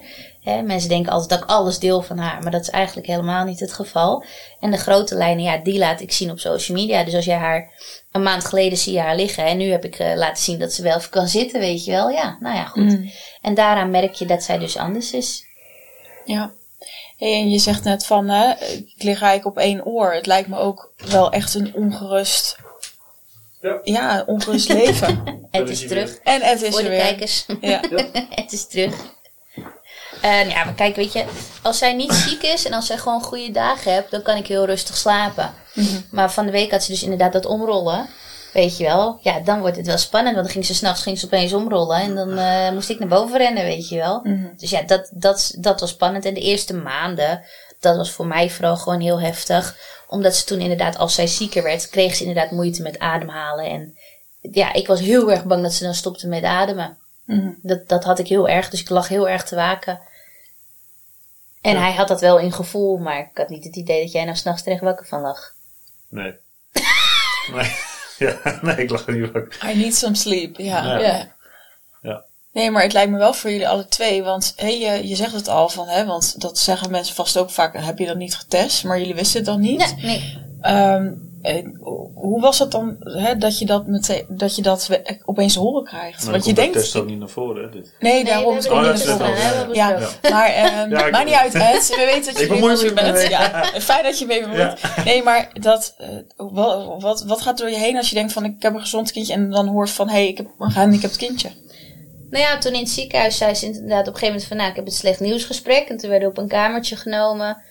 Mensen 0.64 0.90
denken 0.90 1.12
altijd 1.12 1.30
dat 1.30 1.40
ik 1.40 1.56
alles 1.56 1.80
deel 1.80 2.02
van 2.02 2.18
haar, 2.18 2.42
maar 2.44 2.52
dat 2.52 2.62
is 2.62 2.70
eigenlijk 2.70 3.08
helemaal 3.08 3.46
niet 3.46 3.60
het 3.60 3.74
geval. 3.74 4.24
En 4.60 4.72
de 4.72 4.78
grote 4.78 5.16
lijnen, 5.16 5.44
ja, 5.44 5.58
die 5.58 5.78
laat 5.78 6.02
ik 6.02 6.12
zien 6.12 6.32
op 6.32 6.40
social 6.40 6.78
media. 6.78 7.04
Dus 7.04 7.16
als 7.16 7.26
jij 7.26 7.38
haar 7.38 7.72
een 8.12 8.24
maand 8.24 8.46
geleden 8.46 8.78
zie 8.78 8.94
je 8.94 9.00
haar 9.00 9.16
liggen 9.16 9.46
en 9.46 9.58
nu 9.58 9.72
heb 9.72 9.86
ik 9.86 10.00
eh, 10.00 10.16
laten 10.16 10.44
zien 10.44 10.60
dat 10.60 10.74
ze 10.74 10.82
wel 10.84 10.98
even 10.98 11.10
kan 11.10 11.28
zitten, 11.28 11.60
weet 11.60 11.86
je 11.86 11.92
wel. 11.92 12.10
Ja, 12.10 12.38
nou 12.40 12.56
ja, 12.56 12.66
goed. 12.66 12.98
En 13.42 13.54
daaraan 13.54 13.90
merk 13.92 14.14
je 14.14 14.26
dat 14.26 14.44
zij 14.44 14.58
dus 14.58 14.78
anders 14.78 15.12
is. 15.14 15.46
Ja. 16.26 16.52
Hey, 17.18 17.34
en 17.34 17.50
je 17.50 17.60
zegt 17.60 17.84
net 17.84 18.06
van, 18.06 18.28
hè, 18.30 18.50
ik 18.66 18.94
lig 19.04 19.22
eigenlijk 19.22 19.46
op 19.46 19.58
één 19.58 19.86
oor. 19.86 20.14
Het 20.14 20.26
lijkt 20.26 20.48
me 20.48 20.58
ook 20.58 20.94
wel 21.10 21.32
echt 21.32 21.54
een 21.54 21.74
ongerust, 21.76 22.58
Ja. 23.62 23.80
ja, 23.84 24.20
een 24.20 24.28
ongerust 24.28 24.70
leven. 24.70 25.24
Het 25.52 25.70
is 25.70 25.88
terug. 25.88 26.18
en 26.24 26.42
het 26.42 26.62
is 26.62 26.70
Voor 26.70 26.78
er 26.80 26.84
de 26.84 26.90
weer. 26.90 27.00
kijkers. 27.00 27.46
Ja. 27.62 27.82
het 28.30 28.52
is 28.52 28.68
terug. 28.68 28.96
En 30.22 30.50
ja, 30.50 30.64
maar 30.64 30.74
kijk, 30.74 30.96
weet 30.96 31.14
je, 31.14 31.26
als 31.62 31.78
zij 31.78 31.94
niet 31.94 32.14
ziek 32.14 32.44
is 32.44 32.66
en 32.66 32.74
als 32.74 32.86
zij 32.86 32.98
gewoon 32.98 33.22
goede 33.22 33.52
dagen 33.52 33.94
hebt, 33.94 34.12
dan 34.12 34.22
kan 34.22 34.38
ik 34.38 34.48
heel 34.48 34.66
rustig 34.66 34.98
slapen. 34.98 35.54
Maar 36.12 36.32
van 36.32 36.46
de 36.46 36.52
week 36.52 36.72
had 36.72 36.84
ze 36.84 36.92
dus 36.92 37.04
inderdaad 37.04 37.34
dat 37.34 37.46
omrollen. 37.46 38.08
Weet 38.54 38.78
je 38.78 38.84
wel, 38.84 39.20
ja, 39.22 39.40
dan 39.40 39.60
wordt 39.60 39.78
het 39.78 39.86
wel 39.86 39.98
spannend, 39.98 40.36
want 40.36 40.46
dan 40.46 40.56
ging 40.56 40.66
ze 40.66 40.76
s'nachts 40.76 41.02
ging 41.02 41.20
ze 41.20 41.26
opeens 41.26 41.54
omrollen 41.54 41.98
en 41.98 42.16
dan 42.16 42.38
eh, 42.38 42.72
moest 42.72 42.90
ik 42.90 43.00
naar 43.00 43.08
boven 43.08 43.38
rennen, 43.38 43.64
weet 43.64 43.90
je 43.90 43.96
wel. 43.96 44.22
Dus 44.58 44.70
ja, 44.70 44.82
dat, 44.82 45.10
dat, 45.14 45.54
dat 45.58 45.80
was 45.80 45.90
spannend. 45.90 46.26
En 46.26 46.34
de 46.34 46.42
eerste 46.42 46.74
maanden, 46.74 47.44
dat 47.80 47.96
was 47.96 48.12
voor 48.12 48.26
mij 48.26 48.50
vooral 48.50 48.78
gewoon 48.78 49.00
heel 49.00 49.22
heftig. 49.22 49.76
Omdat 50.08 50.36
ze 50.36 50.46
toen 50.46 50.60
inderdaad, 50.60 50.98
als 50.98 51.14
zij 51.16 51.28
zieker 51.28 51.64
werd, 51.64 51.90
kreeg 51.90 52.16
ze 52.16 52.26
inderdaad 52.26 52.52
moeite 52.52 52.82
met 52.82 53.00
ademhalen. 53.00 53.66
En 53.66 53.98
ja, 54.42 54.74
ik 54.74 54.88
was 54.88 55.00
heel 55.00 55.32
erg 55.32 55.46
bang 55.46 55.64
dat 55.64 55.74
ze 55.74 55.84
dan 55.84 55.94
stopte 55.94 56.28
met 56.28 56.44
ademen. 56.44 56.98
Mhm. 57.26 57.52
Dat, 57.62 57.88
dat 57.88 58.04
had 58.04 58.20
ik 58.20 58.28
heel 58.28 58.50
erg, 58.50 58.70
dus 58.70 58.82
ik 58.82 58.90
lag 58.90 59.08
heel 59.08 59.30
erg 59.30 59.44
te 59.44 59.56
waken. 59.56 60.00
En 61.62 61.78
hij 61.78 61.94
had 61.94 62.08
dat 62.08 62.22
wel 62.22 62.40
in 62.40 62.52
gevoel, 62.52 62.98
maar 62.98 63.20
ik 63.20 63.30
had 63.34 63.50
niet 63.50 63.64
het 63.64 63.76
idee 63.76 64.02
dat 64.02 64.12
jij 64.12 64.24
nou 64.24 64.36
s'nachts 64.36 64.64
terecht 64.64 64.82
wakker 64.82 65.06
van 65.06 65.22
lag. 65.22 65.54
Nee. 66.10 66.36
nee. 67.56 67.72
Ja, 68.20 68.60
nee, 68.62 68.76
ik 68.76 68.90
lag 68.90 69.08
er 69.08 69.14
niet 69.14 69.32
wakker. 69.32 69.70
I 69.70 69.78
need 69.78 69.96
some 69.96 70.16
sleep, 70.16 70.58
ja. 70.58 70.84
Ja. 70.84 70.98
ja. 70.98 71.36
Ja. 72.02 72.24
Nee, 72.54 72.72
maar 72.72 72.84
het 72.84 72.94
lijkt 72.94 73.12
me 73.12 73.18
wel 73.18 73.34
voor 73.34 73.50
jullie 73.50 73.68
alle 73.68 73.88
twee. 73.88 74.24
Want 74.24 74.54
hey, 74.56 74.80
je, 74.80 75.08
je 75.08 75.16
zegt 75.16 75.34
het 75.34 75.48
al 75.48 75.70
van, 75.70 75.88
hè, 75.88 76.06
want 76.06 76.42
dat 76.42 76.58
zeggen 76.58 76.92
mensen 76.92 77.16
vast 77.16 77.38
ook 77.38 77.50
vaak. 77.50 77.74
Heb 77.78 77.98
je 77.98 78.06
dat 78.06 78.18
niet 78.18 78.36
getest? 78.36 78.84
Maar 78.84 79.00
jullie 79.00 79.16
wisten 79.16 79.38
het 79.38 79.46
dan 79.46 79.60
niet. 79.60 79.96
Nee, 79.96 79.96
nee. 80.02 80.38
Ehm, 80.62 81.06
eh, 81.06 81.12
hoe 82.14 82.42
was 82.42 82.60
het 82.60 82.72
dan 82.72 82.96
hè, 83.00 83.38
dat 83.38 83.60
je 83.60 83.66
dat, 83.66 83.88
meteen, 83.88 84.26
dat, 84.28 84.56
je 84.56 84.62
dat 84.62 84.88
we- 84.88 85.22
opeens 85.26 85.56
horen 85.56 85.84
krijgt? 85.84 86.24
Maar 86.24 86.32
Want 86.32 86.46
je 86.46 86.54
denkt. 86.54 86.74
test 86.74 86.96
ook 86.96 87.06
niet 87.06 87.20
naar 87.20 87.30
voren, 87.30 87.64
hè, 87.64 87.70
dit. 87.70 87.94
Nee, 88.00 88.14
Nee, 88.14 88.24
daarom 88.24 88.58
is 88.58 88.70
Oh, 88.70 88.82
niet 88.82 88.94
is 88.94 89.04
het 89.06 89.20
hè, 89.20 89.34
we 89.34 89.40
hebben 89.40 89.76
Ja, 89.76 90.00
maar 90.32 90.50
ehm 90.50 90.90
Ja, 90.90 91.10
maakt 91.10 91.26
niet 91.26 91.34
uit, 91.34 91.54
Ed. 91.54 91.88
We 91.90 92.10
weten 92.14 92.34
dat 92.34 92.38
je 92.38 92.44
Ik 92.56 92.94
mee 92.94 92.94
bent. 92.94 93.30
Ja, 93.30 93.64
fijn 93.80 94.04
dat 94.04 94.20
je 94.20 94.26
mee 94.26 94.42
bemoeit. 94.42 94.82
Nee, 95.06 95.24
maar 95.24 95.50
dat, 95.54 95.96
eh, 95.98 96.08
wat, 96.36 97.02
wat, 97.02 97.24
wat 97.24 97.42
gaat 97.42 97.58
door 97.58 97.70
je 97.70 97.78
heen 97.78 97.98
als 97.98 98.10
je 98.10 98.16
denkt 98.16 98.34
van 98.34 98.46
ik 98.46 98.56
heb 98.62 98.74
een 98.74 98.80
gezond 98.80 99.12
kindje 99.12 99.34
en 99.34 99.50
dan 99.50 99.68
hoort 99.68 99.90
van 99.90 100.08
hé, 100.08 100.14
hey, 100.14 100.28
ik 100.28 100.38
heb 100.38 100.48
een 100.60 100.72
gehandicapt 100.72 101.18
kindje. 101.18 101.50
Nou 102.30 102.44
ja, 102.44 102.58
toen 102.58 102.74
in 102.74 102.80
het 102.80 102.90
ziekenhuis 102.90 103.38
zei 103.38 103.54
ze 103.56 103.66
inderdaad 103.66 104.00
op 104.08 104.14
een 104.14 104.20
gegeven 104.20 104.28
moment 104.28 104.46
van... 104.48 104.58
Nou, 104.58 104.70
ik 104.70 104.76
heb 104.76 104.86
het 104.86 104.94
slecht 104.94 105.20
nieuwsgesprek. 105.20 105.88
En 105.90 105.98
toen 105.98 106.10
werden 106.10 106.28
we 106.30 106.36
op 106.38 106.42
een 106.44 106.50
kamertje 106.50 106.96
genomen. 106.96 107.62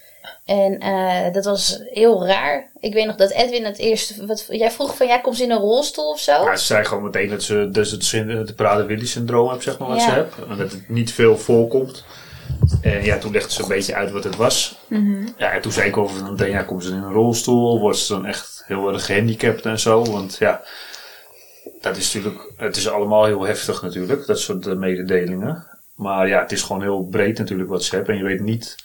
En 0.44 0.78
eh, 0.78 1.32
dat 1.32 1.44
was 1.44 1.80
heel 1.84 2.26
raar. 2.26 2.70
Ik 2.80 2.92
weet 2.92 3.06
nog 3.06 3.16
dat 3.16 3.30
Edwin 3.30 3.64
het 3.64 3.78
eerste... 3.78 4.26
Wat, 4.26 4.46
jij 4.50 4.70
vroeg 4.70 4.96
van, 4.96 5.06
jij 5.06 5.20
komt 5.20 5.36
ze 5.36 5.42
in 5.42 5.50
een 5.50 5.58
rolstoel 5.58 6.10
of 6.10 6.20
zo? 6.20 6.32
Ja, 6.32 6.56
ze 6.56 6.64
zei 6.64 6.84
gewoon 6.84 7.02
meteen 7.02 7.28
dat 7.28 7.42
ze 7.42 7.68
dus 7.72 7.90
het, 7.90 8.04
syn- 8.04 8.28
het 8.28 8.56
Prader-Willi-syndroom 8.56 9.50
heeft, 9.50 9.62
zeg 9.62 9.78
maar, 9.78 9.88
wat 9.88 9.98
Ja. 10.00 10.04
ze 10.04 10.10
heeft. 10.14 10.48
En 10.50 10.56
dat 10.56 10.72
het 10.72 10.88
niet 10.88 11.12
veel 11.12 11.38
voorkomt. 11.38 12.04
En 12.82 13.04
ja, 13.04 13.18
toen 13.18 13.32
legde 13.32 13.52
ze 13.52 13.62
een 13.62 13.68
beetje 13.68 13.94
uit 13.94 14.10
wat 14.10 14.24
het 14.24 14.36
was. 14.36 14.78
Ja, 15.36 15.50
en 15.52 15.60
toen 15.60 15.72
zei 15.72 15.88
ik 15.88 15.96
over 15.96 16.24
meteen, 16.30 16.50
ja, 16.50 16.62
komt 16.62 16.84
ze 16.84 16.90
in 16.90 16.96
een 16.96 17.12
rolstoel? 17.12 17.80
Wordt 17.80 17.98
ze 17.98 18.12
dan 18.12 18.26
echt 18.26 18.64
heel 18.66 18.92
erg 18.92 19.04
gehandicapt 19.06 19.64
en 19.64 19.80
zo? 19.80 20.04
Want 20.04 20.36
ja, 20.38 20.62
dat 21.80 21.96
is 21.96 22.12
natuurlijk, 22.14 22.52
het 22.56 22.76
is 22.76 22.88
allemaal 22.88 23.24
heel 23.24 23.42
heftig 23.46 23.82
natuurlijk, 23.82 24.26
dat 24.26 24.38
soort 24.38 24.66
eh, 24.66 24.74
mededelingen. 24.74 25.66
Maar 25.94 26.28
ja, 26.28 26.40
het 26.42 26.52
is 26.52 26.62
gewoon 26.62 26.82
heel 26.82 27.04
breed 27.10 27.38
natuurlijk 27.38 27.68
wat 27.70 27.84
ze 27.84 27.94
hebben. 27.96 28.14
En 28.14 28.20
je 28.20 28.26
weet 28.26 28.40
niet 28.40 28.76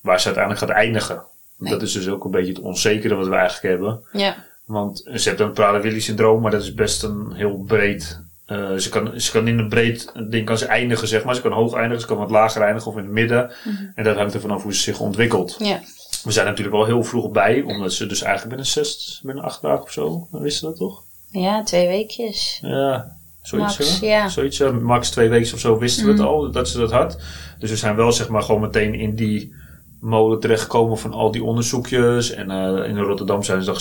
waar 0.00 0.20
ze 0.20 0.26
uiteindelijk 0.26 0.64
gaat 0.66 0.76
eindigen. 0.76 1.22
Dat 1.58 1.82
is 1.82 1.92
dus 1.92 2.08
ook 2.08 2.24
een 2.24 2.30
beetje 2.30 2.52
het 2.52 2.62
onzekere 2.62 3.14
wat 3.14 3.26
we 3.28 3.34
eigenlijk 3.34 3.74
hebben. 3.74 4.00
Ja. 4.12 4.36
Want 4.64 4.98
ze 5.14 5.28
heeft 5.28 5.40
een 5.40 5.52
Prader-Willi-syndroom, 5.52 6.40
maar 6.40 6.50
dat 6.50 6.62
is 6.62 6.74
best 6.74 7.02
een 7.02 7.32
heel 7.32 7.56
breed. 7.66 8.20
eh, 8.46 8.74
ze, 8.74 8.88
kan, 8.88 9.20
ze 9.20 9.30
kan 9.32 9.48
in 9.48 9.58
een 9.58 9.68
breed 9.68 10.12
ding 10.30 10.46
kan 10.46 10.58
ze 10.58 10.66
eindigen, 10.66 11.08
zeg 11.08 11.24
maar. 11.24 11.34
Ze 11.34 11.40
kan 11.40 11.52
hoog 11.52 11.74
eindigen, 11.74 12.00
ze 12.00 12.06
kan 12.06 12.16
wat 12.16 12.30
lager 12.30 12.62
eindigen 12.62 12.90
of 12.90 12.96
in 12.96 13.02
het 13.02 13.12
midden. 13.12 13.50
En 13.94 14.04
dat 14.04 14.16
hangt 14.16 14.34
er 14.34 14.40
vanaf 14.40 14.62
hoe 14.62 14.74
ze 14.74 14.80
zich 14.80 15.00
ontwikkelt. 15.00 15.56
Ja. 15.58 15.80
We 16.24 16.32
zijn 16.32 16.46
natuurlijk 16.46 16.76
wel 16.76 16.84
heel 16.86 17.02
vroeg 17.04 17.30
bij, 17.30 17.62
omdat 17.62 17.92
ze 17.92 18.06
dus 18.06 18.22
eigenlijk 18.22 18.48
binnen 18.56 18.72
zes, 18.72 19.20
binnen 19.24 19.44
acht 19.44 19.62
dagen 19.62 19.82
of 19.82 19.92
zo, 19.92 20.28
wisten 20.30 20.68
dat 20.68 20.76
toch? 20.76 21.02
Ja, 21.30 21.62
twee 21.62 21.86
weekjes. 21.88 22.58
Ja, 22.62 23.16
zoiets. 23.42 23.78
Max, 23.78 23.98
ja. 24.00 24.28
Zoiets, 24.28 24.58
max 24.80 25.10
twee 25.10 25.28
weken 25.28 25.54
of 25.54 25.60
zo 25.60 25.78
wisten 25.78 26.04
we 26.04 26.10
het 26.10 26.20
al, 26.20 26.50
dat 26.50 26.68
ze 26.68 26.78
dat 26.78 26.90
had. 26.92 27.18
Dus 27.58 27.70
we 27.70 27.76
zijn 27.76 27.96
wel 27.96 28.12
zeg 28.12 28.28
maar 28.28 28.42
gewoon 28.42 28.60
meteen 28.60 28.94
in 28.94 29.14
die 29.14 29.54
molen 30.00 30.40
terechtgekomen 30.40 30.98
van 30.98 31.12
al 31.12 31.30
die 31.30 31.44
onderzoekjes. 31.44 32.30
En 32.30 32.50
eh, 32.50 32.88
in 32.88 32.98
Rotterdam 32.98 33.42
zijn 33.42 33.60
ze 33.62 33.66
dan 33.66 33.80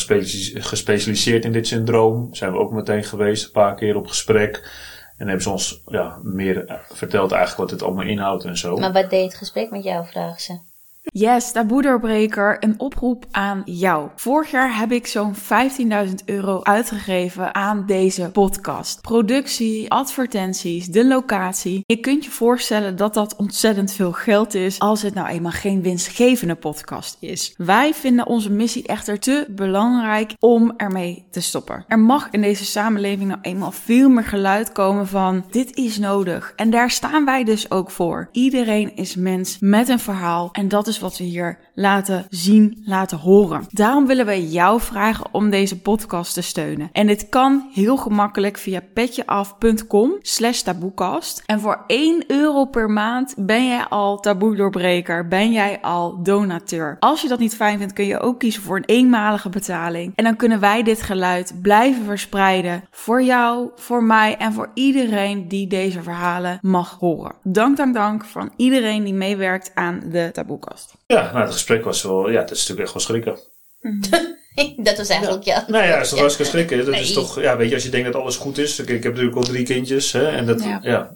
gespecialiseerd 0.64 1.46
in 1.46 1.52
dit 1.52 1.68
syndroom. 1.68 2.34
Zijn 2.34 2.52
we 2.52 2.58
ook 2.58 2.72
meteen 2.72 3.04
geweest, 3.04 3.46
een 3.46 3.52
paar 3.52 3.76
keer 3.76 3.96
op 3.96 4.08
gesprek. 4.08 4.70
En 5.18 5.26
hebben 5.26 5.44
ze 5.44 5.50
ons 5.50 5.82
ja, 5.88 6.18
meer 6.22 6.66
eh, 6.66 6.78
verteld 6.90 7.32
eigenlijk 7.32 7.62
wat 7.62 7.80
het 7.80 7.88
allemaal 7.88 8.06
inhoudt 8.06 8.44
en 8.44 8.58
zo. 8.58 8.78
Maar 8.78 8.94
wat 8.94 9.10
deed 9.10 9.24
het 9.24 9.38
gesprek 9.38 9.72
met 9.72 9.84
jou, 9.84 10.06
vragen 10.06 10.42
ze? 10.42 10.67
Yes, 11.12 11.52
taboe-doorbreker, 11.52 12.58
een 12.60 12.80
oproep 12.80 13.26
aan 13.32 13.62
jou. 13.66 14.10
Vorig 14.16 14.52
jaar 14.52 14.78
heb 14.78 14.92
ik 14.92 15.08
zo'n 15.08 15.36
15.000 15.36 16.14
euro 16.26 16.60
uitgegeven 16.64 17.56
aan 17.56 17.84
deze 17.86 18.30
podcast. 18.32 19.02
Productie, 19.02 19.92
advertenties, 19.92 20.86
de 20.86 21.08
locatie. 21.08 21.84
Je 21.86 21.98
kunt 21.98 22.26
je 22.26 22.32
voorstellen 22.32 22.96
dat 22.96 23.14
dat 23.14 23.36
ontzettend 23.36 23.94
veel 23.94 24.12
geld 24.12 24.54
is 24.54 24.80
als 24.80 25.02
het 25.02 25.14
nou 25.14 25.28
eenmaal 25.28 25.52
geen 25.52 25.82
winstgevende 25.82 26.56
podcast 26.56 27.18
is. 27.20 27.54
Wij 27.58 27.94
vinden 27.94 28.28
onze 28.28 28.52
missie 28.52 28.88
echter 28.88 29.20
te 29.20 29.46
belangrijk 29.50 30.34
om 30.40 30.74
ermee 30.78 31.26
te 31.32 31.42
stoppen. 31.42 31.86
Er 31.88 32.00
mag 32.00 32.28
in 32.32 32.42
deze 32.42 32.66
samenleving 32.66 33.28
nou 33.28 33.40
eenmaal 33.42 33.72
veel 33.72 34.10
meer 34.10 34.24
geluid 34.24 34.72
komen 34.72 35.08
van 35.08 35.46
dit 35.52 35.76
is 35.76 35.98
nodig. 35.98 36.54
En 36.56 36.70
daar 36.70 36.92
staan 36.92 37.26
wij 37.26 37.44
dus 37.44 37.72
ook 37.72 37.92
voor. 37.92 38.30
Iedereen 38.32 38.96
is 38.96 39.16
mens 39.16 39.58
met 39.60 39.90
een 39.90 40.00
verhaal 40.00 40.50
en 40.52 40.68
dat 40.68 40.88
is 40.88 40.97
wat 41.00 41.18
we 41.18 41.24
hier 41.24 41.60
laten 41.74 42.26
zien, 42.30 42.82
laten 42.86 43.18
horen. 43.18 43.66
Daarom 43.70 44.08
willen 44.08 44.26
we 44.26 44.50
jou 44.50 44.82
vragen 44.82 45.26
om 45.32 45.50
deze 45.50 45.82
podcast 45.82 46.34
te 46.34 46.42
steunen. 46.42 46.90
En 46.92 47.08
dit 47.08 47.30
kan 47.30 47.70
heel 47.74 47.98
gemakkelijk 47.98 48.58
via 48.58 48.82
petjeaf.com 48.94 50.16
slash 50.22 50.62
taboekast. 50.62 51.44
En 51.46 51.60
voor 51.60 51.84
1 51.88 52.24
euro 52.28 52.66
per 52.66 52.90
maand 52.90 53.34
ben 53.38 53.68
jij 53.68 53.86
al 53.86 54.20
taboe-doorbreker, 54.20 55.28
ben 55.28 55.52
jij 55.52 55.82
al 55.82 56.24
donateur. 56.24 56.98
Als 57.00 57.22
je 57.22 57.28
dat 57.28 57.40
niet 57.40 57.56
fijn 57.56 57.78
vindt, 57.78 57.94
kun 57.94 58.06
je 58.06 58.20
ook 58.20 58.40
kiezen 58.40 58.62
voor 58.62 58.78
een 58.78 58.86
eenmalige 58.86 59.50
betaling. 59.50 60.12
En 60.16 60.24
dan 60.24 60.36
kunnen 60.36 60.60
wij 60.60 60.84
dit 60.84 61.02
geluid 61.02 61.54
blijven 61.62 62.06
verspreiden 62.06 62.84
voor 62.92 63.24
jou, 63.24 63.70
voor 63.76 64.04
mij 64.04 64.38
en 64.38 64.54
voor 64.54 64.72
iedereen 64.74 65.48
die 65.48 65.68
deze 65.68 66.02
verhalen 66.02 66.60
mag 66.62 66.98
horen. 67.00 67.36
Dank, 67.44 67.78
dank, 67.78 67.94
dank 67.94 68.26
van 68.26 68.52
iedereen 68.56 69.04
die 69.04 69.14
meewerkt 69.14 69.72
aan 69.74 70.02
de 70.10 70.30
taboekast. 70.34 70.87
Ja, 71.08 71.32
nou, 71.32 71.44
het 71.46 71.52
gesprek 71.54 71.84
was 71.84 72.02
wel, 72.04 72.30
ja, 72.30 72.40
het 72.40 72.52
is 72.52 72.58
natuurlijk 72.68 72.86
echt 72.88 72.94
wel 72.94 73.04
schrikken. 73.04 73.40
dat 74.88 74.98
was 74.98 75.10
eigenlijk 75.10 75.44
ja. 75.44 75.64
Nou 75.68 75.84
ja, 75.86 75.92
het 75.94 76.02
is 76.02 76.08
toch 76.10 76.16
Ja. 76.18 76.24
hartstikke 76.24 76.52
schrikken. 76.52 76.78
Dat 76.78 76.88
Nee. 76.88 77.02
is 77.02 77.14
toch, 77.14 77.42
ja, 77.42 77.58
weet 77.58 77.68
je, 77.70 77.74
als 77.76 77.84
je 77.84 77.90
denkt 77.90 78.12
dat 78.12 78.22
alles 78.22 78.38
goed 78.38 78.58
is. 78.58 78.80
Ik, 78.80 78.90
ik 78.90 79.04
heb 79.04 79.12
natuurlijk 79.12 79.38
al 79.38 79.44
drie 79.44 79.66
kindjes, 79.66 80.12
hè, 80.12 80.28
en 80.28 80.46
dat, 80.46 80.64
Ja. 80.64 80.80
ja. 80.82 81.12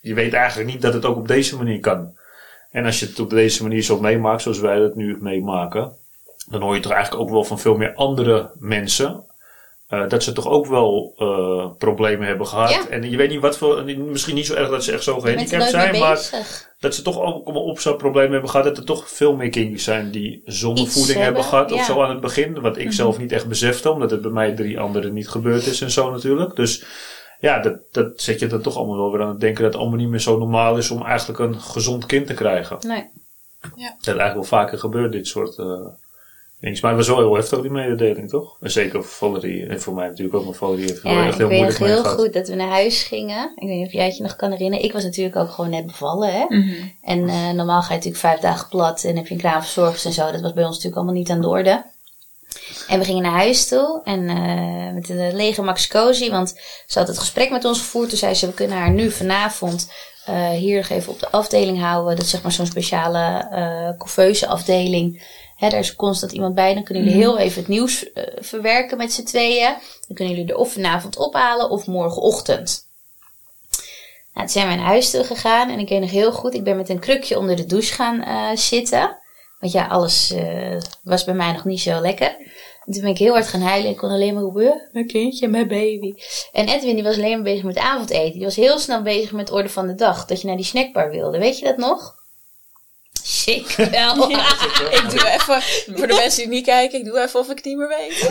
je 0.00 0.14
weet 0.14 0.32
eigenlijk 0.32 0.70
niet 0.70 0.82
dat 0.82 0.92
het 0.94 1.04
ook 1.04 1.16
op 1.16 1.28
deze 1.28 1.56
manier 1.56 1.80
kan. 1.80 2.14
En 2.70 2.84
als 2.84 3.00
je 3.00 3.06
het 3.06 3.20
op 3.20 3.30
deze 3.30 3.62
manier 3.62 3.82
zo 3.82 4.00
meemaakt, 4.00 4.42
zoals 4.42 4.58
wij 4.58 4.78
het 4.78 4.94
nu 4.94 5.16
meemaken, 5.20 5.92
dan 6.50 6.60
hoor 6.62 6.74
je 6.74 6.80
toch 6.80 6.92
eigenlijk 6.92 7.22
ook 7.22 7.30
wel 7.30 7.44
van 7.44 7.58
veel 7.58 7.76
meer 7.76 7.94
andere 7.94 8.50
mensen. 8.58 9.24
Eh, 9.86 10.08
dat 10.08 10.22
ze 10.22 10.32
toch 10.32 10.46
ook 10.46 10.66
wel 10.66 11.14
eh, 11.16 11.70
problemen 11.78 12.26
hebben 12.26 12.46
gehad. 12.46 12.70
Ja. 12.70 12.88
En 12.88 13.10
je 13.10 13.16
weet 13.16 13.30
niet 13.30 13.40
wat 13.40 13.58
voor. 13.58 13.84
Misschien 13.84 14.34
niet 14.34 14.46
zo 14.46 14.54
erg 14.54 14.68
dat 14.68 14.84
ze 14.84 14.92
echt 14.92 15.02
zo 15.02 15.20
gehandicapt 15.20 15.70
zijn. 15.70 15.98
Maar 15.98 16.14
bezig. 16.14 16.70
dat 16.78 16.94
ze 16.94 17.02
toch 17.02 17.20
ook 17.20 17.44
allemaal 17.44 17.64
op 17.64 17.80
zo'n 17.80 17.96
probleem 17.96 18.32
hebben 18.32 18.50
gehad. 18.50 18.66
Dat 18.66 18.78
er 18.78 18.84
toch 18.84 19.10
veel 19.10 19.36
meer 19.36 19.50
kindjes 19.50 19.84
zijn 19.84 20.10
die 20.10 20.42
zonder 20.44 20.84
Iets 20.84 20.92
voeding 20.92 21.18
hebben, 21.18 21.42
hebben, 21.42 21.50
gehad. 21.50 21.72
Of 21.72 21.78
ja. 21.78 21.84
zo 21.84 22.02
aan 22.02 22.10
het 22.10 22.20
begin. 22.20 22.60
Wat 22.60 22.78
ik 22.78 22.92
zelf 22.92 23.18
niet 23.18 23.32
echt 23.32 23.48
besefte. 23.48 23.90
Omdat 23.90 24.10
het 24.10 24.22
bij 24.22 24.30
mij 24.30 24.54
drie 24.54 24.80
anderen 24.80 25.12
niet 25.12 25.28
gebeurd 25.28 25.66
is 25.66 25.80
en 25.80 25.90
zo 25.90 26.10
natuurlijk. 26.10 26.56
Dus 26.56 26.84
ja, 27.40 27.58
dat, 27.58 27.78
dat 27.90 28.20
zet 28.20 28.40
je 28.40 28.46
dan 28.46 28.62
toch 28.62 28.76
allemaal 28.76 28.96
wel 28.96 29.12
weer 29.12 29.22
aan 29.22 29.28
het 29.28 29.40
denken. 29.40 29.62
Dat 29.62 29.72
het 29.72 29.80
allemaal 29.80 30.00
niet 30.00 30.08
meer 30.08 30.20
zo 30.20 30.38
normaal 30.38 30.76
is 30.76 30.90
om 30.90 31.02
eigenlijk 31.02 31.38
een 31.38 31.60
gezond 31.60 32.06
kind 32.06 32.26
te 32.26 32.34
krijgen. 32.34 32.76
Nee. 32.86 33.04
Dat 33.60 34.16
eigenlijk 34.16 34.34
wel 34.34 34.44
vaker 34.44 34.78
gebeurt 34.78 35.12
dit 35.12 35.26
soort 35.26 35.58
eh 35.58 35.86
dingen. 36.60 36.78
Maar 36.82 36.90
het 36.90 37.06
was 37.06 37.08
wel 37.16 37.24
heel 37.26 37.34
heftig 37.34 37.60
die 37.60 37.70
mededeling 37.70 38.28
toch? 38.28 38.56
En 38.60 38.70
zeker 38.70 39.04
voor 39.04 39.30
Valerie. 39.30 39.66
En 39.66 39.80
voor 39.80 39.94
mij 39.94 40.08
natuurlijk 40.08 40.36
ook. 40.36 40.44
Maar 40.44 40.54
Valerie 40.54 40.84
heeft 40.86 41.02
Ja, 41.02 41.24
echt 41.24 41.32
ik 41.32 41.38
heel 41.38 41.48
weet 41.48 41.60
nog 41.60 41.68
moeilijk 41.68 41.78
heel 41.94 42.02
gehad. 42.02 42.18
goed 42.18 42.32
dat 42.32 42.48
we 42.48 42.54
naar 42.54 42.68
huis 42.68 43.02
gingen. 43.02 43.52
Ik 43.56 43.68
weet 43.68 43.76
niet 43.76 43.86
of 43.86 43.92
jij 43.92 44.04
het 44.06 44.16
je 44.16 44.22
nog 44.22 44.36
kan 44.36 44.50
herinneren. 44.50 44.84
Ik 44.84 44.92
was 44.92 45.02
natuurlijk 45.04 45.36
ook 45.36 45.50
gewoon 45.50 45.70
net 45.70 45.86
bevallen, 45.86 46.32
hè. 46.32 46.46
En 47.02 47.28
eh, 47.28 47.50
normaal 47.50 47.80
ga 47.82 47.88
je 47.88 47.94
natuurlijk 47.94 48.16
vijf 48.22 48.40
dagen 48.40 48.68
plat 48.68 49.04
en 49.04 49.16
heb 49.16 49.26
je 49.26 49.34
een 49.34 49.40
kraamverzorgers 49.40 50.04
en 50.04 50.12
zo. 50.12 50.30
Dat 50.32 50.40
was 50.40 50.52
bij 50.52 50.64
ons 50.64 50.74
natuurlijk 50.74 50.96
allemaal 50.96 51.14
niet 51.14 51.30
aan 51.30 51.40
de 51.40 51.48
orde. 51.48 51.84
En 52.88 52.98
we 52.98 53.04
gingen 53.04 53.22
naar 53.22 53.32
huis 53.32 53.68
toe 53.68 54.00
en 54.04 54.28
eh, 54.28 54.92
met 54.94 55.06
de 55.06 55.30
lege 55.32 55.62
Max 55.62 55.88
Cozy, 55.88 56.30
want 56.30 56.60
ze 56.86 56.98
had 56.98 57.08
het 57.08 57.18
gesprek 57.18 57.50
met 57.50 57.64
ons 57.64 57.78
gevoerd. 57.78 58.08
Toen 58.08 58.18
zei 58.18 58.34
ze, 58.34 58.46
we 58.46 58.52
kunnen 58.52 58.76
haar 58.78 58.90
nu 58.90 59.10
vanavond 59.10 59.92
eh, 60.26 60.50
hier 60.50 60.76
nog 60.76 60.88
even 60.88 61.12
op 61.12 61.20
de 61.20 61.30
afdeling 61.30 61.80
houden. 61.80 62.16
Dat 62.16 62.24
is 62.24 62.30
zeg 62.30 62.42
maar 62.42 62.52
zo'n 62.52 62.66
speciale 62.66 63.48
eh 63.50 63.98
couveuse 63.98 64.46
afdeling. 64.46 65.22
Hè, 65.56 65.68
daar 65.68 65.80
is 65.80 65.96
constant 65.96 66.32
iemand 66.32 66.54
bij. 66.54 66.74
Dan 66.74 66.82
kunnen 66.84 67.04
jullie 67.04 67.18
heel 67.18 67.38
even 67.38 67.58
het 67.58 67.68
nieuws 67.68 68.12
eh, 68.12 68.24
verwerken 68.38 68.96
met 68.96 69.12
z'n 69.12 69.24
tweeën. 69.24 69.74
Dan 70.06 70.16
kunnen 70.16 70.34
jullie 70.34 70.50
er 70.50 70.58
of 70.58 70.72
vanavond 70.72 71.16
ophalen 71.16 71.70
of 71.70 71.86
morgenochtend. 71.86 72.84
Nou, 74.34 74.48
toen 74.48 74.56
zijn 74.56 74.68
we 74.68 74.74
naar 74.74 74.84
huis 74.84 75.10
toe 75.10 75.24
gegaan 75.24 75.70
en 75.70 75.78
ik 75.78 75.88
weet 75.88 76.00
nog 76.00 76.10
heel 76.10 76.32
goed, 76.32 76.54
ik 76.54 76.64
ben 76.64 76.76
met 76.76 76.88
een 76.88 76.98
krukje 76.98 77.38
onder 77.38 77.56
de 77.56 77.66
douche 77.66 77.94
gaan 77.94 78.22
eh, 78.22 78.56
zitten. 78.56 79.18
Want 79.60 79.72
ja, 79.72 79.86
alles 79.86 80.30
eh, 80.30 80.76
was 81.02 81.24
bij 81.24 81.34
mij 81.34 81.52
nog 81.52 81.64
niet 81.64 81.80
zo 81.80 82.00
lekker. 82.00 82.36
En 82.84 82.92
toen 82.92 83.02
ben 83.02 83.10
ik 83.10 83.18
heel 83.18 83.32
hard 83.32 83.46
gaan 83.46 83.60
huilen 83.60 83.86
en 83.86 83.92
ik 83.92 83.98
kon 83.98 84.10
alleen 84.10 84.34
maar 84.34 84.42
roepen, 84.42 84.72
"Eh, 84.72 84.92
mijn 84.92 85.06
kindje, 85.06 85.48
mijn 85.48 85.68
baby. 85.68 86.14
En 86.52 86.68
Edwin 86.68 86.94
die 86.94 87.04
was 87.04 87.16
alleen 87.16 87.32
maar 87.32 87.42
bezig 87.42 87.64
met 87.64 87.78
avondeten. 87.78 88.32
Die 88.32 88.44
was 88.44 88.56
heel 88.56 88.78
snel 88.78 89.02
bezig 89.02 89.32
met 89.32 89.50
orde 89.50 89.68
van 89.68 89.86
de 89.86 89.94
dag, 89.94 90.24
dat 90.26 90.40
je 90.40 90.46
naar 90.46 90.56
die 90.56 90.64
snackbar 90.64 91.10
wilde. 91.10 91.38
Weet 91.38 91.58
je 91.58 91.64
dat 91.64 91.76
nog? 91.76 92.15
Zeker 93.22 93.90
wel. 94.00 94.30
Ik 94.90 95.04
doe 95.10 95.28
even, 95.28 95.62
voor 95.96 96.06
de 96.06 96.14
mensen 96.14 96.38
die 96.38 96.48
niet 96.48 96.64
kijken, 96.64 96.98
ik 96.98 97.04
doe 97.04 97.20
even 97.20 97.40
of 97.40 97.48
ik 97.48 97.56
het 97.56 97.64
niet 97.64 97.76
meer 97.76 97.88
weet. 97.88 98.12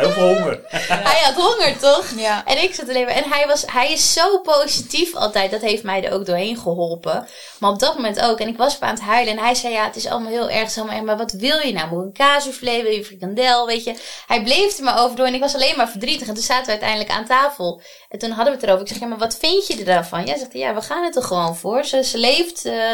heel 0.00 0.10
veel 0.10 0.34
honger. 0.34 0.60
Hij 1.08 1.20
had 1.24 1.34
honger, 1.34 1.78
toch? 1.78 2.04
Ja. 2.16 2.44
En 2.46 2.62
ik 2.62 2.74
zat 2.74 2.88
alleen 2.88 3.04
maar. 3.04 3.14
En 3.14 3.30
hij, 3.30 3.46
was, 3.46 3.62
hij 3.66 3.92
is 3.92 4.12
zo 4.12 4.38
positief 4.38 5.14
altijd. 5.14 5.50
Dat 5.50 5.60
heeft 5.60 5.82
mij 5.82 6.04
er 6.04 6.12
ook 6.12 6.26
doorheen 6.26 6.56
geholpen. 6.56 7.26
Maar 7.58 7.70
op 7.70 7.78
dat 7.78 7.94
moment 7.94 8.20
ook. 8.20 8.40
En 8.40 8.48
ik 8.48 8.56
was 8.56 8.74
op 8.74 8.82
aan 8.82 8.94
het 8.94 9.02
huilen. 9.02 9.36
En 9.36 9.44
hij 9.44 9.54
zei: 9.54 9.72
Ja, 9.72 9.84
het 9.84 9.96
is 9.96 10.06
allemaal 10.06 10.30
heel 10.30 10.50
erg. 10.50 10.76
allemaal 10.78 11.02
Maar 11.04 11.16
wat 11.16 11.32
wil 11.32 11.58
je 11.58 11.72
nou? 11.72 11.88
Moet 11.88 11.98
je 12.00 12.06
een 12.06 12.12
kaassoufflé? 12.12 12.82
Wil 12.82 12.92
je 12.92 13.04
frikandel? 13.04 13.66
Weet 13.66 13.84
je. 13.84 13.94
Hij 14.26 14.42
bleef 14.42 14.78
er 14.78 14.84
maar 14.84 15.02
over 15.04 15.16
door. 15.16 15.26
En 15.26 15.34
ik 15.34 15.40
was 15.40 15.54
alleen 15.54 15.76
maar 15.76 15.88
verdrietig. 15.88 16.28
En 16.28 16.34
toen 16.34 16.42
zaten 16.42 16.64
we 16.64 16.70
uiteindelijk 16.70 17.10
aan 17.10 17.26
tafel. 17.26 17.80
En 18.08 18.18
toen 18.18 18.30
hadden 18.30 18.54
we 18.54 18.60
het 18.60 18.62
erover. 18.68 18.82
Ik 18.86 18.88
zeg: 18.92 18.98
Ja, 19.00 19.06
maar 19.06 19.18
wat 19.18 19.36
vind 19.40 19.66
je 19.66 19.78
er 19.78 19.84
dan 19.84 20.04
van? 20.04 20.24
Jij 20.24 20.38
zegt: 20.38 20.52
Ja, 20.52 20.74
we 20.74 20.80
gaan 20.80 21.04
het 21.04 21.16
er 21.16 21.22
gewoon 21.22 21.56
voor. 21.56 21.84
Ze, 21.84 22.04
ze 22.04 22.18
leeft. 22.18 22.64
eh, 22.64 22.92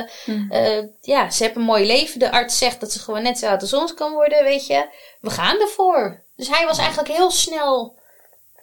eh, 0.51 0.76
ja, 1.01 1.31
ze 1.31 1.43
heeft 1.43 1.57
een 1.57 1.63
mooi 1.63 1.87
leven. 1.87 2.19
De 2.19 2.33
arts 2.33 2.59
zegt 2.59 2.81
dat 2.81 2.93
ze 2.93 2.99
gewoon 2.99 3.23
net 3.23 3.39
zo 3.39 3.47
oud 3.47 3.61
als 3.61 3.73
ons 3.75 3.95
kan 3.95 4.13
worden. 4.13 4.45
Weet 4.45 4.67
je. 4.67 4.87
We 5.21 5.31
gaan 5.31 5.61
ervoor. 5.61 6.23
Dus 6.37 6.49
hij 6.49 6.67
was 6.67 6.79
eigenlijk 6.79 7.09
heel 7.09 7.31
snel 7.31 7.99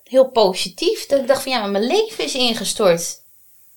heel 0.03 0.29
positief. 0.29 1.05
Dat 1.05 1.19
ik 1.19 1.27
dacht 1.27 1.43
van 1.43 1.51
ja, 1.51 1.59
maar 1.59 1.71
mijn 1.71 1.83
leven 1.87 2.23
is 2.23 2.35
ingestort. 2.35 3.21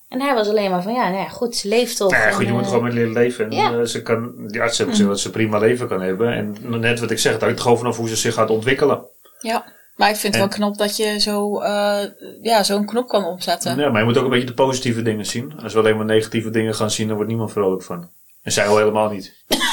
En 0.09 0.21
hij 0.21 0.35
was 0.35 0.49
alleen 0.49 0.71
maar 0.71 0.83
van 0.83 0.93
ja, 0.95 1.09
nou 1.09 1.23
ja 1.23 1.29
goed, 1.29 1.57
ze 1.57 1.69
leeft 1.69 1.97
toch. 1.97 2.11
Nou 2.11 2.23
ja, 2.23 2.29
En, 2.29 2.35
goed, 2.35 2.47
je 2.47 2.53
moet 2.53 2.63
eh, 2.63 2.69
gewoon 2.69 2.85
met 2.85 2.93
leren 2.93 3.13
leven. 3.13 3.45
En, 3.45 3.51
ja. 3.51 3.73
eh, 3.79 3.85
ze 3.85 4.03
kan, 4.03 4.47
die 4.49 4.61
arts 4.61 4.79
heeft 4.79 4.91
gezegd 4.91 5.09
dat 5.09 5.21
ze 5.21 5.31
prima 5.31 5.59
leven 5.59 5.89
kan 5.89 6.01
hebben. 6.03 6.33
En 6.33 6.81
net 6.81 7.01
wat 7.01 7.11
ik 7.11 7.19
zeg, 7.19 7.33
het 7.33 7.41
hangt 7.41 7.57
er 7.57 7.63
gewoon 7.63 7.79
vanaf 7.79 7.97
hoe 7.97 8.09
ze 8.09 8.17
zich 8.17 8.35
gaat 8.35 8.51
ontwikkelen. 8.51 9.05
Ja. 9.41 9.75
Maar 9.97 10.09
ik 10.11 10.17
vind 10.17 10.35
het 10.35 10.43
En- 10.43 10.49
wel 10.49 10.59
knap 10.59 10.79
dat 10.79 10.97
je 10.97 11.21
zo, 11.21 11.61
eh, 11.61 12.05
ja, 12.43 12.63
zo'n 12.63 12.87
knop 12.87 13.09
kan 13.09 13.25
omzetten. 13.25 13.79
Ja, 13.79 13.91
maar 13.91 14.01
je 14.01 14.07
moet 14.07 14.17
ook 14.19 14.25
een 14.25 14.31
beetje 14.31 14.47
de 14.47 14.55
positieve 14.55 15.03
dingen 15.03 15.27
zien. 15.27 15.61
Als 15.63 15.73
we 15.73 15.79
alleen 15.79 15.97
maar 15.97 16.05
negatieve 16.05 16.51
dingen 16.51 16.75
gaan 16.75 16.91
zien, 16.91 17.07
dan 17.07 17.15
wordt 17.17 17.31
niemand 17.31 17.53
vrolijk 17.53 17.83
van. 17.83 18.11
En 18.47 18.53
zij 18.53 18.67
al 18.67 18.77
helemaal 18.77 19.09
niet. 19.09 19.33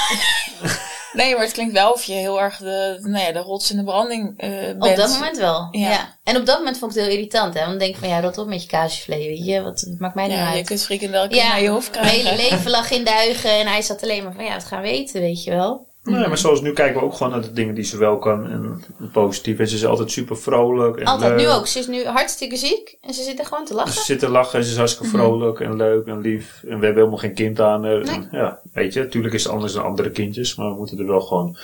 Nee, 1.14 1.34
maar 1.34 1.44
het 1.44 1.52
klinkt 1.54 1.74
wel 1.74 1.92
of 1.92 2.04
je 2.04 2.14
heel 2.14 2.42
erg 2.42 2.58
de, 2.58 2.98
nou 3.02 3.26
ja, 3.26 3.32
de 3.32 3.40
rots 3.40 3.72
in 3.72 3.78
de 3.78 3.84
branding 3.84 4.34
eh, 4.38 4.50
bent. 4.50 4.84
Op 4.84 4.96
dat 4.96 5.10
moment 5.10 5.38
wel. 5.38 5.68
Ja. 5.72 5.90
Ja. 5.90 6.18
En 6.24 6.38
op 6.38 6.46
dat 6.46 6.58
moment 6.58 6.78
vond 6.78 6.92
ik 6.92 6.98
het 6.98 7.08
heel 7.08 7.16
irritant. 7.18 7.54
Hè? 7.54 7.60
Want 7.60 7.70
dan 7.72 7.80
denk 7.80 7.94
ik 7.94 8.00
van 8.00 8.10
ja, 8.10 8.22
rot 8.22 8.38
op 8.38 8.48
met 8.48 8.62
je 8.62 8.68
kaassoufflé. 8.68 9.16
Weet 9.18 9.46
je, 9.46 9.62
wat 9.62 9.86
maakt 9.98 10.16
mij 10.16 10.28
nou 10.28 10.40
Ja, 10.40 10.50
je 10.50 10.56
uit. 10.58 10.66
kunt 10.66 10.84
frikandel 10.84 11.34
Ja, 11.34 11.48
naar 11.48 11.62
je 11.62 11.70
hoofd 11.70 11.92
mijn 11.94 12.06
hele 12.06 12.22
krijgen. 12.24 12.50
leven 12.50 12.72
lag 12.72 12.92
in 12.92 13.04
duigen. 13.04 13.50
En 13.52 13.68
hij 13.68 13.82
zat 13.82 14.04
alleen 14.04 14.24
maar 14.24 14.34
van 14.34 14.46
ja, 14.46 14.54
wat 14.54 14.66
gaan 14.66 14.82
we 14.82 14.88
eten, 14.88 15.22
weet 15.22 15.44
je 15.44 15.52
wel. 15.52 15.88
Nee, 16.04 16.28
maar 16.28 16.38
zoals 16.38 16.62
nu 16.62 16.74
kijken 16.74 17.00
we 17.00 17.06
ook 17.06 17.14
gewoon 17.14 17.32
naar 17.32 17.42
de 17.42 17.54
dingen 17.54 17.76
die 17.76 17.84
ze 17.84 17.98
wel 17.98 18.18
kan. 18.18 18.50
En 18.50 18.84
positief. 19.12 19.60
En 19.60 19.68
ze 19.68 19.76
is 19.76 19.86
altijd 19.86 20.12
super 20.12 20.38
vrolijk. 20.38 20.98
En 20.98 21.06
Altijd, 21.06 21.32
leuk. 21.32 21.40
nu 21.40 21.54
ook. 21.54 21.68
Ze 21.68 21.80
is 21.80 21.88
nu 21.88 22.06
hartstikke 22.06 22.56
ziek. 22.58 22.98
En 23.02 23.14
ze 23.14 23.24
zit 23.24 23.40
er 23.40 23.46
gewoon 23.46 23.64
te 23.66 23.72
Ze 23.72 23.78
lachen. 23.78 24.02
zit 24.04 24.20
te 24.20 24.30
lachen 24.30 24.60
en 24.60 24.66
ze 24.66 24.72
is 24.72 24.78
hartstikke 24.78 25.18
vrolijk 25.18 25.60
en 25.60 25.76
leuk 25.76 26.06
en 26.06 26.20
lief. 26.22 26.60
En 26.62 26.80
we 26.80 26.86
hebben 26.86 26.96
helemaal 26.96 27.18
geen 27.18 27.34
kind 27.34 27.60
aan 27.60 27.84
haar. 27.86 28.02
En, 28.02 28.28
ja, 28.32 28.60
weet 28.74 28.94
je, 28.94 29.00
natuurlijk 29.00 29.34
is 29.34 29.44
het 29.44 29.52
anders 29.54 29.74
dan 29.74 29.84
andere 29.84 30.12
kindjes. 30.12 30.56
Maar 30.56 30.70
we 30.70 30.76
moeten 30.76 31.00
er 31.00 31.08
wel 31.08 31.22
gewoon 31.22 31.58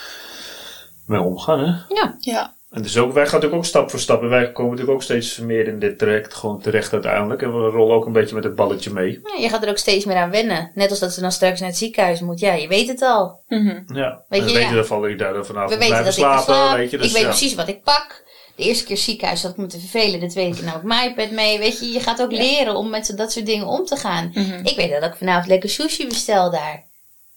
mee 1.06 1.21
omgaan, 1.21 1.60
hè. 1.60 1.65
Ja. 1.95 2.15
Ja. 2.19 2.54
En 2.69 2.82
dus 2.82 2.97
ook, 2.97 3.13
wij 3.13 3.23
gaan 3.23 3.34
natuurlijk 3.34 3.62
ook 3.62 3.65
stap 3.65 3.89
voor 3.89 3.99
stap. 3.99 4.21
En 4.21 4.29
wij 4.29 4.51
komen 4.51 4.71
natuurlijk 4.71 4.97
ook 4.97 5.03
steeds 5.03 5.38
meer 5.38 5.67
in 5.67 5.79
dit 5.79 5.97
traject 5.97 6.34
gewoon 6.34 6.62
terecht 6.62 6.93
uiteindelijk. 6.93 7.41
En 7.41 7.63
we 7.63 7.69
rollen 7.69 7.95
ook 7.95 8.05
een 8.05 8.12
beetje 8.13 8.36
met 8.36 8.43
het 8.43 8.55
balletje 8.55 8.91
mee. 8.91 9.19
Ja, 9.23 9.41
je 9.41 9.49
gaat 9.49 9.63
er 9.63 9.69
ook 9.69 9.77
steeds 9.77 10.05
meer 10.05 10.15
aan 10.15 10.32
wennen. 10.32 10.71
Net 10.75 10.89
als 10.89 10.99
dat 10.99 11.13
ze 11.13 11.21
dan 11.21 11.32
straks 11.32 11.60
naar 11.60 11.69
het 11.69 11.77
ziekenhuis 11.77 12.19
moet. 12.19 12.39
Ja, 12.39 12.53
je 12.53 12.67
weet 12.67 12.88
het 12.88 13.01
al. 13.01 13.41
Mhm. 13.47 13.82
Ja, 13.93 14.23
Weet 14.29 14.41
en 14.41 14.47
je, 14.47 14.53
we 14.53 14.60
ja. 14.60 14.60
weten 14.60 14.75
dat 14.75 14.88
Valerie 14.88 15.17
daar 15.17 15.34
dan 15.34 15.45
vanavond 15.45 15.73
We 15.73 15.77
weten 15.79 16.01
blijven 16.01 16.23
dat 16.23 16.34
ik 16.34 16.43
slapen. 16.43 16.53
slaap. 16.55 16.77
Weet 16.77 16.91
je, 16.91 16.97
dus 16.97 17.08
ik 17.08 17.13
weet 17.13 17.21
ja. 17.21 17.27
precies 17.27 17.55
wat 17.55 17.67
ik 17.67 17.84
pak. 17.84 18.23
De 18.55 18.63
eerste 18.63 18.86
keer 18.86 18.97
ziekenhuis 18.97 19.41
had 19.41 19.51
ik 19.51 19.58
me 19.58 19.65
te 19.65 19.79
vervelen. 19.79 20.19
Dat 20.19 20.34
weet 20.34 20.58
ik 20.58 20.63
nou 20.63 20.77
op 20.77 20.84
mijn 20.84 21.10
iPad 21.10 21.32
mee. 21.32 21.60
Weet 21.60 21.79
je, 21.79 21.91
je 21.91 21.99
gaat 21.99 22.21
ook 22.21 22.32
leren 22.32 22.75
om 22.75 22.89
met 22.89 23.13
dat 23.15 23.32
soort 23.32 23.45
dingen 23.45 23.67
om 23.67 23.86
te 23.86 23.95
gaan. 23.95 24.32
Mhm. 24.34 24.60
Ik 24.63 24.75
weet 24.75 24.91
dat 24.91 25.03
ik 25.03 25.15
vanavond 25.17 25.47
lekker 25.47 25.69
sushi 25.69 26.08
bestel 26.08 26.51
daar. 26.51 26.88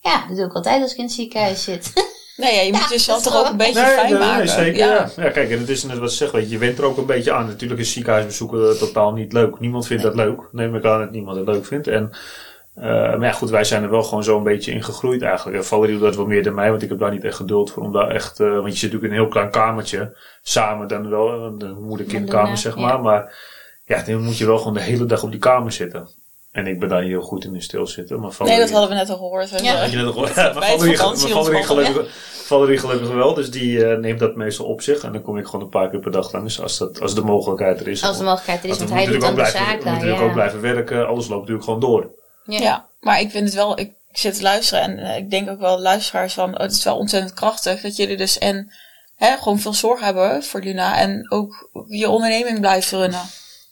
Ja, 0.00 0.26
dat 0.28 0.36
doe 0.36 0.46
ik 0.46 0.52
altijd 0.52 0.82
als 0.82 0.92
ik 0.92 0.98
in 0.98 1.04
het 1.04 1.12
ziekenhuis 1.12 1.64
zit. 1.64 1.92
Nee, 2.36 2.54
ja, 2.54 2.60
je 2.62 2.72
moet 2.72 2.88
jezelf 2.90 3.22
toch 3.22 3.36
ook 3.36 3.50
een 3.50 3.56
beetje 3.56 3.82
Nee, 3.82 3.90
fijn 3.92 4.10
nee, 4.10 4.18
nee, 4.18 4.28
maken. 4.28 4.48
zeker. 4.48 4.78
ja. 4.78 4.86
Ja. 5.16 5.22
Ja. 5.22 5.30
kijk, 5.30 5.50
en 5.50 5.58
het 5.58 5.68
is 5.68 5.84
net 5.84 5.98
wat 5.98 6.10
ze 6.10 6.16
zeggen, 6.16 6.38
weet 6.38 6.48
je, 6.48 6.54
je 6.54 6.60
went 6.60 6.78
er 6.78 6.84
ook 6.84 6.96
een 6.96 7.06
beetje 7.06 7.32
aan. 7.32 7.46
Natuurlijk 7.46 7.80
is 7.80 7.92
ziekenhuisbezoeken 7.92 8.78
totaal 8.78 9.12
niet 9.12 9.32
leuk. 9.32 9.60
Niemand 9.60 9.86
vindt 9.86 10.02
dat 10.02 10.14
leuk. 10.14 10.40
Neem 10.52 10.74
ik 10.74 10.84
aan 10.84 11.00
dat 11.00 11.10
niemand 11.10 11.36
het 11.36 11.46
leuk 11.46 11.66
vindt. 11.66 11.86
En 11.88 12.10
Eh, 12.74 12.84
maar 12.84 13.22
ja, 13.22 13.32
goed, 13.32 13.50
wij 13.50 13.64
zijn 13.64 13.82
er 13.82 13.90
wel 13.90 14.02
gewoon 14.02 14.24
zo 14.24 14.36
een 14.36 14.42
beetje 14.42 14.72
in 14.72 14.82
gegroeid 14.82 15.22
eigenlijk. 15.22 15.56
En 15.56 15.64
Valerie 15.64 15.94
doet 15.94 16.04
dat 16.04 16.16
wel 16.16 16.26
meer 16.26 16.42
dan 16.42 16.54
mij, 16.54 16.70
want 16.70 16.82
ik 16.82 16.88
heb 16.88 16.98
daar 16.98 17.10
niet 17.10 17.24
echt 17.24 17.36
geduld 17.36 17.70
voor. 17.70 17.82
Om 17.82 17.92
daar 17.92 18.08
echt, 18.08 18.40
eh, 18.40 18.46
want 18.46 18.72
je 18.72 18.78
zit 18.78 18.82
natuurlijk 18.82 19.04
in 19.04 19.10
een 19.10 19.24
heel 19.24 19.28
klein 19.32 19.50
kamertje. 19.50 20.16
Samen 20.42 20.88
dan 20.88 21.10
wel, 21.10 21.44
eh, 21.46 21.58
de 21.58 21.74
moeder-kindkamer 21.80 22.56
zeg 22.56 22.74
ja. 22.74 22.80
maar. 22.80 23.00
Maar 23.00 23.34
ja, 23.84 24.02
dan 24.02 24.22
moet 24.22 24.38
je 24.38 24.46
wel 24.46 24.58
gewoon 24.58 24.74
de 24.74 24.80
hele 24.80 25.04
dag 25.04 25.22
op 25.22 25.30
die 25.30 25.40
kamer 25.40 25.72
zitten. 25.72 26.08
En 26.52 26.66
ik 26.66 26.78
ben 26.80 26.88
daar 26.88 27.02
heel 27.02 27.20
goed 27.22 27.44
in, 27.44 27.62
stilzitten. 27.62 28.20
Maar 28.20 28.32
Nee, 28.38 28.58
dat 28.58 28.70
hadden 28.70 28.88
we 28.88 28.94
net 28.94 29.10
al 29.10 29.16
gehoord. 29.16 29.50
We 29.50 29.56
Ja. 29.56 29.62
hebben- 29.64 29.80
Had 29.82 29.90
je 29.90 29.96
net 29.96 30.06
al 30.06 30.12
gehoord? 30.12 30.34
Ja, 30.34 30.52
maar 30.52 30.62
Valerie, 30.64 31.62
gelukkig, 31.64 32.06
Valerie 32.44 32.78
gelukkig 32.78 33.08
wel, 33.12 33.34
dus 33.34 33.50
die 33.50 33.84
eh, 33.86 33.98
neemt 33.98 34.18
dat 34.18 34.36
meestal 34.36 34.66
op 34.66 34.80
zich. 34.82 35.02
En 35.02 35.12
dan 35.12 35.22
kom 35.22 35.38
ik 35.38 35.44
gewoon 35.46 35.60
een 35.60 35.68
paar 35.68 35.90
keer 35.90 36.00
per 36.00 36.10
dag 36.12 36.32
langs, 36.32 36.60
als, 36.60 36.78
dat, 36.78 37.00
als 37.00 37.14
de 37.14 37.20
mogelijkheid 37.22 37.80
er 37.80 37.88
is. 37.88 38.04
Als 38.04 38.18
de 38.18 38.24
mogelijkheid 38.24 38.62
er 38.62 38.68
is, 38.68 38.76
Want 38.78 38.90
want 38.90 39.00
we 39.02 39.06
hij 39.06 39.18
doet 39.18 39.24
ook 39.24 39.28
zaak 39.28 39.34
blijven, 39.34 39.60
we 39.60 39.66
daar. 39.66 39.74
moeten 39.74 39.92
natuurlijk 39.92 40.22
ook 40.28 40.32
blijven 40.32 40.60
werken, 40.60 41.06
alles 41.08 41.28
loopt 41.28 41.40
natuurlijk 41.40 41.64
gewoon 41.64 41.80
door. 41.80 42.10
Ja. 42.44 42.86
maar 43.00 43.20
ik 43.20 43.30
vind 43.30 43.44
het 43.44 43.54
wel, 43.54 43.78
ik, 43.78 43.92
ik 44.10 44.18
zit 44.18 44.34
te 44.36 44.42
luisteren 44.42 44.82
en 44.84 44.98
eh, 44.98 45.16
ik 45.16 45.30
denk 45.30 45.50
ook 45.50 45.60
wel 45.60 45.78
luisteraars 45.80 46.34
van, 46.34 46.54
oh, 46.54 46.60
het 46.60 46.72
is 46.72 46.84
wel 46.84 46.96
ontzettend 46.96 47.34
krachtig 47.34 47.80
dat 47.80 47.96
jullie 47.96 48.16
dus 48.16 48.38
en 48.38 48.72
hè, 49.16 49.36
gewoon 49.36 49.58
veel 49.58 49.74
zorg 49.74 50.00
hebben 50.00 50.42
voor 50.44 50.60
Luna 50.60 50.98
en 50.98 51.30
ook 51.30 51.68
je 51.88 52.08
onderneming 52.08 52.60
blijft 52.60 52.90
runnen. 52.90 53.20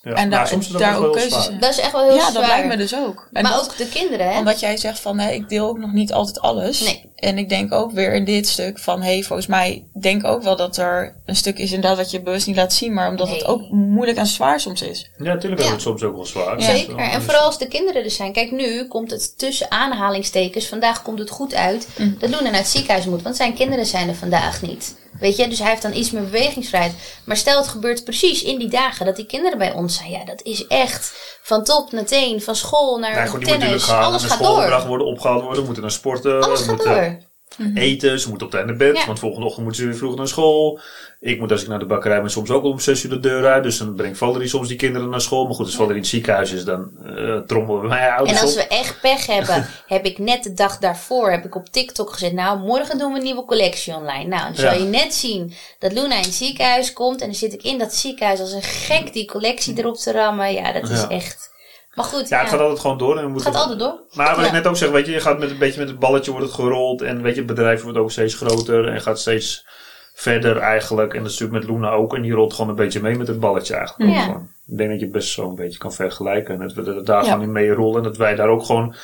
Ja. 0.02 0.12
En 0.14 0.30
daar- 0.30 0.48
soms 0.48 0.66
is 0.66 0.72
dat 0.72 0.80
daar 0.80 0.98
ook 1.04 1.12
keuzes 1.12 1.48
in. 1.48 1.58
Dat 1.60 1.70
is 1.70 1.78
echt 1.78 1.92
wel 1.92 2.02
heel 2.02 2.14
ja, 2.14 2.20
zwaar. 2.20 2.32
dat 2.32 2.46
lijkt 2.46 2.68
me 2.68 2.76
dus 2.76 2.94
ook. 2.94 3.28
En 3.32 3.42
maar 3.42 3.52
dat- 3.52 3.64
ook 3.64 3.76
de 3.76 3.88
kinderen, 3.88 4.32
hè? 4.32 4.38
Omdat 4.38 4.60
jij 4.60 4.76
zegt 4.76 5.00
van, 5.00 5.18
hè, 5.18 5.30
ik 5.30 5.48
deel 5.48 5.66
ook 5.68 5.78
nog 5.78 5.92
niet 5.92 6.12
altijd 6.12 6.40
alles. 6.40 6.80
Nee. 6.80 7.08
En 7.14 7.38
ik 7.38 7.48
denk 7.48 7.72
ook 7.72 7.92
weer 7.92 8.14
in 8.14 8.24
dit 8.24 8.48
stuk 8.48 8.78
van, 8.78 9.02
hé, 9.02 9.12
hey, 9.12 9.22
volgens 9.22 9.46
mij 9.48 9.84
denk 10.00 10.24
ook 10.24 10.42
wel 10.42 10.56
dat 10.56 10.76
er 10.76 11.14
een 11.26 11.36
stuk 11.36 11.58
is 11.58 11.72
inderdaad 11.72 11.96
wat 11.98 12.10
je 12.10 12.20
bewust 12.22 12.46
niet 12.46 12.56
laat 12.56 12.72
zien, 12.72 12.94
maar 12.94 13.08
omdat 13.08 13.28
het 13.28 13.44
ook 13.46 13.70
moeilijk 13.70 14.18
en 14.18 14.26
zwaar 14.26 14.60
soms 14.60 14.82
is. 14.82 15.10
Ja, 15.16 15.24
natuurlijk 15.24 15.60
is 15.60 15.66
Ja. 15.66 15.72
het 15.72 15.82
soms 15.82 16.02
ook 16.02 16.14
wel 16.16 16.26
zwaar. 16.26 16.58
Ja. 16.60 16.64
Zeker. 16.76 16.96
En 16.96 17.22
vooral 17.22 17.42
als 17.44 17.58
de 17.58 17.68
kinderen 17.68 18.04
er 18.04 18.10
zijn. 18.10 18.32
Kijk, 18.32 18.50
nu 18.50 18.88
komt 18.88 19.10
het 19.10 19.38
tussen 19.38 19.70
aanhalingstekens. 19.70 20.66
Vandaag 20.66 21.02
komt 21.02 21.18
het 21.18 21.30
goed 21.30 21.54
uit 21.54 21.88
Mm. 21.98 22.16
dat 22.18 22.28
Luna 22.30 22.42
naar 22.42 22.54
het 22.60 22.68
ziekenhuis 22.68 23.04
moet. 23.06 23.22
Want 23.22 23.36
zijn 23.36 23.54
kinderen 23.54 23.86
zijn 23.86 24.08
er 24.08 24.14
vandaag 24.14 24.62
niet. 24.62 24.98
Weet 25.20 25.36
je, 25.36 25.48
dus 25.48 25.58
hij 25.58 25.68
heeft 25.68 25.82
dan 25.82 25.94
iets 25.94 26.10
meer 26.10 26.22
bewegingsvrijheid. 26.22 26.94
Maar 27.24 27.36
stel 27.36 27.58
het 27.58 27.68
gebeurt 27.68 28.04
precies 28.04 28.42
in 28.42 28.58
die 28.58 28.68
dagen 28.68 29.06
dat 29.06 29.16
die 29.16 29.26
kinderen 29.26 29.58
bij 29.58 29.72
ons 29.72 29.96
zijn. 29.96 30.10
Ja, 30.10 30.24
dat 30.24 30.42
is 30.42 30.66
echt 30.66 31.38
van 31.42 31.64
top 31.64 31.92
naar 31.92 32.04
teen. 32.04 32.42
Van 32.42 32.56
school 32.56 32.98
naar 32.98 33.14
Nou, 33.14 33.28
goed, 33.28 33.40
die 33.40 33.48
moeten 33.48 33.68
tennis. 33.68 33.90
Alles 33.90 34.22
naar 34.22 34.30
gaat 34.30 34.38
door. 34.38 34.86
worden, 34.86 35.06
opgehaald 35.06 35.42
worden, 35.42 35.64
moeten 35.64 35.82
naar 35.82 35.92
sporten, 35.92 36.42
Alles 36.42 36.60
gaat 36.60 36.68
moeten 36.68 36.94
door. 36.94 37.29
Eten, 37.74 38.20
ze 38.20 38.28
moeten 38.28 38.46
op 38.46 38.52
tijd 38.52 38.66
naar 38.66 38.76
bed, 38.76 38.96
Ja. 38.96 39.06
want 39.06 39.18
volgende 39.18 39.46
ochtend 39.46 39.64
moeten 39.64 39.82
ze 39.82 39.88
weer 39.88 39.98
vroeg 39.98 40.16
naar 40.16 40.28
school. 40.28 40.80
Ik 41.20 41.38
moet 41.38 41.50
als 41.52 41.62
ik 41.62 41.68
naar 41.68 41.78
de 41.78 41.86
bakkerij 41.86 42.20
ben 42.20 42.30
soms 42.30 42.50
ook 42.50 42.64
om 42.64 42.78
zes 42.78 43.02
uur 43.04 43.10
de 43.10 43.20
deur 43.20 43.46
uit, 43.46 43.62
dus 43.62 43.78
dan 43.78 43.94
brengt 43.94 44.18
Valerie 44.18 44.48
soms 44.48 44.68
die 44.68 44.76
kinderen 44.76 45.08
naar 45.08 45.20
school. 45.20 45.44
Maar 45.46 45.54
goed, 45.54 45.66
als 45.66 45.74
Valerie 45.74 45.94
in 45.96 46.00
het 46.02 46.10
ziekenhuis 46.10 46.52
is, 46.52 46.64
dan 46.64 46.90
eh 47.04 47.36
trommelen 47.46 47.80
we 47.82 47.88
mij 47.88 48.10
ouders 48.10 48.38
En 48.38 48.44
als 48.44 48.52
op. 48.56 48.60
we 48.62 48.66
echt 48.66 49.00
pech 49.00 49.26
hebben, 49.26 49.66
heb 49.86 50.04
ik 50.04 50.18
net 50.18 50.42
de 50.42 50.52
dag 50.52 50.78
daarvoor 50.78 51.30
heb 51.30 51.44
ik 51.44 51.54
op 51.54 51.68
TikTok 51.68 52.12
gezet. 52.12 52.32
Nou, 52.32 52.58
morgen 52.58 52.98
doen 52.98 53.12
we 53.12 53.18
een 53.18 53.24
nieuwe 53.24 53.44
collectie 53.44 53.94
online. 53.94 54.24
Nou, 54.28 54.42
dan 54.44 54.54
zal 54.54 54.72
Ja. 54.72 54.78
je 54.78 54.84
net 54.84 55.14
zien 55.14 55.52
dat 55.78 55.92
Luna 55.92 56.14
in 56.16 56.22
het 56.22 56.34
ziekenhuis 56.34 56.92
komt. 56.92 57.20
En 57.20 57.26
dan 57.26 57.36
zit 57.36 57.52
ik 57.52 57.62
in 57.62 57.78
dat 57.78 57.94
ziekenhuis 57.94 58.40
als 58.40 58.52
een 58.52 58.62
gek 58.62 59.12
die 59.12 59.26
collectie 59.26 59.78
erop 59.78 59.96
te 59.96 60.12
rammen. 60.12 60.52
Ja, 60.52 60.72
dat 60.72 60.90
is 60.90 61.00
Ja. 61.00 61.08
echt. 61.08 61.48
Maar 61.94 62.04
goed, 62.04 62.28
Ja, 62.28 62.40
het 62.40 62.48
gaat 62.48 62.60
altijd 62.60 62.78
gewoon 62.80 62.98
door. 62.98 63.18
En 63.18 63.32
het 63.32 63.42
gaat 63.42 63.54
altijd 63.54 63.78
door. 63.78 64.00
Maar 64.12 64.36
wat 64.36 64.44
ik 64.46 64.52
net 64.52 64.66
ook 64.66 64.76
zeg, 64.76 64.90
weet 64.90 65.06
je, 65.06 65.12
je 65.12 65.20
gaat 65.20 65.38
met 65.38 65.50
een 65.50 65.58
beetje 65.58 65.80
met 65.80 65.88
het 65.88 65.98
balletje 65.98 66.30
wordt 66.30 66.46
het 66.46 66.54
gerold. 66.54 67.02
En 67.02 67.22
weet 67.22 67.32
je, 67.34 67.38
het 67.38 67.48
bedrijf 67.48 67.82
wordt 67.82 67.98
ook 67.98 68.10
steeds 68.10 68.34
groter 68.34 68.88
en 68.88 69.00
gaat 69.00 69.18
steeds 69.20 69.66
verder 70.14 70.56
eigenlijk. 70.56 71.14
En 71.14 71.22
dat 71.22 71.30
is 71.32 71.38
natuurlijk 71.38 71.66
met 71.66 71.76
Luna 71.76 71.90
ook. 71.90 72.14
En 72.14 72.22
die 72.22 72.32
rolt 72.32 72.52
gewoon 72.54 72.70
een 72.70 72.76
beetje 72.76 73.00
mee 73.00 73.16
met 73.16 73.26
het 73.28 73.40
balletje 73.40 73.74
eigenlijk. 73.74 74.12
Ja. 74.12 74.22
gewoon. 74.22 74.48
Ik 74.66 74.76
denk 74.78 74.90
dat 74.90 74.98
je 74.98 75.04
het 75.04 75.14
best 75.14 75.28
zo 75.32 75.48
een 75.48 75.54
beetje 75.54 75.78
kan 75.78 75.92
vergelijken. 75.92 76.54
En 76.54 76.60
dat 76.74 76.86
we 76.86 77.02
daar 77.02 77.24
Ja. 77.24 77.30
gewoon 77.30 77.44
in 77.44 77.52
mee 77.52 77.70
rollen. 77.72 77.96
En 77.96 78.02
dat 78.02 78.16
wij 78.16 78.34
daar 78.34 78.48
ook 78.48 78.64
gewoon 78.64 78.94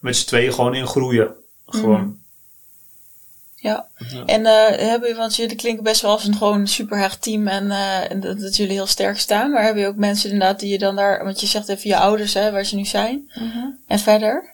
met 0.00 0.16
z'n 0.16 0.26
tweeën 0.26 0.52
gewoon 0.52 0.74
in 0.74 0.86
groeien. 0.86 1.34
Gewoon. 1.66 2.20
Ja. 3.62 3.86
En 4.26 4.46
eh 4.46 4.78
hebben 4.78 5.00
jullie, 5.00 5.14
want 5.14 5.36
jullie 5.36 5.56
klinken 5.56 5.84
best 5.84 6.02
wel 6.02 6.10
als 6.10 6.24
een 6.24 6.36
gewoon 6.36 6.66
superhecht 6.66 7.22
team 7.22 7.48
en, 7.48 7.70
eh, 7.70 8.10
en 8.10 8.20
dat, 8.20 8.40
dat 8.40 8.56
jullie 8.56 8.72
heel 8.72 8.86
sterk 8.86 9.18
staan. 9.18 9.50
Maar 9.50 9.62
hebben 9.62 9.82
je 9.82 9.88
ook 9.88 9.96
mensen 9.96 10.30
inderdaad 10.30 10.60
die 10.60 10.70
je 10.70 10.78
dan 10.78 10.96
daar, 10.96 11.24
want 11.24 11.40
je 11.40 11.46
zegt 11.46 11.68
even 11.68 11.88
je 11.88 11.96
ouders 11.96 12.34
hè, 12.34 12.52
waar 12.52 12.64
ze 12.64 12.76
nu 12.76 12.84
zijn. 12.84 13.30
Mhm. 13.34 13.66
En 13.86 13.98
verder? 13.98 14.50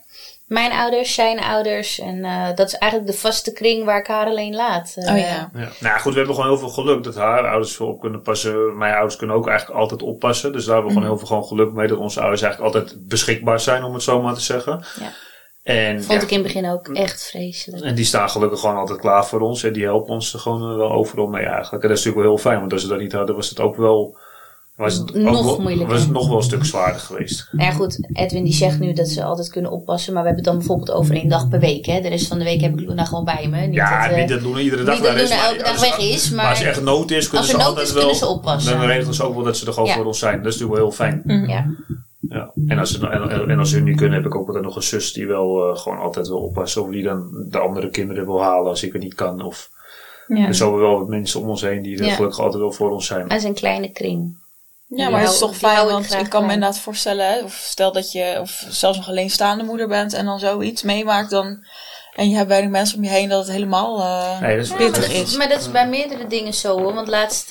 Mijn 0.47 0.73
ouders, 0.73 1.14
zijn 1.14 1.40
ouders. 1.40 1.99
En 1.99 2.25
eh, 2.25 2.47
dat 2.55 2.66
is 2.66 2.75
eigenlijk 2.75 3.12
de 3.12 3.18
vaste 3.18 3.53
kring 3.53 3.85
waar 3.85 3.99
ik 3.99 4.07
haar 4.07 4.27
alleen 4.27 4.55
laat. 4.55 4.94
Oh 4.97 5.18
ja. 5.18 5.51
Ja. 5.55 5.68
Nou 5.81 6.01
goed, 6.01 6.12
we 6.12 6.18
hebben 6.18 6.35
gewoon 6.35 6.51
heel 6.51 6.59
veel 6.59 6.85
geluk 6.85 7.05
dat 7.05 7.14
haar 7.14 7.49
ouders 7.49 7.77
veel 7.77 7.87
op 7.87 8.01
kunnen 8.01 8.23
passen. 8.23 8.77
Mijn 8.77 8.94
ouders 8.94 9.16
kunnen 9.16 9.37
ook 9.37 9.49
eigenlijk 9.49 9.81
altijd 9.81 10.03
oppassen. 10.03 10.53
Dus 10.53 10.64
daar 10.64 10.75
hebben 10.75 10.92
we 10.92 10.99
gewoon 10.99 11.11
heel 11.11 11.18
veel 11.18 11.29
gewoon 11.29 11.44
geluk 11.44 11.73
mee 11.73 11.88
dat 11.88 11.99
onze 11.99 12.21
ouders 12.21 12.42
eigenlijk 12.42 12.75
altijd 12.75 13.09
beschikbaar 13.09 13.61
zijn, 13.61 13.85
om 13.85 13.94
het 13.94 14.03
zo 14.03 14.23
maar 14.23 14.35
te 14.35 14.40
zeggen. 14.40 14.85
Ja. 15.01 15.12
En, 15.76 16.02
Vond 16.02 16.20
ja, 16.20 16.26
ik 16.26 16.31
in 16.31 16.38
het 16.38 16.46
begin 16.46 16.70
ook 16.70 16.88
echt 16.88 17.24
vreselijk. 17.31 17.85
En 17.85 17.94
die 17.94 18.04
staan 18.04 18.31
gelukkig 18.31 18.61
gewoon 18.61 18.76
altijd 18.76 19.00
klaar 19.00 19.26
voor 19.26 19.40
ons. 19.40 19.62
En 19.64 19.72
die 19.72 19.85
helpen 19.85 20.14
ons 20.14 20.33
er 20.33 20.38
gewoon 20.38 20.70
eh, 20.70 20.76
wel 20.76 20.90
overal 20.92 21.26
mee 21.26 21.44
eigenlijk. 21.44 21.83
En 21.83 21.88
dat 21.88 21.98
is 21.98 22.04
natuurlijk 22.04 22.16
wel 22.16 22.35
heel 22.35 22.38
fijn. 22.50 22.59
Want 22.61 22.72
als 22.72 22.83
ze 22.83 22.88
dat 22.88 22.98
niet 22.98 23.12
hadden, 23.12 23.35
was 23.37 23.48
het 23.48 23.61
ook 23.61 23.76
wel... 23.76 24.16
Was 24.76 24.94
het 24.94 25.14
Nog 25.14 25.44
wel, 25.44 25.61
moeilijker. 25.61 25.92
Was 25.94 26.02
het 26.02 26.11
nog 26.12 26.28
wel 26.28 26.37
een 26.37 26.42
stuk 26.42 26.64
zwaarder 26.64 27.00
geweest. 27.00 27.48
Nou 27.52 27.70
ja, 27.70 27.74
goed, 27.76 28.09
Edwin 28.12 28.44
die 28.44 28.52
zegt 28.52 28.78
nu 28.78 28.92
dat 28.92 29.09
ze 29.09 29.24
altijd 29.24 29.48
kunnen 29.50 29.70
oppassen. 29.70 30.12
Maar 30.12 30.22
we 30.22 30.28
hebben 30.28 30.44
het 30.46 30.54
dan 30.54 30.66
bijvoorbeeld 30.66 30.98
over 30.98 31.14
één 31.14 31.28
dag 31.28 31.48
per 31.48 31.61
week. 31.61 31.87
Hè. 31.87 32.00
De 32.00 32.09
rest 32.09 32.26
van 32.26 32.38
de 32.38 32.44
week 32.44 32.61
heb 32.61 32.72
ik 32.72 32.81
Luna 32.88 33.04
gewoon 33.04 33.24
bij 33.24 33.48
me. 33.50 33.61
Niet 33.66 33.74
ja, 33.74 34.02
dat, 34.02 34.11
eh, 34.11 34.18
niet 34.20 34.28
dat 34.28 34.42
Luna 34.42 34.59
iedere 34.59 34.85
dag 34.85 35.00
daar 35.00 35.16
is. 35.16 35.31
Elke 35.31 35.59
dag 35.59 35.72
als- 35.72 35.81
weg 35.81 35.98
is, 35.98 36.31
maar- 36.31 36.48
als 36.48 36.61
er 36.61 36.66
echt 36.68 36.83
nood 36.83 37.11
is, 37.11 37.24
kunnen 37.24 37.40
als 37.40 37.50
ze 37.50 37.57
nood 37.57 37.66
altijd 37.66 37.87
is, 37.87 37.92
wel... 37.92 38.02
kunnen 38.02 38.18
ze 38.18 38.26
oppassen. 38.26 38.78
Dan 38.78 38.87
regelen 38.87 39.14
ze 39.14 39.22
ook 39.22 39.35
wel 39.35 39.44
dat 39.44 39.57
ze 39.57 39.66
er 39.66 39.72
gewoon 39.72 39.88
Ja. 39.88 39.94
voor 39.94 40.04
ons 40.04 40.18
zijn. 40.18 40.42
Dat 40.42 40.52
is 40.52 40.59
natuurlijk 40.59 40.78
wel 40.81 40.88
heel 40.88 40.96
fijn. 40.96 41.46
ja. 41.48 41.66
Ja. 42.28 42.52
En, 42.66 42.78
als 42.78 42.90
ze, 42.90 43.08
en, 43.48 43.58
als 43.58 43.72
hun 43.72 43.84
niet 43.84 43.96
kunnen, 43.96 44.16
heb 44.22 44.26
ik 44.26 44.34
ook 44.34 44.46
altijd 44.46 44.64
nog 44.64 44.76
een 44.76 44.82
zus 44.82 45.12
die 45.12 45.26
wel 45.26 45.70
eh, 45.70 45.78
gewoon 45.78 45.98
altijd 45.98 46.28
wil 46.28 46.38
oppassen. 46.42 46.82
Of 46.82 46.90
die 46.90 47.02
dan 47.02 47.46
de 47.50 47.58
andere 47.58 47.90
kinderen 47.90 48.24
wil 48.26 48.42
halen 48.42 48.68
als 48.68 48.82
ik 48.82 48.92
het 48.92 49.02
niet 49.02 49.14
kan. 49.14 49.42
Of, 49.44 49.70
Ja. 50.26 50.46
En 50.46 50.54
zo 50.54 50.62
hebben 50.64 50.80
we 50.82 50.88
wel 50.88 50.98
wat 50.98 51.08
mensen 51.08 51.40
om 51.40 51.48
ons 51.48 51.60
heen 51.62 51.82
die 51.82 51.98
er 51.98 52.04
Ja. 52.06 52.14
gelukkig 52.14 52.40
altijd 52.40 52.62
wel 52.62 52.72
voor 52.72 52.90
ons 52.90 53.06
zijn. 53.06 53.28
Dat 53.28 53.38
is 53.38 53.44
een 53.44 53.54
kleine 53.54 53.88
kring. 53.92 54.36
Ja, 54.86 54.96
Die 54.96 55.10
maar 55.10 55.20
het 55.20 55.30
is 55.32 55.38
toch 55.38 55.56
fijn, 55.56 55.86
want 55.86 56.12
ik 56.14 56.28
kan 56.28 56.46
me 56.46 56.52
inderdaad 56.52 56.78
voorstellen, 56.78 57.26
hè, 57.32 57.42
of 57.42 57.52
stel 57.52 57.92
dat 57.92 58.12
je, 58.12 58.36
of 58.40 58.64
zelfs 58.68 58.98
nog 58.98 59.08
alleenstaande 59.08 59.64
moeder 59.64 59.88
bent 59.88 60.12
en 60.12 60.24
dan 60.24 60.38
zoiets 60.38 60.82
meemaakt, 60.82 61.30
dan, 61.30 61.64
en 62.14 62.28
je 62.30 62.36
hebt 62.36 62.48
weinig 62.48 62.70
mensen 62.70 62.96
om 62.98 63.04
je 63.04 63.10
heen, 63.10 63.28
dat 63.28 63.42
het 63.44 63.52
helemaal 63.54 63.98
eh, 64.00 64.40
Nee, 64.40 64.56
dat 64.56 64.64
is- 64.64 64.70
Ja, 64.70 64.74
maar, 64.78 64.84
pittig 64.84 65.06
dat, 65.06 65.26
is. 65.26 65.36
maar 65.36 65.48
dat 65.48 65.60
is 65.60 65.70
bij 65.70 65.88
meerdere 65.88 66.26
dingen 66.26 66.54
zo 66.54 66.78
hoor. 66.78 66.94
Want 66.94 67.08
laatst 67.08 67.50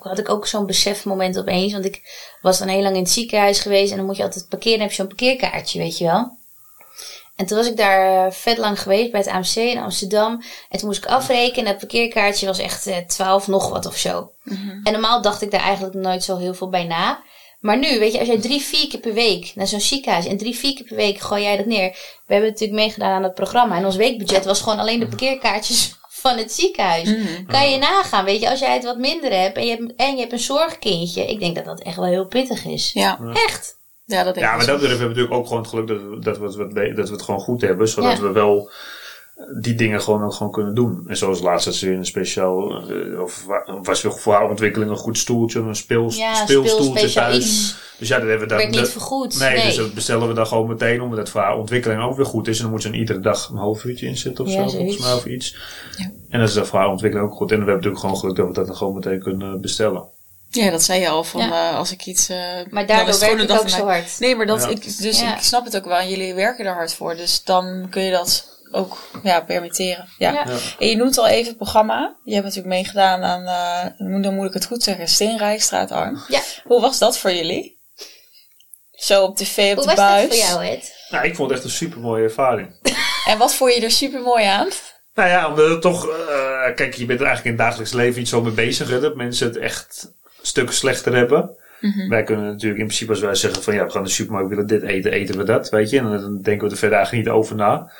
had 0.00 0.18
ik 0.18 0.28
ook 0.28 0.46
zo'n 0.46 0.66
besefmoment 0.66 1.38
opeens. 1.38 1.72
Want 1.72 1.84
ik 1.84 2.02
was 2.42 2.58
dan 2.58 2.68
heel 2.68 2.82
lang 2.82 2.94
in 2.94 3.02
het 3.02 3.10
ziekenhuis 3.10 3.60
geweest. 3.60 3.90
En 3.90 3.96
dan 3.96 4.06
moet 4.06 4.16
je 4.16 4.22
altijd 4.22 4.48
parkeren. 4.48 4.78
Dan 4.78 4.86
heb 4.86 4.96
je 4.96 5.02
zo'n 5.02 5.16
parkeerkaartje, 5.16 5.78
weet 5.78 5.98
je 5.98 6.04
wel. 6.04 6.38
En 7.36 7.46
toen 7.46 7.56
was 7.56 7.66
ik 7.66 7.76
daar 7.76 8.26
eh, 8.26 8.32
vet 8.32 8.58
lang 8.58 8.80
geweest 8.82 9.10
bij 9.10 9.20
het 9.20 9.28
AMC 9.28 9.54
in 9.54 9.78
Amsterdam. 9.78 10.42
En 10.68 10.78
toen 10.78 10.88
moest 10.88 11.04
ik 11.04 11.10
afrekenen. 11.10 11.68
Het 11.68 11.78
parkeerkaartje 11.78 12.46
was 12.46 12.58
echt 12.58 12.86
eh 12.86 12.96
12 12.96 13.46
nog 13.46 13.70
wat 13.70 13.86
of 13.86 13.96
zo. 13.96 14.32
En 14.84 14.92
normaal 14.92 15.22
dacht 15.22 15.42
ik 15.42 15.50
daar 15.50 15.60
eigenlijk 15.60 15.94
nooit 15.94 16.24
zo 16.24 16.36
heel 16.36 16.54
veel 16.54 16.68
bij 16.68 16.84
na. 16.84 17.22
Maar 17.60 17.78
nu, 17.78 17.98
weet 17.98 18.12
je, 18.12 18.18
als 18.18 18.28
jij 18.28 18.40
drie, 18.40 18.60
vier 18.60 18.88
keer 18.88 19.00
per 19.00 19.12
week 19.12 19.52
naar 19.54 19.66
zo'n 19.66 19.80
ziekenhuis 19.80 20.26
en 20.26 20.36
drie, 20.36 20.56
vier 20.56 20.74
keer 20.74 20.84
per 20.84 20.96
week 20.96 21.18
gooi 21.18 21.42
jij 21.42 21.56
dat 21.56 21.66
neer. 21.66 21.90
We 22.26 22.32
hebben 22.32 22.50
natuurlijk 22.50 22.80
meegedaan 22.80 23.10
aan 23.10 23.22
het 23.22 23.34
programma 23.34 23.76
en 23.76 23.84
ons 23.84 23.96
weekbudget 23.96 24.44
was 24.44 24.60
gewoon 24.60 24.78
alleen 24.78 25.00
de 25.00 25.06
parkeerkaartjes 25.06 25.94
van 26.20 26.36
het 26.36 26.52
ziekenhuis. 26.52 27.14
Kan 27.46 27.70
je 27.70 27.78
nagaan, 27.78 28.24
weet 28.24 28.40
je, 28.40 28.50
als 28.50 28.58
jij 28.60 28.74
het 28.74 28.84
wat 28.84 28.98
minder 28.98 29.32
hebt 29.32 29.56
en 29.56 29.66
je 29.66 29.76
hebt, 29.76 29.94
en 29.96 30.14
je 30.14 30.20
hebt 30.20 30.32
een 30.32 30.38
zorgkindje. 30.38 31.26
Ik 31.26 31.40
denk 31.40 31.54
dat 31.56 31.64
dat 31.64 31.80
echt 31.80 31.96
wel 31.96 32.04
heel 32.04 32.26
pittig 32.26 32.64
is. 32.64 32.92
Ja, 32.92 33.18
Echt. 33.32 33.76
ja, 34.04 34.24
dat 34.24 34.34
denk 34.34 34.46
Ja, 34.46 34.56
maar 34.56 34.66
dat 34.66 34.80
betreft 34.80 34.98
hebben 34.98 35.16
we 35.16 35.22
natuurlijk 35.22 35.34
ook 35.34 35.46
gewoon 35.46 35.62
het 35.62 35.70
geluk 35.70 35.86
dat 35.88 36.38
we, 36.38 36.44
dat 36.44 36.54
we, 36.54 36.80
het, 36.80 36.96
dat 36.96 37.08
we 37.08 37.14
het 37.14 37.22
gewoon 37.22 37.40
goed 37.40 37.60
hebben. 37.60 37.88
Zodat 37.88 38.16
Ja. 38.16 38.22
we 38.22 38.32
wel 38.32 38.70
die 39.60 39.74
dingen 39.74 40.02
gewoon 40.02 40.24
ook 40.24 40.32
gewoon 40.32 40.52
kunnen 40.52 40.74
doen. 40.74 41.04
En 41.06 41.16
zoals 41.16 41.40
laatst 41.40 41.64
had 41.66 41.74
ze 41.74 41.86
weer 41.86 41.96
een 41.96 42.06
speciaal, 42.06 42.82
eh, 42.90 43.20
of 43.22 43.44
wa- 43.46 43.78
was 43.82 44.02
weer 44.02 44.12
voor 44.12 44.32
haar 44.34 44.48
ontwikkeling 44.48 44.90
een 44.90 44.96
goed 44.96 45.18
stoeltje, 45.18 45.58
een 45.60 45.76
speel, 45.76 46.10
Ja, 46.12 46.34
speelstoeltje 46.34 47.12
thuis. 47.12 47.74
Dus 47.98 48.08
ja, 48.08 48.18
dat 48.18 48.28
hebben 48.28 48.48
we 48.48 48.54
dan. 48.54 48.58
Werd 48.58 48.70
niet 48.70 48.80
dat- 48.80 48.90
vergoed. 48.90 49.38
Nee, 49.38 49.56
Nee. 49.56 49.64
dus 49.66 49.76
dat 49.76 49.94
bestellen 49.94 50.28
we 50.28 50.34
dan 50.34 50.46
gewoon 50.46 50.68
meteen, 50.68 51.00
omdat 51.00 51.18
het 51.18 51.28
voor 51.30 51.40
haar 51.40 51.56
ontwikkeling 51.58 52.02
ook 52.02 52.16
weer 52.16 52.26
goed 52.26 52.48
is. 52.48 52.56
En 52.56 52.62
dan 52.62 52.72
moet 52.72 52.82
ze 52.82 52.88
er 52.88 52.94
iedere 52.94 53.20
dag 53.20 53.48
een 53.48 53.56
half 53.56 53.84
uurtje 53.84 54.06
in 54.06 54.16
zitten 54.16 54.44
of 54.44 54.50
Ja, 54.50 54.56
zo, 54.56 54.60
volgens 54.68 54.82
zoiets. 54.82 55.02
mij, 55.04 55.14
of 55.14 55.24
iets. 55.26 55.56
Ja. 55.96 56.10
En 56.28 56.38
dat 56.40 56.48
is 56.48 56.54
dan 56.54 56.66
voor 56.66 56.78
haar 56.78 56.88
ontwikkeling 56.88 57.28
ook 57.30 57.36
goed. 57.36 57.50
En 57.50 57.56
we 57.58 57.70
hebben 57.70 57.74
natuurlijk 57.74 58.00
gewoon 58.00 58.16
geluk 58.18 58.36
dat 58.36 58.46
we 58.46 58.52
dat 58.52 58.66
dan 58.66 58.76
gewoon 58.76 58.94
meteen 58.94 59.20
kunnen 59.20 59.60
bestellen. 59.60 60.04
Ja, 60.50 60.70
dat 60.70 60.82
zei 60.82 61.00
je 61.00 61.08
al, 61.08 61.24
van 61.24 61.40
Ja. 61.40 61.70
eh, 61.70 61.76
als 61.76 61.92
ik 61.92 62.06
iets... 62.06 62.28
eh, 62.28 62.36
Maar 62.70 62.86
daardoor 62.86 63.06
het 63.06 63.16
gewoon 63.16 63.36
werk 63.36 63.48
een 63.50 63.54
ik 63.56 63.60
ook 63.62 63.68
zo 63.68 63.84
hard. 63.84 64.16
Nee, 64.18 64.36
maar 64.36 64.46
dat, 64.46 64.62
Ja. 64.62 64.68
ik, 64.68 64.82
dus 64.98 65.20
Ja. 65.20 65.34
ik 65.36 65.42
snap 65.42 65.64
het 65.64 65.76
ook 65.76 65.84
wel. 65.84 65.96
En 65.98 66.08
jullie 66.08 66.34
werken 66.34 66.64
er 66.66 66.74
hard 66.74 66.94
voor. 66.94 67.16
Dus 67.16 67.44
dan 67.44 67.86
kun 67.90 68.02
je 68.02 68.10
dat 68.10 68.58
ook 68.70 68.98
ja, 69.22 69.40
permitteren. 69.40 70.08
Ja. 70.18 70.46
En 70.78 70.88
je 70.88 70.96
noemt 70.96 71.18
al 71.18 71.26
even 71.28 71.48
het 71.48 71.56
programma. 71.56 72.16
Je 72.24 72.32
hebt 72.32 72.44
natuurlijk 72.46 72.74
meegedaan 72.74 73.22
aan, 73.22 73.46
eh, 73.46 74.22
dan 74.22 74.34
moet 74.34 74.46
ik 74.46 74.54
het 74.54 74.64
goed 74.66 74.82
zeggen, 74.82 75.08
Steenrijstraat 75.08 75.90
Arm. 75.90 76.22
Ja. 76.28 76.40
Hoe 76.64 76.80
was 76.80 76.98
dat 76.98 77.18
voor 77.18 77.32
jullie? 77.32 77.78
Zo 78.92 79.22
op 79.22 79.36
tv, 79.36 79.70
op 79.70 79.76
Hoe 79.76 79.86
de 79.86 79.94
was 79.94 79.94
buis. 79.94 80.28
dat 80.28 80.38
voor 80.38 80.46
jou, 80.48 80.64
Ed? 80.66 80.94
Nou, 81.10 81.24
ik 81.26 81.34
vond 81.34 81.48
het 81.48 81.58
echt 81.58 81.66
een 81.68 81.74
super 81.74 82.00
mooie 82.00 82.22
ervaring. 82.22 82.78
En 83.26 83.38
wat 83.38 83.54
vond 83.54 83.74
je 83.74 83.80
er 83.80 83.90
super 83.90 84.20
mooi 84.20 84.44
aan? 84.44 84.68
Nou 85.14 85.28
ja, 85.28 85.48
omdat 85.48 85.68
het 85.68 85.80
toch... 85.80 86.08
eh, 86.08 86.74
kijk, 86.74 86.94
je 86.94 87.06
bent 87.06 87.20
er 87.20 87.26
eigenlijk 87.26 87.44
in 87.44 87.50
het 87.50 87.58
dagelijks 87.60 87.92
leven 87.92 88.18
niet 88.18 88.28
zo 88.28 88.42
mee 88.42 88.52
bezig. 88.52 88.88
Hè, 88.90 89.00
dat 89.00 89.14
mensen 89.16 89.46
het 89.46 89.56
echt 89.56 90.12
stukken 90.42 90.74
slechter 90.74 91.14
hebben. 91.16 91.58
Wij 92.08 92.22
kunnen 92.22 92.44
natuurlijk 92.44 92.80
in 92.80 92.86
principe 92.86 93.10
als 93.10 93.20
wij 93.20 93.34
zeggen 93.34 93.62
van 93.62 93.74
ja, 93.74 93.84
we 93.84 93.90
gaan 93.90 94.02
de 94.02 94.08
supermarkt, 94.08 94.48
we 94.48 94.54
willen 94.54 94.70
dit 94.70 94.82
eten, 94.82 95.12
eten 95.12 95.36
we 95.36 95.44
dat, 95.44 95.68
weet 95.68 95.90
je. 95.90 95.98
En 95.98 96.10
dan 96.10 96.40
denken 96.42 96.66
we 96.66 96.72
er 96.72 96.78
verder 96.78 96.96
eigenlijk 96.98 97.26
niet 97.26 97.34
over 97.36 97.56
na. 97.56 97.92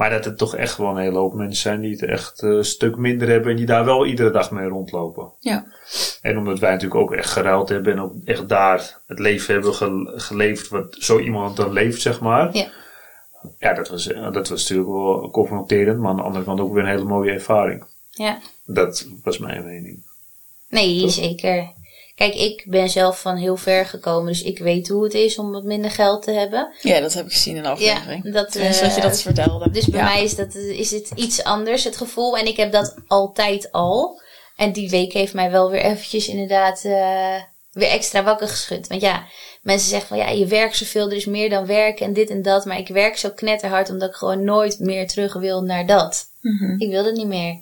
Maar 0.00 0.10
dat 0.10 0.26
er 0.26 0.36
toch 0.36 0.56
echt 0.56 0.72
gewoon 0.72 0.96
een 0.96 1.02
hele 1.02 1.18
hoop 1.18 1.34
mensen 1.34 1.62
zijn 1.62 1.80
die 1.80 1.90
het 1.90 2.02
echt 2.02 2.42
eh, 2.42 2.50
een 2.50 2.64
stuk 2.64 2.96
minder 2.96 3.28
hebben 3.28 3.50
en 3.50 3.56
die 3.56 3.66
daar 3.66 3.84
wel 3.84 4.06
iedere 4.06 4.30
dag 4.30 4.50
mee 4.50 4.68
rondlopen. 4.68 5.32
Ja. 5.40 5.66
En 6.22 6.38
omdat 6.38 6.58
wij 6.58 6.70
natuurlijk 6.70 7.00
ook 7.00 7.12
echt 7.12 7.30
geruild 7.30 7.68
hebben 7.68 7.92
en 7.92 8.00
ook 8.00 8.12
echt 8.24 8.48
daar 8.48 8.98
het 9.06 9.18
leven 9.18 9.54
hebben 9.54 9.74
ge- 9.74 10.12
geleefd 10.16 10.68
wat 10.68 10.96
zo 10.98 11.18
iemand 11.18 11.56
dan 11.56 11.72
leeft, 11.72 12.00
zeg 12.00 12.20
maar. 12.20 12.56
Ja. 12.56 12.68
Ja, 13.58 13.72
dat 13.74 13.88
was, 13.88 14.06
eh, 14.12 14.32
dat 14.32 14.48
was 14.48 14.60
natuurlijk 14.68 14.88
wel 14.88 15.30
confronterend, 15.30 15.98
maar 15.98 16.10
aan 16.10 16.16
de 16.16 16.22
andere 16.22 16.44
kant 16.44 16.60
ook 16.60 16.72
weer 16.74 16.82
een 16.82 16.88
hele 16.88 17.04
mooie 17.04 17.32
ervaring. 17.32 17.84
Ja. 18.10 18.38
Dat 18.66 19.06
was 19.22 19.38
mijn 19.38 19.64
mening. 19.64 20.02
Nee, 20.68 21.08
zeker. 21.08 21.72
Kijk, 22.20 22.34
ik 22.34 22.64
ben 22.66 22.90
zelf 22.90 23.20
van 23.20 23.36
heel 23.36 23.56
ver 23.56 23.86
gekomen, 23.86 24.26
dus 24.32 24.42
ik 24.42 24.58
weet 24.58 24.88
hoe 24.88 25.04
het 25.04 25.14
is 25.14 25.38
om 25.38 25.52
wat 25.52 25.64
minder 25.64 25.90
geld 25.90 26.22
te 26.22 26.30
hebben. 26.30 26.72
Ja, 26.80 27.00
dat 27.00 27.14
heb 27.14 27.26
ik 27.26 27.32
gezien 27.32 27.56
in 27.56 27.62
de 27.62 27.68
aflevering. 27.68 28.24
Ja, 28.24 28.30
dat, 28.30 28.52
Tenminste, 28.52 28.82
dat 28.84 28.94
je 28.94 29.00
eh, 29.00 29.06
dat 29.06 29.20
vertelde. 29.22 29.70
Dus 29.70 29.86
bij 29.86 30.00
Ja. 30.00 30.06
mij 30.06 30.22
is, 30.22 30.36
dat, 30.36 30.54
is 30.54 30.90
het 30.90 31.10
iets 31.14 31.44
anders, 31.44 31.84
het 31.84 31.96
gevoel. 31.96 32.38
En 32.38 32.46
ik 32.46 32.56
heb 32.56 32.72
dat 32.72 32.94
altijd 33.06 33.72
al. 33.72 34.20
En 34.56 34.72
die 34.72 34.90
week 34.90 35.12
heeft 35.12 35.34
mij 35.34 35.50
wel 35.50 35.70
weer 35.70 35.80
eventjes 35.80 36.28
inderdaad 36.28 36.84
eh, 36.84 37.42
weer 37.72 37.88
extra 37.88 38.22
wakker 38.22 38.48
geschud. 38.48 38.86
Want 38.86 39.00
ja, 39.00 39.24
mensen 39.62 39.88
zeggen 39.88 40.08
van 40.08 40.18
ja, 40.18 40.28
je 40.28 40.46
werkt 40.46 40.76
zoveel, 40.76 41.10
er 41.10 41.16
is 41.16 41.26
meer 41.26 41.50
dan 41.50 41.66
werk 41.66 42.00
en 42.00 42.12
dit 42.12 42.30
en 42.30 42.42
dat. 42.42 42.64
Maar 42.64 42.78
ik 42.78 42.88
werk 42.88 43.16
zo 43.16 43.30
knetterhard 43.30 43.90
omdat 43.90 44.08
ik 44.08 44.14
gewoon 44.14 44.44
nooit 44.44 44.78
meer 44.78 45.08
terug 45.08 45.32
wil 45.32 45.60
naar 45.62 45.86
dat. 45.86 46.24
Mhm. 46.40 46.80
Ik 46.80 46.90
wil 46.90 47.04
dat 47.04 47.14
niet 47.14 47.26
meer. 47.26 47.58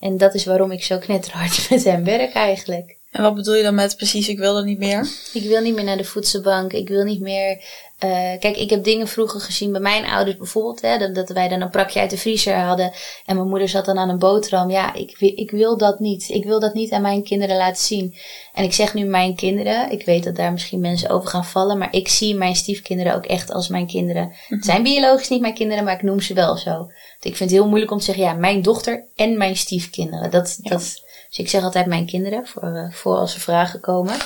En 0.00 0.16
dat 0.16 0.34
is 0.34 0.44
waarom 0.44 0.70
ik 0.70 0.84
zo 0.84 0.98
knetterhard 0.98 1.66
met 1.70 1.84
hem 1.84 2.04
werk 2.04 2.32
eigenlijk. 2.34 2.95
En 3.16 3.22
wat 3.22 3.34
bedoel 3.34 3.54
je 3.54 3.62
dan 3.62 3.74
met 3.74 3.96
precies, 3.96 4.28
ik 4.28 4.38
wil 4.38 4.54
dat 4.54 4.64
niet 4.64 4.78
meer? 4.78 5.08
Ik 5.32 5.42
wil 5.48 5.60
niet 5.62 5.74
meer 5.74 5.84
naar 5.84 5.96
de 5.96 6.04
voedselbank. 6.04 6.72
Ik 6.72 6.88
wil 6.88 7.04
niet 7.04 7.20
meer. 7.20 7.64
eh, 7.98 8.08
kijk, 8.38 8.56
ik 8.56 8.70
heb 8.70 8.84
dingen 8.84 9.08
vroeger 9.08 9.40
gezien 9.40 9.72
bij 9.72 9.80
mijn 9.80 10.04
ouders 10.06 10.36
bijvoorbeeld. 10.36 10.80
Hè, 10.80 10.98
dat, 10.98 11.14
dat 11.14 11.28
wij 11.28 11.48
dan 11.48 11.60
een 11.60 11.70
prakje 11.70 12.00
uit 12.00 12.10
de 12.10 12.16
vriezer 12.16 12.54
hadden. 12.54 12.92
En 13.26 13.36
mijn 13.36 13.48
moeder 13.48 13.68
zat 13.68 13.84
dan 13.84 13.98
aan 13.98 14.08
een 14.08 14.18
boterham. 14.18 14.70
Ja, 14.70 14.94
ik, 14.94 15.16
ik 15.20 15.50
wil 15.50 15.76
dat 15.76 15.98
niet. 15.98 16.28
Ik 16.28 16.44
wil 16.44 16.60
dat 16.60 16.74
niet 16.74 16.92
aan 16.92 17.02
mijn 17.02 17.22
kinderen 17.24 17.56
laten 17.56 17.82
zien. 17.82 18.14
En 18.54 18.64
ik 18.64 18.72
zeg 18.72 18.94
nu 18.94 19.04
mijn 19.04 19.34
kinderen. 19.34 19.90
Ik 19.90 20.04
weet 20.04 20.24
dat 20.24 20.36
daar 20.36 20.52
misschien 20.52 20.80
mensen 20.80 21.10
over 21.10 21.28
gaan 21.28 21.44
vallen. 21.44 21.78
Maar 21.78 21.92
ik 21.92 22.08
zie 22.08 22.34
mijn 22.34 22.56
stiefkinderen 22.56 23.14
ook 23.14 23.26
echt 23.26 23.52
als 23.52 23.68
mijn 23.68 23.86
kinderen. 23.86 24.32
Het 24.48 24.64
zijn 24.64 24.82
biologisch 24.82 25.28
niet 25.28 25.40
mijn 25.40 25.54
kinderen, 25.54 25.84
maar 25.84 25.94
ik 25.94 26.02
noem 26.02 26.20
ze 26.20 26.34
wel 26.34 26.56
zo. 26.56 26.70
Want 26.70 26.90
ik 27.20 27.36
vind 27.36 27.50
het 27.50 27.58
heel 27.58 27.68
moeilijk 27.68 27.92
om 27.92 27.98
te 27.98 28.04
zeggen. 28.04 28.24
Ja, 28.24 28.32
mijn 28.32 28.62
dochter 28.62 29.06
en 29.14 29.36
mijn 29.38 29.56
stiefkinderen. 29.56 30.30
Dat, 30.30 30.58
dat, 30.62 31.04
dus 31.36 31.44
ik 31.44 31.50
zeg 31.50 31.62
altijd 31.62 31.86
mijn 31.86 32.06
kinderen. 32.06 32.46
Voor, 32.46 32.62
eh, 32.62 32.92
voor 32.92 33.16
als 33.16 33.34
er 33.34 33.40
vragen 33.40 33.80
komen. 33.80 34.16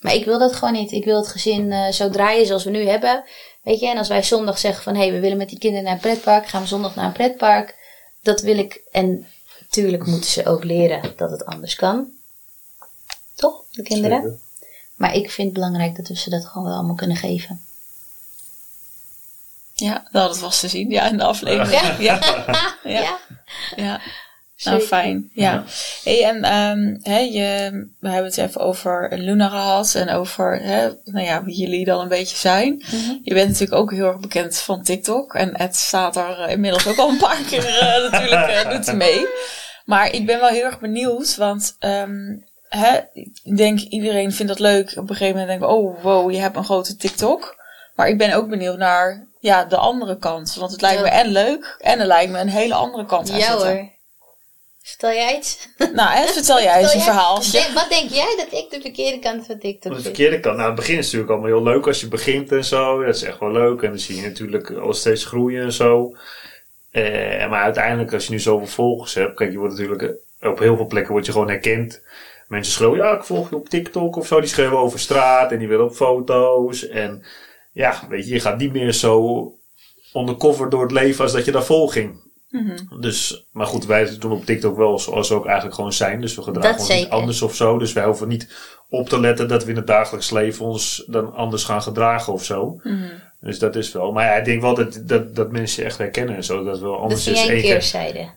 Maar 0.00 0.14
ik 0.14 0.24
wil 0.24 0.38
dat 0.38 0.54
gewoon 0.54 0.72
niet. 0.72 0.92
Ik 0.92 1.04
wil 1.04 1.16
het 1.16 1.28
gezin 1.28 1.72
eh, 1.72 1.92
zo 1.92 2.10
draaien 2.10 2.46
zoals 2.46 2.64
we 2.64 2.70
nu 2.70 2.88
hebben. 2.88 3.24
Weet 3.62 3.80
je, 3.80 3.88
en 3.88 3.98
als 3.98 4.08
wij 4.08 4.22
zondag 4.22 4.58
zeggen 4.58 4.82
van 4.82 4.94
hé, 4.94 5.00
hey, 5.00 5.12
we 5.12 5.20
willen 5.20 5.36
met 5.36 5.48
die 5.48 5.58
kinderen 5.58 5.84
naar 5.84 5.94
een 5.94 6.00
pretpark, 6.00 6.46
gaan 6.46 6.62
we 6.62 6.68
zondag 6.68 6.94
naar 6.94 7.06
een 7.06 7.12
pretpark. 7.12 7.76
Dat 8.22 8.40
wil 8.40 8.58
ik. 8.58 8.82
En 8.90 9.26
tuurlijk 9.70 10.06
moeten 10.06 10.30
ze 10.30 10.46
ook 10.46 10.64
leren 10.64 11.12
dat 11.16 11.30
het 11.30 11.44
anders 11.44 11.74
kan. 11.74 12.08
Toch, 13.34 13.64
de 13.70 13.82
kinderen? 13.82 14.22
Zeker. 14.22 14.38
Maar 14.94 15.14
ik 15.14 15.30
vind 15.30 15.46
het 15.48 15.56
belangrijk 15.56 15.96
dat 15.96 16.08
we 16.08 16.16
ze 16.16 16.30
dat 16.30 16.46
gewoon 16.46 16.66
wel 16.66 16.76
allemaal 16.76 16.94
kunnen 16.94 17.16
geven. 17.16 17.60
Ja, 19.74 20.08
nou, 20.10 20.28
dat 20.28 20.38
was 20.38 20.60
te 20.60 20.68
zien. 20.68 20.90
Ja, 20.90 21.08
in 21.08 21.16
de 21.16 21.24
aflevering. 21.24 21.82
Ja. 21.82 21.96
Ja, 21.98 22.18
ja, 22.84 23.00
Ja, 23.00 23.18
ja. 23.76 24.00
Nou, 24.64 24.80
zeker. 24.80 24.96
fijn. 24.96 25.30
Ja. 25.34 25.64
Hey, 26.04 26.24
en 26.24 26.44
ehm, 26.44 26.96
hè, 27.02 27.18
je, 27.18 27.70
we 28.00 28.08
hebben 28.08 28.30
het 28.30 28.38
even 28.38 28.60
over 28.60 29.18
Luna 29.18 29.48
gehad 29.48 29.94
en 29.94 30.10
over 30.10 30.60
hè, 30.62 30.88
nou 31.04 31.24
ja, 31.26 31.44
wie 31.44 31.56
jullie 31.56 31.84
dan 31.84 32.00
een 32.00 32.08
beetje 32.08 32.36
zijn. 32.36 32.74
Mhm. 32.90 33.12
Je 33.22 33.34
bent 33.34 33.48
natuurlijk 33.48 33.80
ook 33.80 33.90
heel 33.92 34.06
erg 34.06 34.20
bekend 34.20 34.58
van 34.58 34.82
TikTok. 34.82 35.34
En 35.34 35.56
het 35.56 35.76
staat 35.76 36.16
er 36.16 36.40
eh, 36.40 36.50
inmiddels 36.52 36.86
ook 36.86 36.96
al 36.98 37.08
een 37.08 37.16
paar 37.16 37.42
keer 37.48 37.66
eh, 37.66 38.02
natuurlijk 38.10 38.48
eh, 38.50 38.70
doet 38.70 38.86
hij 38.86 38.94
mee. 38.96 39.26
Maar 39.84 40.12
ik 40.14 40.26
ben 40.26 40.40
wel 40.40 40.48
heel 40.48 40.64
erg 40.64 40.80
benieuwd, 40.80 41.36
want 41.36 41.76
ehm, 41.78 42.36
hè, 42.68 42.98
ik 43.42 43.56
denk 43.56 43.80
iedereen 43.80 44.32
vindt 44.32 44.52
dat 44.52 44.60
leuk. 44.60 44.90
Op 44.96 45.10
een 45.10 45.16
gegeven 45.16 45.40
moment 45.40 45.48
denken 45.48 45.68
we, 45.68 45.74
oh 45.74 46.02
wow, 46.02 46.30
je 46.30 46.38
hebt 46.38 46.56
een 46.56 46.64
grote 46.64 46.96
TikTok. 46.96 47.56
Maar 47.94 48.08
ik 48.08 48.18
ben 48.18 48.32
ook 48.32 48.48
benieuwd 48.48 48.78
naar 48.78 49.26
ja, 49.40 49.64
de 49.64 49.76
andere 49.76 50.18
kant. 50.18 50.54
Want 50.54 50.70
het 50.70 50.80
lijkt 50.80 50.98
Ja. 50.98 51.04
me 51.04 51.10
en 51.10 51.26
leuk 51.26 51.76
en 51.80 52.00
er 52.00 52.06
lijkt 52.06 52.32
me 52.32 52.38
een 52.38 52.48
hele 52.48 52.74
andere 52.74 53.06
kant 53.06 53.30
aan 53.30 53.38
Ja 53.38 53.50
zitten. 53.50 53.68
hoor. 53.76 53.98
Vertel 54.82 55.10
jij 55.10 55.36
iets? 55.36 55.68
Nou, 55.92 56.16
en 56.16 56.28
vertel 56.28 56.60
jij 56.68 56.80
eens 56.80 56.94
een 56.94 57.00
verhaal. 57.00 57.36
Wat 57.74 57.86
denk 57.88 58.10
jij 58.10 58.34
dat 58.36 58.60
ik 58.60 58.70
de 58.70 58.80
verkeerde 58.80 59.18
kant 59.18 59.46
van 59.46 59.58
TikTok 59.58 59.94
de 59.94 60.02
verkeerde 60.02 60.40
kant. 60.40 60.56
Nou, 60.56 60.66
het 60.66 60.76
begin 60.76 60.98
is 60.98 61.04
natuurlijk 61.04 61.30
allemaal 61.30 61.50
heel 61.50 61.72
leuk 61.72 61.86
als 61.86 62.00
je 62.00 62.08
begint 62.08 62.52
en 62.52 62.64
zo. 62.64 63.04
Dat 63.04 63.14
is 63.14 63.22
echt 63.22 63.38
wel 63.38 63.52
leuk. 63.52 63.82
En 63.82 63.88
dan 63.88 63.98
zie 63.98 64.16
je 64.16 64.22
natuurlijk 64.22 64.70
al 64.70 64.92
steeds 64.92 65.24
groeien 65.24 65.62
en 65.62 65.72
zo. 65.72 66.16
Eh, 66.90 67.48
maar 67.48 67.62
uiteindelijk, 67.62 68.12
als 68.12 68.26
je 68.26 68.32
nu 68.32 68.38
zoveel 68.38 68.66
volgers 68.66 69.14
hebt, 69.14 69.36
kijk, 69.36 69.50
je 69.50 69.58
wordt 69.58 69.78
natuurlijk 69.78 70.02
eh, 70.40 70.50
op 70.50 70.58
heel 70.58 70.76
veel 70.76 70.86
plekken 70.86 71.12
word 71.12 71.26
je 71.26 71.32
gewoon 71.32 71.48
herkend. 71.48 72.02
Mensen 72.48 72.72
schreeuwen, 72.72 72.98
ja, 72.98 73.16
ik 73.16 73.24
volg 73.24 73.50
je 73.50 73.56
op 73.56 73.68
TikTok 73.68 74.16
of 74.16 74.26
zo. 74.26 74.40
Die 74.40 74.48
schreeuwen 74.48 74.78
over 74.78 74.98
straat 74.98 75.52
en 75.52 75.58
die 75.58 75.68
willen 75.68 75.84
op 75.84 75.94
foto's. 75.94 76.88
En 76.88 77.24
ja, 77.72 78.02
weet 78.08 78.26
je, 78.28 78.34
je 78.34 78.40
gaat 78.40 78.58
niet 78.58 78.72
meer 78.72 78.92
zo 78.92 79.44
undercover 80.14 80.70
door 80.70 80.82
het 80.82 80.92
leven 80.92 81.24
als 81.24 81.32
dat 81.32 81.44
je 81.44 81.52
daarvoor 81.52 81.90
ging. 81.90 82.29
Mhm. 82.50 83.00
Dus, 83.00 83.46
maar 83.52 83.66
goed, 83.66 83.86
wij 83.86 84.18
doen 84.18 84.32
op 84.32 84.44
TikTok 84.44 84.76
wel 84.76 84.98
zoals 84.98 85.28
we 85.28 85.34
ook 85.34 85.46
eigenlijk 85.46 85.74
gewoon 85.74 85.92
zijn. 85.92 86.20
Dus 86.20 86.34
we 86.34 86.42
gedragen 86.42 86.70
Dat 86.70 86.80
ons 86.80 86.88
niet 86.98 87.08
anders 87.08 87.42
of 87.42 87.54
zo. 87.54 87.78
Dus 87.78 87.92
wij 87.92 88.04
hoeven 88.04 88.28
niet 88.28 88.52
op 88.88 89.08
te 89.08 89.20
letten 89.20 89.48
dat 89.48 89.64
we 89.64 89.70
in 89.70 89.76
het 89.76 89.86
dagelijks 89.86 90.30
leven 90.30 90.64
ons 90.64 91.04
dan 91.06 91.34
anders 91.34 91.64
gaan 91.64 91.82
gedragen 91.82 92.32
of 92.32 92.44
zo. 92.44 92.80
Mhm. 92.82 92.96
Dus 93.40 93.58
dat 93.58 93.76
is 93.76 93.92
wel. 93.92 94.12
Maar 94.12 94.24
ja, 94.24 94.34
ik 94.34 94.44
denk 94.44 94.60
wel 94.60 94.74
dat, 94.74 95.02
dat, 95.06 95.36
dat 95.36 95.50
mensen 95.50 95.82
je 95.82 95.88
echt 95.88 95.98
herkennen 95.98 96.36
en 96.36 96.44
zo. 96.44 96.64
Dat 96.64 96.80
wel 96.80 96.92
Dat 96.92 97.00
anders 97.00 97.24
vind 97.24 97.36
is 97.36 97.62
keerzijde. 97.62 98.28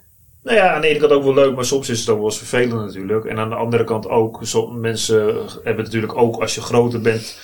Nou 0.43 0.57
ja, 0.57 0.73
aan 0.73 0.81
de 0.81 0.87
ene 0.87 0.99
kant 0.99 1.11
ook 1.11 1.23
wel 1.23 1.33
leuk, 1.33 1.55
maar 1.55 1.65
soms 1.65 1.89
is 1.89 1.99
het 1.99 2.09
ook 2.09 2.17
wel 2.17 2.25
eens 2.25 2.37
vervelend 2.37 2.85
natuurlijk. 2.85 3.25
En 3.25 3.37
aan 3.37 3.49
de 3.49 3.55
andere 3.55 3.83
kant 3.83 4.07
ook, 4.07 4.41
mensen 4.71 5.35
hebben 5.63 5.83
natuurlijk 5.83 6.17
ook 6.17 6.41
als 6.41 6.55
je 6.55 6.61
groter 6.61 7.01
bent. 7.01 7.37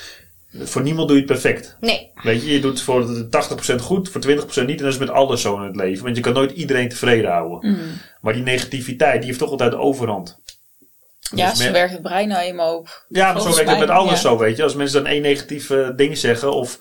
Voor 0.53 0.81
niemand 0.81 1.07
doe 1.07 1.17
je 1.17 1.23
het 1.23 1.31
perfect. 1.31 1.77
Nee, 1.79 2.11
Weet 2.23 2.41
je, 2.41 2.51
je 2.53 2.59
doet 2.59 2.81
voor 2.81 3.05
de 3.05 3.27
80% 3.71 3.75
goed, 3.81 4.09
voor 4.09 4.21
20% 4.21 4.25
niet. 4.25 4.53
En 4.57 4.65
dat 4.77 4.93
is 4.93 4.97
met 4.97 5.09
alles 5.09 5.41
zo 5.41 5.55
in 5.55 5.61
het 5.63 5.75
leven. 5.75 6.03
Want 6.03 6.15
je 6.15 6.21
kan 6.21 6.33
nooit 6.33 6.51
iedereen 6.51 6.89
tevreden 6.89 7.31
houden. 7.31 7.71
Mhm. 7.71 7.79
Maar 8.21 8.33
die 8.33 8.43
negativiteit, 8.43 9.17
die 9.17 9.25
heeft 9.25 9.39
toch 9.39 9.49
altijd 9.51 9.71
de 9.71 9.77
overhand. 9.77 10.37
Ja, 11.35 11.49
Dus 11.49 11.57
zo 11.57 11.63
men- 11.63 11.73
werkt 11.73 11.91
het 11.91 12.01
brein 12.01 12.27
nou 12.27 12.41
eenmaal 12.41 12.73
ook. 12.73 13.05
Ja, 13.09 13.33
maar 13.33 13.41
zo 13.41 13.55
werkt 13.55 13.69
het 13.69 13.79
met 13.79 13.89
alles 13.89 14.11
ja. 14.11 14.17
zo, 14.29 14.37
weet 14.37 14.57
je. 14.57 14.63
Als 14.63 14.75
mensen 14.75 15.03
dan 15.03 15.11
één 15.11 15.21
negatief 15.21 15.69
eh, 15.69 15.89
ding 15.95 16.17
zeggen, 16.17 16.53
of, 16.53 16.79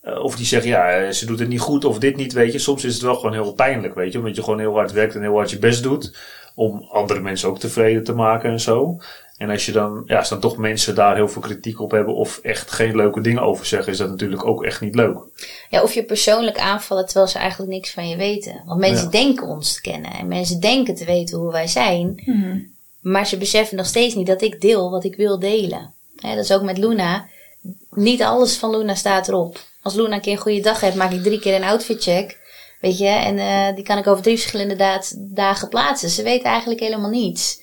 eh, 0.00 0.24
of 0.24 0.36
die 0.36 0.46
zeggen, 0.46 0.70
ja, 0.70 0.90
eh, 0.90 1.10
ze 1.10 1.26
doet 1.26 1.38
het 1.38 1.48
niet 1.48 1.60
goed, 1.60 1.84
of 1.84 1.98
dit 1.98 2.16
niet, 2.16 2.32
weet 2.32 2.52
je. 2.52 2.58
Soms 2.58 2.84
is 2.84 2.92
het 2.94 3.02
wel 3.02 3.14
gewoon 3.14 3.32
heel 3.32 3.52
pijnlijk, 3.52 3.94
weet 3.94 4.12
je. 4.12 4.18
Omdat 4.18 4.36
je 4.36 4.42
gewoon 4.42 4.58
heel 4.58 4.74
hard 4.74 4.92
werkt 4.92 5.14
en 5.14 5.22
heel 5.22 5.36
hard 5.36 5.50
je 5.50 5.58
best 5.58 5.82
doet. 5.82 6.16
Om 6.54 6.82
andere 6.90 7.20
mensen 7.20 7.48
ook 7.48 7.58
tevreden 7.58 8.04
te 8.04 8.12
maken 8.14 8.50
en 8.50 8.60
zo. 8.60 9.00
En 9.42 9.50
als 9.50 9.66
je 9.66 9.72
dan, 9.72 10.02
ja, 10.06 10.18
als 10.18 10.28
dan 10.28 10.40
toch 10.40 10.56
mensen 10.56 10.94
daar 10.94 11.14
heel 11.14 11.28
veel 11.28 11.42
kritiek 11.42 11.80
op 11.80 11.90
hebben, 11.90 12.14
of 12.14 12.38
echt 12.42 12.70
geen 12.70 12.96
leuke 12.96 13.20
dingen 13.20 13.42
over 13.42 13.66
zeggen, 13.66 13.92
is 13.92 13.98
dat 13.98 14.08
natuurlijk 14.10 14.46
ook 14.46 14.64
echt 14.64 14.80
niet 14.80 14.94
leuk. 14.94 15.18
Ja, 15.70 15.82
of 15.82 15.94
je 15.94 16.02
persoonlijk 16.04 16.58
aanvallen 16.58 17.04
terwijl 17.04 17.26
ze 17.26 17.38
eigenlijk 17.38 17.70
niks 17.70 17.90
van 17.92 18.08
je 18.08 18.16
weten. 18.16 18.62
Want 18.66 18.80
mensen 18.80 19.04
Ja. 19.04 19.10
denken 19.10 19.46
ons 19.46 19.74
te 19.74 19.80
kennen 19.80 20.12
en 20.12 20.28
mensen 20.28 20.60
denken 20.60 20.94
te 20.94 21.04
weten 21.04 21.38
hoe 21.38 21.52
wij 21.52 21.66
zijn. 21.66 22.22
Mhm. 22.24 22.58
Maar 23.00 23.26
ze 23.26 23.36
beseffen 23.36 23.76
nog 23.76 23.86
steeds 23.86 24.14
niet 24.14 24.26
dat 24.26 24.42
ik 24.42 24.60
deel 24.60 24.90
wat 24.90 25.04
ik 25.04 25.16
wil 25.16 25.38
delen. 25.38 25.94
Hè, 26.16 26.34
dat 26.34 26.44
is 26.44 26.52
ook 26.52 26.62
met 26.62 26.78
Luna. 26.78 27.26
Niet 27.90 28.22
alles 28.22 28.56
van 28.56 28.70
Luna 28.76 28.94
staat 28.94 29.28
erop. 29.28 29.60
Als 29.82 29.94
Luna 29.94 30.14
een 30.14 30.20
keer 30.20 30.32
een 30.32 30.38
goede 30.38 30.60
dag 30.60 30.80
heeft, 30.80 30.96
maak 30.96 31.12
ik 31.12 31.22
drie 31.22 31.40
keer 31.40 31.54
een 31.54 31.64
outfit 31.64 32.02
check. 32.02 32.38
Weet 32.80 32.98
je, 32.98 33.06
en 33.08 33.38
eh, 33.38 33.74
die 33.74 33.84
kan 33.84 33.98
ik 33.98 34.06
over 34.06 34.22
drie 34.22 34.38
verschillende 34.38 35.00
dagen 35.14 35.68
plaatsen. 35.68 36.08
Ze 36.10 36.22
weten 36.22 36.50
eigenlijk 36.50 36.80
helemaal 36.80 37.10
niets. 37.10 37.60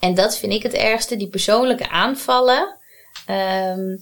En 0.00 0.14
dat 0.14 0.36
vind 0.36 0.52
ik 0.52 0.62
het 0.62 0.72
ergste, 0.74 1.16
die 1.16 1.28
persoonlijke 1.28 1.88
aanvallen. 1.90 2.76
ehm, 3.26 3.96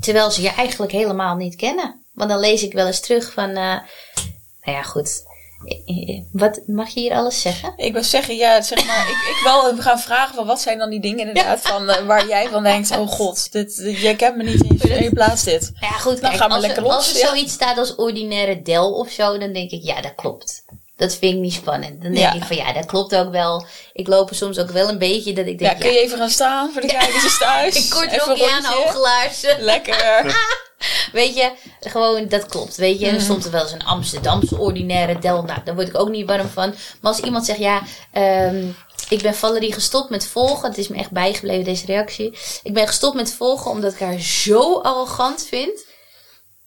terwijl 0.00 0.30
ze 0.30 0.42
je 0.42 0.48
eigenlijk 0.50 0.92
helemaal 0.92 1.36
niet 1.36 1.56
kennen. 1.56 2.04
Want 2.14 2.30
dan 2.30 2.38
lees 2.40 2.62
ik 2.62 2.72
wel 2.72 2.86
eens 2.86 3.00
terug 3.00 3.32
van, 3.32 3.48
eh, 3.48 3.54
nou 3.54 4.76
ja, 4.76 4.82
goed. 4.82 5.22
Eh, 5.64 6.08
eh, 6.08 6.22
Wat 6.32 6.60
mag 6.66 6.88
je 6.88 7.00
hier 7.00 7.12
alles 7.14 7.40
zeggen? 7.40 7.72
Ik 7.76 7.92
wil 7.92 8.02
zeggen, 8.04 8.36
ja, 8.36 8.62
zeg 8.62 8.86
maar, 8.86 9.08
ik, 9.10 9.16
ik 9.16 9.40
wil 9.42 9.82
gaan 9.82 9.98
vragen 10.00 10.34
van 10.34 10.46
wat 10.46 10.60
zijn 10.60 10.78
dan 10.78 10.90
die 10.90 11.00
dingen 11.00 11.26
inderdaad 11.28 11.60
van 11.60 11.86
waar 12.06 12.26
jij 12.28 12.48
van 12.48 12.62
denkt, 12.62 12.90
oh 12.90 13.08
god, 13.08 13.52
dit, 13.52 13.76
dit- 13.76 13.98
jij 13.98 14.14
kent 14.16 14.36
me 14.36 14.42
niet 14.42 14.64
eens 14.70 14.82
en 14.82 15.02
je 15.02 15.10
plaatst 15.12 15.44
dit. 15.44 15.72
Ja, 15.80 15.88
goed, 15.88 16.20
Dan 16.20 16.30
kijk, 16.30 16.34
gaan 16.40 16.48
we 16.48 16.54
als, 16.54 16.64
lekker 16.66 16.82
er, 16.82 16.88
los, 16.88 16.96
als 16.96 17.12
er 17.14 17.18
ja. 17.20 17.26
zoiets 17.26 17.52
staat 17.52 17.78
als 17.78 17.94
ordinaire 17.94 18.62
del 18.62 18.92
of 18.92 19.10
zo, 19.10 19.38
dan 19.38 19.52
denk 19.52 19.70
ik, 19.70 19.82
ja, 19.82 20.00
dat 20.00 20.14
klopt. 20.14 20.64
Dat 21.02 21.14
vind 21.14 21.34
ik 21.34 21.40
niet 21.40 21.52
spannend. 21.52 22.02
Dan 22.02 22.12
denk 22.12 22.24
Ja. 22.24 22.32
ik 22.32 22.44
van, 22.44 22.56
ja, 22.56 22.72
dat 22.72 22.86
klopt 22.86 23.14
ook 23.16 23.30
wel. 23.30 23.66
Ik 23.92 24.06
loop 24.06 24.30
er 24.30 24.36
soms 24.36 24.58
ook 24.58 24.70
wel 24.70 24.88
een 24.88 24.98
beetje 24.98 25.32
dat 25.32 25.46
ik 25.46 25.58
denk, 25.58 25.72
ja, 25.72 25.78
kun 25.78 25.90
je 25.92 26.00
even 26.00 26.18
gaan 26.18 26.30
staan 26.30 26.72
voor 26.72 26.80
de 26.80 26.86
kijkers 26.86 27.38
thuis? 27.38 27.74
ik 27.84 27.90
kort 27.90 28.12
een 28.12 28.18
rokje 28.18 28.50
aan, 28.50 28.62
rondje. 28.64 28.82
hoge 28.84 28.98
laarzen. 28.98 29.60
Lekker. 29.60 30.34
Weet 31.12 31.34
je, 31.36 31.50
gewoon, 31.80 32.28
dat 32.28 32.46
klopt. 32.46 32.76
Weet 32.76 32.98
je, 32.98 33.04
en 33.04 33.10
Mhm. 33.10 33.18
er 33.18 33.24
stond 33.24 33.44
er 33.44 33.50
wel 33.50 33.62
eens 33.62 33.72
een 33.72 33.84
Amsterdamse 33.84 34.58
ordinaire 34.58 35.18
del. 35.18 35.42
Nou, 35.42 35.60
daar 35.64 35.74
word 35.74 35.88
ik 35.88 35.98
ook 35.98 36.08
niet 36.08 36.26
warm 36.26 36.48
van. 36.48 36.68
Maar 37.00 37.12
als 37.12 37.20
iemand 37.20 37.44
zegt, 37.46 37.58
ja, 37.58 37.82
ehm, 38.12 38.66
Ik 39.08 39.22
ben 39.22 39.34
Valerie 39.34 39.72
gestopt 39.72 40.10
met 40.10 40.26
volgen. 40.26 40.68
Het 40.68 40.78
is 40.78 40.88
me 40.88 40.96
echt 40.96 41.10
bijgebleven, 41.10 41.64
deze 41.64 41.86
reactie. 41.86 42.38
Ik 42.62 42.74
ben 42.74 42.86
gestopt 42.86 43.14
met 43.14 43.32
volgen 43.32 43.70
omdat 43.70 43.92
ik 43.92 43.98
haar 43.98 44.18
zo 44.20 44.78
arrogant 44.80 45.46
vind. 45.48 45.84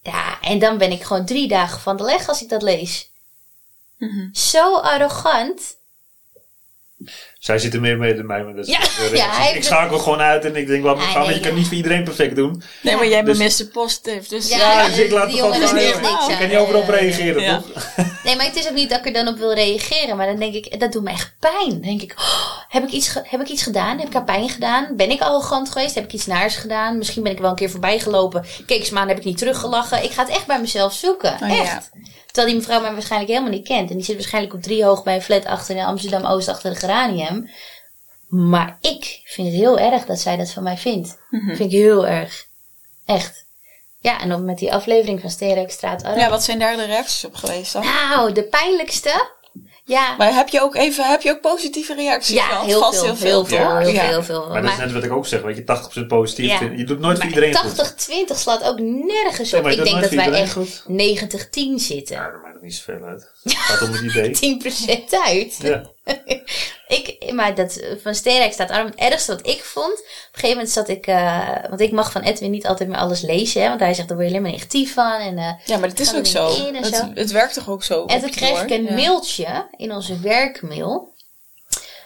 Ja, 0.01 0.38
en 0.41 0.59
dan 0.59 0.77
ben 0.77 0.91
ik 0.91 1.03
gewoon 1.03 1.25
drie 1.25 1.47
dagen 1.47 1.79
van 1.79 1.97
de 1.97 2.03
leg 2.03 2.27
als 2.27 2.41
ik 2.41 2.49
dat 2.49 2.61
lees. 2.61 3.09
Mhm. 4.05 4.27
Zo 4.33 4.75
arrogant. 4.77 5.61
Zij 7.39 7.59
zit 7.59 7.73
er 7.73 7.81
meer 7.81 7.97
mee 7.97 8.15
dan 8.15 8.25
mij. 8.25 8.43
Maar 8.43 8.55
dat 8.55 8.67
is 8.67 8.71
Ja, 8.73 8.79
de 8.79 8.85
reactie. 8.97 9.17
ja, 9.23 9.29
hij 9.31 9.53
ik 9.55 9.63
schakel 9.63 9.99
gewoon 9.99 10.19
uit 10.21 10.45
en 10.45 10.55
ik 10.55 10.67
denk, 10.67 10.83
laat 10.83 10.97
me 10.97 11.03
Ah, 11.03 11.11
gaan. 11.11 11.21
want 11.21 11.33
je 11.35 11.39
kan 11.41 11.53
niet 11.55 11.67
voor 11.67 11.75
iedereen 11.75 12.03
perfect 12.03 12.35
doen. 12.35 12.63
Nee, 12.81 12.95
maar 12.95 13.07
jij 13.07 13.21
Dus- 13.21 13.37
bent 13.37 13.59
Mr. 13.59 13.65
Positive. 13.65 14.29
Dus 14.29 14.49
Ja, 14.49 14.57
Ja, 14.57 14.85
dus 14.87 14.97
ik 14.97 15.11
laat 15.11 15.27
het 15.31 15.39
gewoon 15.39 15.53
gaan. 15.53 15.77
Je 15.85 15.93
aan. 16.33 16.37
kan 16.39 16.47
niet 16.47 16.57
overal 16.57 16.81
op 16.81 16.89
Eh, 16.89 16.99
reageren, 16.99 17.41
ja. 17.41 17.61
toch? 17.61 17.83
Nee, 18.26 18.36
maar 18.36 18.45
het 18.45 18.55
is 18.55 18.67
ook 18.67 18.73
niet 18.73 18.89
dat 18.89 18.99
ik 18.99 19.05
er 19.05 19.13
dan 19.13 19.28
op 19.28 19.38
wil 19.38 19.53
reageren. 19.53 20.17
Maar 20.17 20.26
dan 20.26 20.39
denk 20.39 20.53
ik, 20.53 20.80
dat 20.80 20.91
doet 20.91 21.03
me 21.03 21.09
echt 21.09 21.36
pijn. 21.39 21.69
Dan 21.69 21.82
denk 21.82 22.01
ik, 22.01 22.13
oh, 22.17 22.57
heb, 22.67 22.84
ik 22.84 22.91
iets 22.91 23.13
heb 23.23 23.41
ik 23.41 23.47
iets 23.47 23.63
gedaan? 23.63 23.97
Heb 23.97 24.07
ik 24.07 24.13
haar 24.13 24.23
pijn 24.23 24.49
gedaan? 24.49 24.95
Ben 24.95 25.11
ik 25.11 25.21
arrogant 25.21 25.71
geweest? 25.71 25.95
Heb 25.95 26.03
ik 26.03 26.13
iets 26.13 26.26
naars 26.26 26.55
gedaan? 26.55 26.97
Misschien 26.97 27.23
ben 27.23 27.32
ik 27.32 27.39
wel 27.39 27.49
een 27.49 27.55
keer 27.55 27.69
voorbij 27.69 27.99
gelopen. 27.99 28.45
Keek 28.65 28.86
ze 28.86 28.93
me 28.93 28.99
aan, 28.99 29.07
heb 29.07 29.17
ik 29.17 29.23
niet 29.23 29.38
teruggelachen. 29.38 30.03
Ik 30.03 30.11
ga 30.11 30.21
het 30.21 30.32
echt 30.32 30.45
bij 30.45 30.61
mezelf 30.61 30.93
zoeken. 30.93 31.34
Oh, 31.34 31.49
ja. 31.49 31.61
echt. 31.61 31.91
Terwijl 32.26 32.47
die 32.47 32.55
mevrouw 32.55 32.82
mij 32.82 32.93
waarschijnlijk 32.93 33.32
helemaal 33.32 33.53
niet 33.53 33.67
kent. 33.67 33.89
En 33.89 33.95
die 33.95 34.05
zit 34.05 34.15
waarschijnlijk 34.15 34.53
op 34.53 34.61
drie 34.61 34.84
hoog 34.84 35.03
bij 35.03 35.15
een 35.15 35.21
flat 35.21 35.45
achter 35.45 35.76
in 35.76 35.84
Amsterdam-Oost 35.84 36.47
achter 36.47 36.69
de 36.69 36.80
geranium. 36.80 37.49
Maar 38.28 38.78
ik 38.82 39.21
vind 39.23 39.47
het 39.47 39.57
heel 39.57 39.80
erg 39.80 40.05
dat 40.05 40.19
zij 40.19 40.38
dat 40.38 40.51
van 40.51 40.63
mij 40.63 40.78
vindt. 40.78 41.17
Mhm. 41.30 41.55
Vind 41.55 41.71
ik 41.71 41.80
heel 41.80 42.07
erg. 42.07 42.45
Echt. 43.05 43.44
Ja, 44.05 44.21
en 44.21 44.29
dan 44.29 44.45
met 44.45 44.57
die 44.57 44.73
aflevering 44.73 45.21
van 45.21 45.29
Steenrijkstraat 45.29 46.03
Arm. 46.03 46.19
Ja, 46.19 46.29
wat 46.29 46.43
zijn 46.43 46.59
daar 46.59 46.75
de 46.75 46.85
reacties 46.85 47.25
op 47.25 47.35
geweest 47.35 47.73
dan? 47.73 47.83
Nou, 47.83 48.31
de 48.31 48.43
pijnlijkste. 48.43 49.33
Ja, 49.83 50.15
Maar 50.17 50.33
heb 50.33 50.47
je 50.49 50.61
ook 50.61 50.75
even, 50.75 51.05
heb 51.09 51.21
je 51.21 51.29
ook 51.31 51.41
positieve 51.41 51.95
reacties? 51.95 52.35
ja 52.35 52.43
gehad? 52.43 52.65
heel, 52.65 52.79
Vast 52.79 52.99
veel, 52.99 53.15
heel 53.15 53.45
veel, 53.45 53.57
Ja, 53.57 53.77
heel 53.77 53.89
ja. 53.89 53.99
veel, 53.99 54.09
heel 54.09 54.23
veel. 54.23 54.47
Maar 54.49 54.61
dat 54.61 54.71
is 54.71 54.77
net 54.77 54.91
wat 54.91 55.03
ik 55.03 55.11
ook 55.11 55.27
zeg, 55.27 55.41
weet 55.41 55.57
je, 55.57 56.01
80% 56.03 56.07
positief. 56.07 56.59
Ja. 56.59 56.69
Je 56.75 56.83
doet 56.83 56.99
nooit 56.99 57.17
voor 57.17 57.29
maar 57.29 57.43
iedereen 57.43 57.55
goed. 57.55 58.31
80-20 58.33 58.37
slaat 58.37 58.63
ook 58.63 58.79
nergens 58.79 59.53
op. 59.53 59.67
ik 59.67 59.83
denk 59.83 60.01
dat 60.01 60.09
wij 60.09 60.31
echt 60.31 60.53
goed. 60.53 60.83
90-10 60.87 61.75
zitten. 61.75 62.31
Niet 62.66 62.76
zoveel 62.76 63.05
uit. 63.05 63.32
Het 63.43 63.53
gaat 63.55 63.82
om 63.82 63.91
het 63.93 64.01
idee. 64.01 64.59
10% 65.09 65.09
uit. 65.26 65.57
Ja. 65.61 65.84
ik, 66.88 67.32
maar 67.34 67.55
dat 67.55 67.80
van 68.01 68.16
Steenrijk 68.16 68.53
staat 68.53 68.70
arm. 68.70 68.86
Het 68.86 68.95
ergste 68.95 69.32
wat 69.36 69.47
ik 69.47 69.63
vond. 69.63 69.91
Op 69.93 69.99
een 69.99 70.32
gegeven 70.32 70.49
moment 70.49 70.70
zat 70.70 70.88
ik. 70.89 71.07
eh, 71.07 71.49
want 71.70 71.82
ik 71.82 71.91
mag 71.91 72.11
van 72.11 72.22
Edwin 72.22 72.51
niet 72.51 72.66
altijd 72.68 72.89
meer 72.89 72.97
alles 72.97 73.22
lezen. 73.22 73.61
Hè, 73.61 73.68
want 73.68 73.80
hij 73.80 73.93
zegt 73.93 74.07
daar 74.07 74.18
word 74.18 74.30
je 74.30 74.34
alleen 74.36 74.45
maar 74.49 74.55
negatief 74.57 74.93
van. 74.93 75.20
En, 75.20 75.38
eh, 75.38 75.51
Ja, 75.66 75.78
maar 75.78 75.89
dat 75.89 75.99
is 75.99 76.16
ook 76.16 76.26
zo. 76.26 76.47
Het, 76.74 76.95
zo. 76.95 77.11
het 77.13 77.32
werkt 77.32 77.53
toch 77.53 77.70
ook 77.70 77.84
zo? 77.84 78.05
En 78.05 78.20
toen 78.22 78.30
kreeg 78.30 78.61
ik 78.63 78.70
een 78.70 78.84
Ja. 78.86 78.93
mailtje 78.93 79.68
in 79.78 79.91
onze 79.93 80.20
werkmail. 80.20 81.13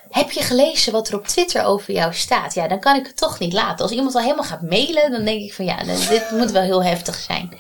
Heb 0.10 0.32
je 0.32 0.41
gelezen 0.41 0.91
wat 0.91 1.07
er 1.07 1.16
op 1.16 1.28
Twitter 1.28 1.64
over 1.64 1.93
jou 1.93 2.14
staat? 2.14 2.53
Ja, 2.53 2.68
dan 2.68 2.80
kan 2.80 2.95
ik 2.95 3.05
het 3.05 3.18
toch 3.18 3.39
niet 3.39 3.53
laten. 3.53 3.84
Als 3.84 3.91
iemand 3.91 4.16
al 4.16 4.22
helemaal 4.22 4.43
gaat 4.43 4.62
mailen, 4.62 5.12
dan 5.12 5.26
denk 5.26 5.41
ik 5.41 5.53
van 5.53 5.66
ja, 5.66 5.84
dit 5.84 6.32
moet 6.32 6.51
wel 6.51 6.62
heel 6.62 6.84
heftig 6.84 7.16
zijn. 7.16 7.57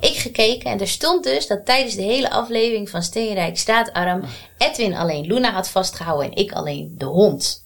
Ik 0.00 0.16
gekeken 0.16 0.70
en 0.70 0.80
er 0.80 0.88
stond 0.88 1.24
dus 1.24 1.46
dat 1.46 1.66
tijdens 1.66 1.94
de 1.94 2.02
hele 2.02 2.30
aflevering 2.30 2.90
van 2.90 3.02
Steenrijk 3.02 3.58
Straatarm 3.58 4.24
Edwin 4.58 4.94
alleen 4.94 5.26
Luna 5.26 5.52
had 5.52 5.68
vastgehouden 5.68 6.30
en 6.30 6.36
ik 6.36 6.52
alleen 6.52 6.94
de 6.98 7.04
hond. 7.04 7.64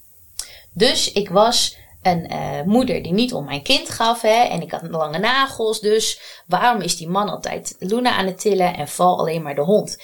Dus 0.73 1.13
ik 1.13 1.31
was 1.31 1.77
een 2.03 2.29
eh, 2.29 2.63
moeder 2.63 3.03
die 3.03 3.13
niet 3.13 3.33
om 3.33 3.45
mijn 3.45 3.63
kind 3.63 3.91
gaf. 3.91 4.23
Hè, 4.23 4.43
en 4.43 4.63
ik 4.63 4.71
had 4.71 4.83
lange 4.91 5.19
nagels. 5.19 5.81
Dus 5.81 6.21
waarom 6.47 6.81
is 6.81 6.97
die 6.97 7.09
man 7.09 7.29
altijd 7.29 7.77
Luna 7.79 8.11
aan 8.11 8.27
het 8.27 8.41
tillen 8.41 8.77
en 8.77 8.89
val 8.89 9.19
alleen 9.19 9.43
maar 9.43 9.55
de 9.55 9.61
hond? 9.61 9.99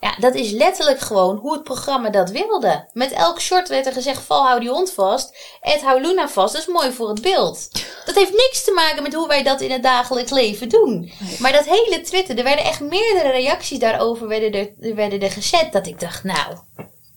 Ja, 0.00 0.16
dat 0.18 0.34
is 0.34 0.50
letterlijk 0.50 1.00
gewoon 1.00 1.36
hoe 1.36 1.52
het 1.52 1.62
programma 1.62 2.10
dat 2.10 2.30
wilde. 2.30 2.88
Met 2.92 3.12
elk 3.12 3.40
short 3.40 3.68
werd 3.68 3.86
er 3.86 3.92
gezegd: 3.92 4.22
val, 4.22 4.46
hou 4.46 4.60
die 4.60 4.68
hond 4.68 4.92
vast. 4.92 5.36
Ed, 5.60 5.82
hou 5.82 6.00
Luna 6.00 6.28
vast. 6.28 6.52
Dat 6.52 6.62
is 6.62 6.68
mooi 6.68 6.92
voor 6.92 7.08
het 7.08 7.22
beeld. 7.22 7.68
Dat 8.04 8.14
heeft 8.14 8.32
niks 8.32 8.64
te 8.64 8.72
maken 8.72 9.02
met 9.02 9.14
hoe 9.14 9.28
wij 9.28 9.42
dat 9.42 9.60
in 9.60 9.70
het 9.70 9.82
dagelijks 9.82 10.30
leven 10.30 10.68
doen. 10.68 11.12
Maar 11.38 11.52
dat 11.52 11.64
hele 11.64 12.00
Twitter, 12.00 12.38
er 12.38 12.44
werden 12.44 12.64
echt 12.64 12.80
meerdere 12.80 13.30
reacties 13.30 13.78
daarover 13.78 14.28
werden 14.28 14.52
er, 14.52 14.94
werden 14.94 15.20
er 15.20 15.30
gezet. 15.30 15.72
Dat 15.72 15.86
ik 15.86 16.00
dacht, 16.00 16.24
nou. 16.24 16.56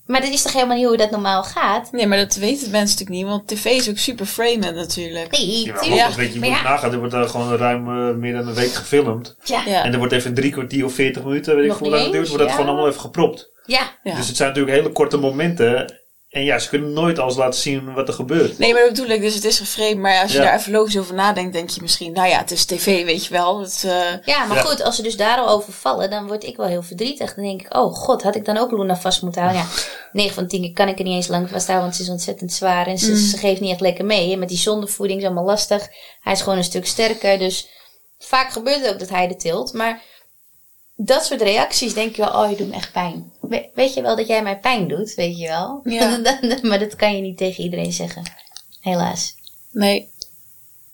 Maar 0.09 0.21
dat 0.21 0.29
is 0.29 0.41
toch 0.41 0.53
helemaal 0.53 0.75
niet 0.77 0.85
hoe 0.85 0.97
dat 0.97 1.11
normaal 1.11 1.43
gaat? 1.43 1.91
Nee, 1.91 2.07
maar 2.07 2.17
dat 2.17 2.35
weten 2.35 2.71
mensen 2.71 2.97
natuurlijk 2.97 3.09
niet, 3.09 3.25
want 3.25 3.47
tv 3.47 3.65
is 3.65 3.89
ook 3.89 3.97
super 3.97 4.25
framed 4.25 4.75
natuurlijk. 4.75 5.31
Nee, 5.31 5.65
Ja, 5.65 5.79
tuurlijk. 5.79 6.07
ook, 6.07 6.13
weet 6.15 6.33
je, 6.33 6.39
moet 6.39 6.47
ja, 6.47 6.61
nagaan, 6.63 6.91
er 6.91 6.97
wordt 6.97 7.13
daar 7.13 7.29
gewoon 7.29 7.55
ruim 7.55 8.09
eh, 8.09 8.15
meer 8.15 8.33
dan 8.33 8.47
een 8.47 8.53
week 8.53 8.73
gefilmd. 8.73 9.35
ja, 9.43 9.61
Ja. 9.65 9.83
En 9.83 9.91
er 9.91 9.97
wordt 9.97 10.13
even 10.13 10.33
drie 10.33 10.51
kwartier 10.51 10.85
of 10.85 10.93
veertig 10.93 11.23
minuten, 11.23 11.55
weet 11.55 11.63
ik 11.63 11.69
Nog 11.69 11.79
hoe 11.79 11.89
lang 11.89 12.03
het 12.03 12.11
duurt, 12.11 12.27
wordt 12.27 12.43
dat 12.43 12.51
gewoon 12.51 12.67
allemaal 12.67 12.87
even 12.87 12.99
gepropt. 12.99 13.51
ja. 13.65 13.97
Ja. 14.03 14.15
Dus 14.15 14.27
het 14.27 14.35
zijn 14.35 14.49
natuurlijk 14.49 14.77
hele 14.77 14.91
korte 14.91 15.17
momenten. 15.17 15.99
En 16.29 16.43
ja, 16.43 16.59
ze 16.59 16.69
kunnen 16.69 16.93
nooit 16.93 17.19
alles 17.19 17.35
laten 17.35 17.59
zien 17.59 17.93
wat 17.93 18.07
er 18.07 18.13
gebeurt. 18.13 18.57
Nee, 18.57 18.73
maar 18.73 18.81
dat 18.81 18.89
bedoel 18.93 19.09
ik, 19.09 19.21
dus 19.21 19.33
het 19.35 19.43
is 19.43 19.59
geframed. 19.59 19.97
Maar 19.97 20.21
als 20.21 20.31
je 20.31 20.37
Ja. 20.37 20.43
daar 20.43 20.55
even 20.59 20.71
logisch 20.71 20.97
over 20.97 21.13
nadenkt, 21.15 21.53
denk 21.53 21.69
je 21.69 21.81
misschien, 21.81 22.13
nou 22.13 22.27
ja, 22.29 22.37
het 22.37 22.51
is 22.51 22.65
tv, 22.65 23.05
weet 23.05 23.25
je 23.25 23.33
wel. 23.33 23.59
Het, 23.59 23.83
eh, 23.85 24.25
Ja, 24.25 24.45
maar 24.45 24.57
Ja. 24.57 24.63
goed, 24.63 24.81
als 24.83 24.95
ze 24.95 25.01
dus 25.01 25.17
daar 25.17 25.37
al 25.37 25.49
over 25.49 25.73
vallen, 25.73 26.09
dan 26.09 26.27
word 26.27 26.43
ik 26.43 26.57
wel 26.57 26.65
heel 26.67 26.83
verdrietig. 26.83 27.33
Dan 27.35 27.43
denk 27.43 27.61
ik, 27.61 27.75
oh 27.75 27.93
god, 27.93 28.23
had 28.23 28.35
ik 28.35 28.45
dan 28.45 28.57
ook 28.57 28.71
Luna 28.71 28.95
vast 28.97 29.21
moeten 29.21 29.41
houden? 29.41 29.61
Ja, 29.61 29.67
9 30.11 30.33
van 30.33 30.47
10 30.47 30.61
keer 30.61 30.73
kan 30.73 30.87
ik 30.87 30.97
er 30.97 31.03
niet 31.03 31.15
eens 31.15 31.27
lang 31.27 31.49
vasthouden, 31.49 31.85
want 31.85 31.95
ze 31.97 32.03
is 32.03 32.09
ontzettend 32.09 32.53
zwaar. 32.53 32.87
En 32.87 32.97
ze, 32.97 33.17
ze 33.29 33.37
geeft 33.37 33.61
niet 33.61 33.71
echt 33.71 33.81
lekker 33.81 34.05
mee. 34.05 34.31
En 34.33 34.39
met 34.39 34.49
die 34.49 34.57
zondevoeding 34.57 35.19
is 35.19 35.25
allemaal 35.25 35.45
lastig. 35.45 35.87
Hij 36.21 36.33
is 36.33 36.41
gewoon 36.41 36.57
een 36.57 36.63
stuk 36.63 36.85
sterker, 36.87 37.39
dus 37.39 37.67
vaak 38.19 38.51
gebeurt 38.51 38.81
het 38.81 38.93
ook 38.93 38.99
dat 38.99 39.09
hij 39.09 39.27
de 39.27 39.35
tilt. 39.35 39.73
Maar 39.73 40.01
dat 40.95 41.25
soort 41.25 41.41
reacties 41.41 41.93
denk 41.93 42.15
je 42.15 42.21
wel, 42.21 42.43
oh 42.43 42.49
je 42.49 42.55
doet 42.55 42.69
me 42.69 42.75
echt 42.75 42.91
pijn. 42.91 43.31
We- 43.49 43.69
weet 43.73 43.93
je 43.93 44.01
wel 44.01 44.15
dat 44.15 44.27
jij 44.27 44.43
mij 44.43 44.59
pijn 44.59 44.87
doet, 44.87 45.13
weet 45.13 45.39
je 45.39 45.47
wel? 45.47 45.81
Ja. 45.83 46.19
maar 46.61 46.79
dat 46.79 46.95
kan 46.95 47.15
je 47.15 47.21
niet 47.21 47.37
tegen 47.37 47.63
iedereen 47.63 47.93
zeggen. 47.93 48.23
Helaas. 48.81 49.35
nee. 49.71 50.09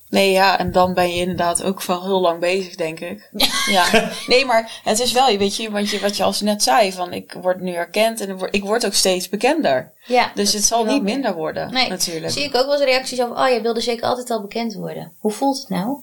Nee, 0.09 0.31
ja, 0.31 0.59
en 0.59 0.71
dan 0.71 0.93
ben 0.93 1.09
je 1.09 1.19
inderdaad 1.21 1.63
ook 1.63 1.83
wel 1.83 2.03
heel 2.03 2.21
lang 2.21 2.39
bezig, 2.39 2.75
denk 2.75 2.99
ik. 2.99 3.29
Ja. 3.69 4.11
Nee, 4.27 4.45
maar 4.45 4.81
het 4.83 4.99
is 4.99 5.11
wel, 5.11 5.37
weet 5.37 5.55
je, 5.55 5.71
wat 5.71 5.89
je, 5.89 5.99
wat 5.99 6.17
je 6.17 6.23
als 6.23 6.41
net 6.41 6.63
zei, 6.63 6.91
van 6.91 7.13
ik 7.13 7.35
word 7.41 7.59
nu 7.61 7.73
erkend 7.73 8.21
en 8.21 8.39
ik 8.51 8.63
word- 8.63 8.85
ook 8.85 8.93
steeds 8.93 9.29
bekender. 9.29 9.91
Ja, 10.05 10.31
Dus 10.35 10.53
het 10.53 10.63
zal 10.63 10.83
niet 10.85 11.01
minder 11.01 11.33
worden, 11.33 11.73
Nee, 11.73 11.89
natuurlijk. 11.89 12.33
zie 12.33 12.43
ik 12.43 12.55
ook 12.55 12.65
wel 12.65 12.75
eens 12.75 12.83
reacties 12.83 13.21
over, 13.21 13.37
oh, 13.37 13.49
je 13.49 13.61
wilde 13.61 13.81
zeker 13.81 14.03
altijd 14.05 14.29
al 14.29 14.41
bekend 14.41 14.73
worden. 14.73 15.13
Hoe 15.19 15.31
voelt 15.31 15.57
het 15.59 15.69
nou? 15.69 15.97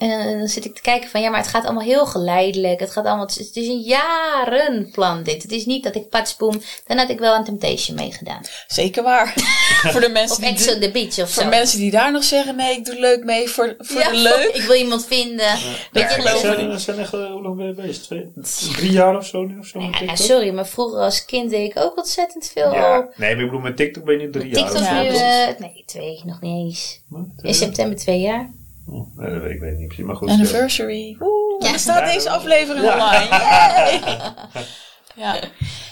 En 0.00 0.38
dan, 0.38 0.48
zit 0.48 0.64
ik 0.64 0.74
te 0.74 0.80
kijken 0.80 1.10
van, 1.10 1.20
ja, 1.20 1.30
maar 1.30 1.40
het 1.40 1.48
gaat 1.48 1.64
allemaal 1.64 1.82
heel 1.84 2.06
geleidelijk. 2.06 2.80
Het 2.80 2.90
gaat 2.90 3.04
allemaal, 3.04 3.26
het 3.26 3.50
is, 3.56 3.66
een 3.68 3.80
jarenplan 3.80 5.22
dit. 5.22 5.42
Het 5.42 5.52
is 5.52 5.66
niet 5.66 5.84
dat 5.84 5.94
ik 5.94 6.08
patsboom, 6.08 6.60
dan 6.86 6.98
had 6.98 7.08
ik 7.10 7.18
wel 7.18 7.34
aan 7.34 7.44
Temptation 7.44 7.96
meegedaan. 7.96 8.40
Zeker 8.66 9.02
waar. 9.02 9.34
voor 9.92 10.00
de 10.00 10.08
mensen 10.08 10.36
Of 10.36 10.42
die 10.44 10.48
Ex 10.52 10.74
on 10.74 10.80
the 10.80 10.90
Beach 10.90 11.18
of 11.18 11.30
voor 11.30 11.42
zo. 11.42 11.48
mensen 11.48 11.78
die 11.78 11.90
daar 11.90 12.12
nog 12.12 12.24
zeggen, 12.24 12.56
nee, 12.56 12.76
ik 12.76 12.84
doe 12.84 12.98
leuk 13.00 13.24
mee 13.24 13.48
voor, 13.48 13.74
voor 13.78 14.00
Ja, 14.00 14.10
de 14.10 14.16
leuk. 14.16 14.50
Ik 14.60 14.62
wil 14.62 14.76
iemand 14.76 15.06
vinden. 15.06 15.46
Weet 15.92 16.10
je, 16.10 16.16
Ja, 16.16 16.16
dat- 16.16 16.32
we 16.32 16.38
zijn, 16.38 16.68
we 16.70 16.78
zijn 16.78 16.98
echt, 16.98 17.14
eh, 17.14 17.30
hoe 17.30 17.42
lang 17.42 17.56
ben 17.56 17.66
je 17.66 17.72
bezig? 17.74 18.02
Twee, 18.02 18.32
drie 18.76 18.92
jaar 18.92 19.16
of 19.16 19.26
zo 19.26 19.44
nu? 19.44 19.58
Of 19.58 19.66
zo 19.66 19.80
met 19.80 19.98
Ja, 19.98 20.16
sorry, 20.16 20.50
maar 20.50 20.66
vroeger 20.66 20.98
als 21.00 21.24
kind 21.24 21.50
deed 21.50 21.70
ik 21.70 21.78
ook 21.82 21.96
ontzettend 21.96 22.50
veel. 22.54 22.72
Ja, 22.72 22.98
op 22.98 23.04
nee, 23.16 23.34
maar 23.34 23.44
ik 23.44 23.50
bedoel, 23.50 23.64
met 23.64 23.76
TikTok 23.76 24.04
ben 24.04 24.14
je 24.18 24.20
nu 24.26 24.30
drie 24.30 24.48
jaar. 24.54 24.70
TikTok 24.70 24.90
nu, 24.90 25.06
eh, 25.08 25.48
nee, 25.58 25.82
twee, 25.86 26.20
nog 26.24 26.40
niet 26.40 26.52
eens. 26.64 27.00
In 27.42 27.54
september 27.54 27.98
twee 27.98 28.20
jaar. 28.20 28.50
Oh, 28.90 29.16
nee, 29.16 29.30
dat 29.32 29.42
weet 29.42 29.50
ik 29.52 29.60
weet 29.60 29.76
niet 29.78 29.86
precies, 29.86 30.04
maar 30.04 30.16
goed. 30.16 30.28
Anniversary. 30.28 31.16
Oeh, 31.20 31.70
Ja. 31.70 31.78
staat 31.78 31.98
Ja. 32.06 32.12
deze 32.12 32.30
aflevering 32.30 32.84
Ja. 32.84 32.92
online. 32.92 33.28
Ja. 35.14 35.34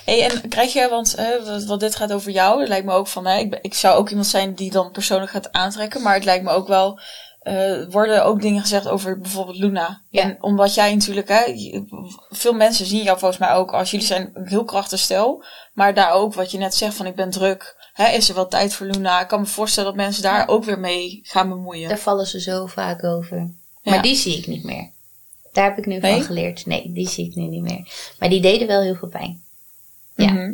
Hey, 0.05 0.25
en 0.31 0.49
krijg 0.49 0.73
je, 0.73 0.89
want 0.89 1.17
hè, 1.17 1.45
wat, 1.45 1.65
wat 1.65 1.81
dit 1.81 1.97
gaat 1.97 2.13
over 2.13 2.31
jou, 2.31 2.61
het 2.61 2.69
lijkt 2.69 2.87
me 2.87 2.93
ook 2.93 3.07
van, 3.07 3.27
hè, 3.27 3.39
ik, 3.39 3.59
ik 3.63 3.75
zou 3.75 3.97
ook 3.99 4.09
iemand 4.09 4.27
zijn 4.27 4.55
die 4.55 4.71
dan 4.71 4.91
persoonlijk 4.91 5.31
gaat 5.31 5.53
aantrekken, 5.53 6.03
maar 6.03 6.15
het 6.15 6.25
lijkt 6.25 6.45
me 6.45 6.51
ook 6.51 6.69
wel, 6.69 7.01
eh 7.41 7.83
worden 7.91 8.25
ook 8.25 8.41
dingen 8.41 8.61
gezegd 8.61 8.89
over 8.89 9.19
bijvoorbeeld 9.21 9.59
Luna. 9.59 10.03
Ja. 10.11 10.23
En 10.23 10.37
omdat 10.41 10.75
jij 10.75 10.95
natuurlijk, 10.95 11.29
hè, 11.29 11.43
veel 12.29 12.53
mensen 12.53 12.87
zien 12.87 13.03
jou 13.03 13.19
volgens 13.19 13.41
mij 13.41 13.53
ook 13.53 13.73
als 13.73 13.91
jullie 13.91 14.07
zijn 14.07 14.31
een 14.35 14.47
heel 14.49 14.65
krachtig 14.65 14.99
stel, 14.99 15.45
maar 15.73 15.95
daar 15.95 16.13
ook 16.13 16.35
wat 16.35 16.51
je 16.51 16.59
net 16.59 16.75
zegt 16.75 16.95
van 16.95 17.07
ik 17.07 17.17
ben 17.17 17.31
druk, 17.31 17.78
hè, 18.05 18.17
is 18.17 18.29
er 18.29 18.35
wel 18.35 18.49
tijd 18.49 18.75
voor 18.75 18.87
Luna. 18.87 19.21
Ik 19.21 19.29
kan 19.29 19.41
me 19.41 19.47
voorstellen 19.47 19.89
dat 19.89 20.05
mensen 20.05 20.23
daar 20.23 20.49
ook 20.49 20.65
weer 20.65 20.79
mee 20.79 21.21
gaan 21.23 21.49
bemoeien. 21.49 21.89
Daar 21.89 21.99
vallen 21.99 22.27
ze 22.27 22.41
zo 22.41 22.67
vaak 22.67 23.05
over. 23.05 23.37
Ja. 23.83 23.91
Maar 23.91 24.03
die 24.03 24.17
zie 24.17 24.39
ik 24.39 24.47
niet 24.47 24.65
meer. 24.65 24.91
Daar 25.53 25.65
heb 25.65 25.79
ik 25.79 25.87
nu 25.87 25.99
Nee? 25.99 26.13
van 26.13 26.23
geleerd. 26.23 26.67
Nee, 26.67 26.93
die 26.93 27.09
zie 27.09 27.27
ik 27.27 27.35
nu 27.35 27.43
niet 27.47 27.63
meer. 27.63 27.89
Maar 28.19 28.29
die 28.29 28.41
deden 28.41 28.67
wel 28.67 28.83
heel 28.83 28.95
veel 28.95 29.09
pijn. 29.09 29.43
Ja. 30.15 30.33
Mhm. 30.33 30.53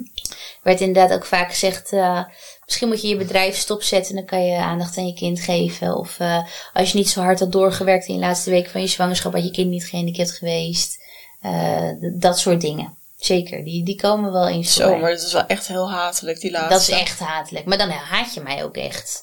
werd 0.62 0.80
inderdaad 0.80 1.16
ook 1.16 1.24
vaak 1.24 1.50
gezegd, 1.50 1.92
eh, 1.92 2.24
misschien 2.64 2.88
moet 2.88 3.02
je 3.02 3.08
je 3.08 3.16
bedrijf 3.16 3.56
stopzetten, 3.56 4.14
dan 4.14 4.24
kan 4.24 4.44
je 4.44 4.56
aandacht 4.56 4.98
aan 4.98 5.06
je 5.06 5.14
kind 5.14 5.40
geven. 5.40 5.96
Of 5.96 6.18
eh, 6.18 6.44
als 6.72 6.92
je 6.92 6.98
niet 6.98 7.08
zo 7.08 7.20
hard 7.20 7.38
had 7.40 7.52
doorgewerkt 7.52 8.06
in 8.06 8.14
de 8.14 8.20
laatste 8.20 8.50
weken 8.50 8.70
van 8.70 8.80
je 8.80 8.86
zwangerschap, 8.86 9.32
had 9.32 9.44
je 9.44 9.50
kind 9.50 9.70
niet 9.70 9.86
gehandicapt 9.86 10.30
geweest. 10.30 10.98
Eh, 11.40 11.90
dat 12.18 12.38
soort 12.38 12.60
dingen. 12.60 12.96
Zeker, 13.24 13.64
die, 13.64 13.84
die 13.84 14.00
komen 14.00 14.32
wel 14.32 14.48
eens 14.48 14.74
Zo, 14.74 14.82
voorbij. 14.82 15.00
maar 15.00 15.10
dat 15.10 15.20
is 15.22 15.32
wel 15.32 15.46
echt 15.46 15.66
heel 15.66 15.90
hatelijk, 15.90 16.40
die 16.40 16.50
laatste. 16.50 16.72
Dat 16.72 16.80
is 16.80 16.88
echt 17.04 17.18
hatelijk. 17.18 17.66
Maar 17.66 17.78
dan 17.78 17.90
haat 17.90 18.34
je 18.34 18.40
mij 18.40 18.64
ook 18.64 18.76
echt. 18.76 19.22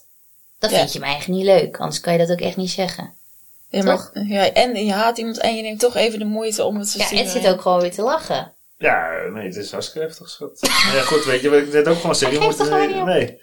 Dat 0.60 0.72
Ja. 0.72 0.78
vind 0.78 0.94
je 0.94 1.00
mij 1.00 1.16
echt 1.16 1.28
niet 1.28 1.44
leuk, 1.46 1.78
anders 1.80 2.00
kan 2.00 2.14
je 2.14 2.20
dat 2.20 2.32
ook 2.32 2.42
echt 2.42 2.56
niet 2.58 2.72
zeggen. 2.72 3.14
Ja, 3.70 3.84
maar, 3.84 3.96
Toch? 3.98 4.12
ja, 4.14 4.52
en 4.54 4.86
je 4.86 4.92
haat 4.94 5.18
iemand 5.18 5.38
en 5.38 5.56
je 5.56 5.62
neemt 5.62 5.80
toch 5.80 5.96
even 5.96 6.20
de 6.20 6.26
moeite 6.26 6.64
om 6.64 6.78
het 6.78 6.92
te 6.92 6.98
Ja, 6.98 7.08
zien. 7.08 7.18
het 7.18 7.30
zit 7.30 7.48
ook 7.48 7.62
gewoon 7.62 7.82
weer 7.82 7.92
te 7.92 8.02
lachen. 8.02 8.54
Ja, 8.78 9.10
nee, 9.34 9.46
het 9.46 9.56
is 9.56 9.72
hartstikke 9.72 10.08
heftig, 10.08 10.30
schat. 10.30 10.58
Maar 10.62 10.96
ja, 10.96 11.02
goed, 11.02 11.26
weet 11.26 11.42
je 11.42 11.50
wat 11.50 11.60
ik 11.60 11.74
net 11.74 11.88
ook 11.88 12.00
gewoon 12.00 12.16
zeg? 12.16 12.32
Je 12.32 12.40
moet, 12.40 13.06
nee. 13.06 13.42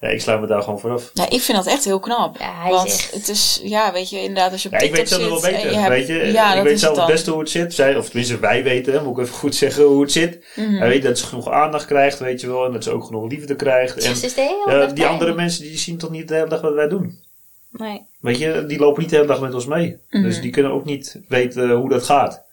Ja, 0.00 0.08
ik 0.08 0.20
sluit 0.20 0.40
me 0.40 0.46
daar 0.46 0.62
gewoon 0.62 0.80
vooraf. 0.80 1.10
Nou, 1.14 1.28
ik 1.34 1.40
vind 1.40 1.56
dat 1.58 1.66
echt 1.66 1.84
heel 1.84 2.00
knap. 2.00 2.36
Ja, 2.38 2.62
hij 2.62 2.70
Want 2.70 2.86
is 2.86 2.92
echt- 2.94 3.14
het 3.14 3.28
is, 3.28 3.60
ja, 3.62 3.92
weet 3.92 4.10
je, 4.10 4.18
inderdaad, 4.20 4.52
als 4.52 4.62
je 4.62 4.68
op 4.68 4.74
Ja, 4.74 4.80
ik 4.80 4.94
weet 4.94 5.08
zelf 5.08 5.22
wel 5.22 5.44
en 5.44 5.52
beter. 5.52 5.70
je 5.70 5.76
hebt- 5.76 5.88
weet 5.88 6.06
je? 6.06 6.14
ja, 6.32 6.54
ik 6.54 6.62
weet 6.62 6.80
zelf 6.80 6.96
het 6.96 7.06
beste 7.06 7.30
hoe 7.30 7.40
het 7.40 7.50
zit. 7.50 7.74
Zij, 7.74 7.96
of 7.96 8.06
tenminste, 8.06 8.38
wij 8.38 8.62
weten, 8.62 9.04
moet 9.04 9.18
ik 9.18 9.22
even 9.24 9.34
goed 9.34 9.54
zeggen 9.54 9.84
hoe 9.84 10.00
het 10.02 10.12
zit. 10.12 10.44
Mhm. 10.56 10.74
Hij 10.74 10.88
weet 10.88 11.02
dat 11.02 11.18
ze 11.18 11.26
genoeg 11.26 11.50
aandacht 11.50 11.84
krijgt, 11.86 12.18
weet 12.18 12.40
je 12.40 12.46
wel. 12.46 12.64
En 12.66 12.72
dat 12.72 12.84
ze 12.84 12.90
ook 12.90 13.04
genoeg 13.04 13.30
liefde 13.30 13.56
krijgt. 13.56 13.96
En 14.04 14.16
Ze 14.16 14.26
is 14.26 14.34
de 14.34 14.40
hele 14.40 14.76
ja, 14.78 14.78
dag 14.80 14.92
die 14.92 15.06
andere 15.06 15.30
me. 15.30 15.36
mensen 15.36 15.62
die 15.62 15.78
zien 15.78 15.98
toch 15.98 16.10
niet 16.10 16.28
de 16.28 16.34
hele 16.34 16.48
dag 16.48 16.60
wat 16.60 16.74
wij 16.74 16.88
doen. 16.88 17.18
Nee. 17.70 18.02
Weet 18.20 18.38
je, 18.38 18.64
die 18.66 18.78
lopen 18.78 19.00
niet 19.00 19.10
de 19.10 19.16
hele 19.16 19.28
dag 19.28 19.40
met 19.40 19.54
ons 19.54 19.66
mee. 19.66 19.98
Mhm. 20.10 20.22
Dus 20.22 20.40
die 20.40 20.50
kunnen 20.50 20.72
ook 20.72 20.84
niet 20.84 21.20
weten 21.28 21.70
hoe 21.70 21.88
dat 21.88 22.02
gaat. 22.04 22.44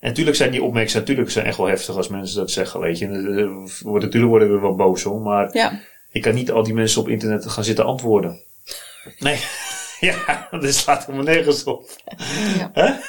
En 0.00 0.08
natuurlijk 0.08 0.36
zijn 0.36 0.50
die 0.50 0.62
opmerkingen 0.62 1.00
natuurlijk 1.00 1.30
zijn 1.30 1.46
echt 1.46 1.56
wel 1.56 1.66
heftig 1.66 1.96
als 1.96 2.08
mensen 2.08 2.36
dat 2.38 2.50
zeggen, 2.50 2.80
weet 2.80 2.98
je. 2.98 3.04
En, 3.06 3.38
eh, 3.38 3.82
wordt- 3.84 4.04
Natuurlijk 4.04 4.30
worden 4.32 4.48
we 4.48 4.54
er 4.54 4.60
wel 4.60 4.74
boos 4.76 5.04
om, 5.04 5.22
maar 5.22 5.48
Ja, 5.56 5.80
ik 6.10 6.22
kan 6.22 6.34
niet 6.34 6.50
al 6.50 6.62
die 6.62 6.74
mensen 6.74 7.00
op 7.00 7.08
internet 7.08 7.50
gaan 7.50 7.64
zitten 7.64 7.84
antwoorden. 7.84 8.40
Nee. 9.18 9.40
ja, 10.00 10.48
dat 10.50 10.74
slaat 10.74 11.06
helemaal 11.06 11.34
nergens 11.34 11.64
op. 11.64 11.90
Ja. 12.74 13.00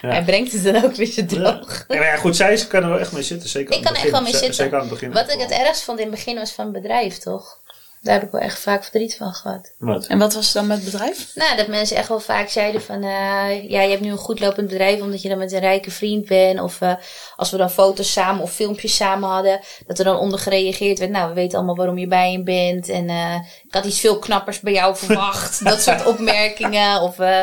Ja. 0.00 0.08
Hij 0.08 0.24
brengt 0.24 0.52
het 0.52 0.64
dan 0.64 0.84
ook 0.84 0.94
weer 0.94 1.06
zo 1.06 1.20
Ja. 1.20 1.26
droog. 1.26 1.84
Ja, 1.88 1.96
maar 1.96 2.06
ja, 2.06 2.16
goed, 2.16 2.36
zij 2.36 2.56
ze 2.56 2.66
kan 2.66 2.82
er 2.82 2.88
wel 2.88 2.98
echt 2.98 3.12
mee 3.12 3.22
zitten. 3.22 3.48
Zeker 3.48 3.76
Ik 3.76 3.82
kan 3.82 3.94
er 3.94 4.00
echt 4.00 4.10
wel 4.10 4.22
mee 4.22 4.32
zitten. 4.32 4.54
Zeker 4.54 4.74
aan 4.74 4.80
het 4.80 4.90
begin. 4.90 5.12
Wat 5.12 5.32
ik 5.32 5.40
het 5.40 5.50
ergst 5.50 5.82
vond 5.82 5.98
in 5.98 6.06
het 6.06 6.14
begin 6.14 6.34
was 6.34 6.52
van 6.52 6.72
bedrijf, 6.72 7.18
toch? 7.18 7.60
Daar 8.02 8.14
heb 8.14 8.22
ik 8.22 8.30
wel 8.30 8.40
echt 8.40 8.58
vaak 8.58 8.82
verdriet 8.82 9.16
van 9.16 9.32
gehad. 9.32 9.74
Wat? 9.78 10.06
en 10.06 10.18
wat 10.18 10.34
was 10.34 10.44
het 10.44 10.54
dan 10.54 10.66
met 10.66 10.76
het 10.76 10.90
bedrijf? 10.90 11.30
Nou, 11.34 11.56
dat 11.56 11.66
mensen 11.66 11.96
echt 11.96 12.08
wel 12.08 12.20
vaak 12.20 12.48
zeiden 12.48 12.82
van... 12.82 13.02
eh, 13.02 13.70
ja, 13.70 13.80
je 13.82 13.90
hebt 13.90 14.00
nu 14.00 14.10
een 14.10 14.16
goed 14.16 14.40
lopend 14.40 14.68
bedrijf 14.68 15.00
omdat 15.00 15.22
je 15.22 15.28
dan 15.28 15.38
met 15.38 15.52
een 15.52 15.58
rijke 15.60 15.90
vriend 15.90 16.26
bent. 16.26 16.60
Of 16.60 16.80
eh, 16.80 16.94
als 17.36 17.50
we 17.50 17.56
dan 17.56 17.70
foto's 17.70 18.12
samen 18.12 18.42
of 18.42 18.52
filmpjes 18.52 18.96
samen 18.96 19.28
hadden... 19.28 19.60
dat 19.86 19.98
er 19.98 20.04
dan 20.04 20.18
onder 20.18 20.38
gereageerd 20.38 20.98
werd. 20.98 21.10
Nou, 21.10 21.28
we 21.28 21.34
weten 21.34 21.56
allemaal 21.56 21.76
waarom 21.76 21.98
je 21.98 22.06
bij 22.06 22.32
hem 22.32 22.44
bent. 22.44 22.88
En 22.88 23.08
eh, 23.08 23.34
ik 23.66 23.74
had 23.74 23.84
iets 23.84 24.00
veel 24.00 24.18
knappers 24.18 24.60
bij 24.60 24.72
jou 24.72 24.96
verwacht. 24.96 25.64
dat 25.64 25.82
soort 25.82 26.06
opmerkingen. 26.06 27.00
Of 27.00 27.18
eh, 27.18 27.40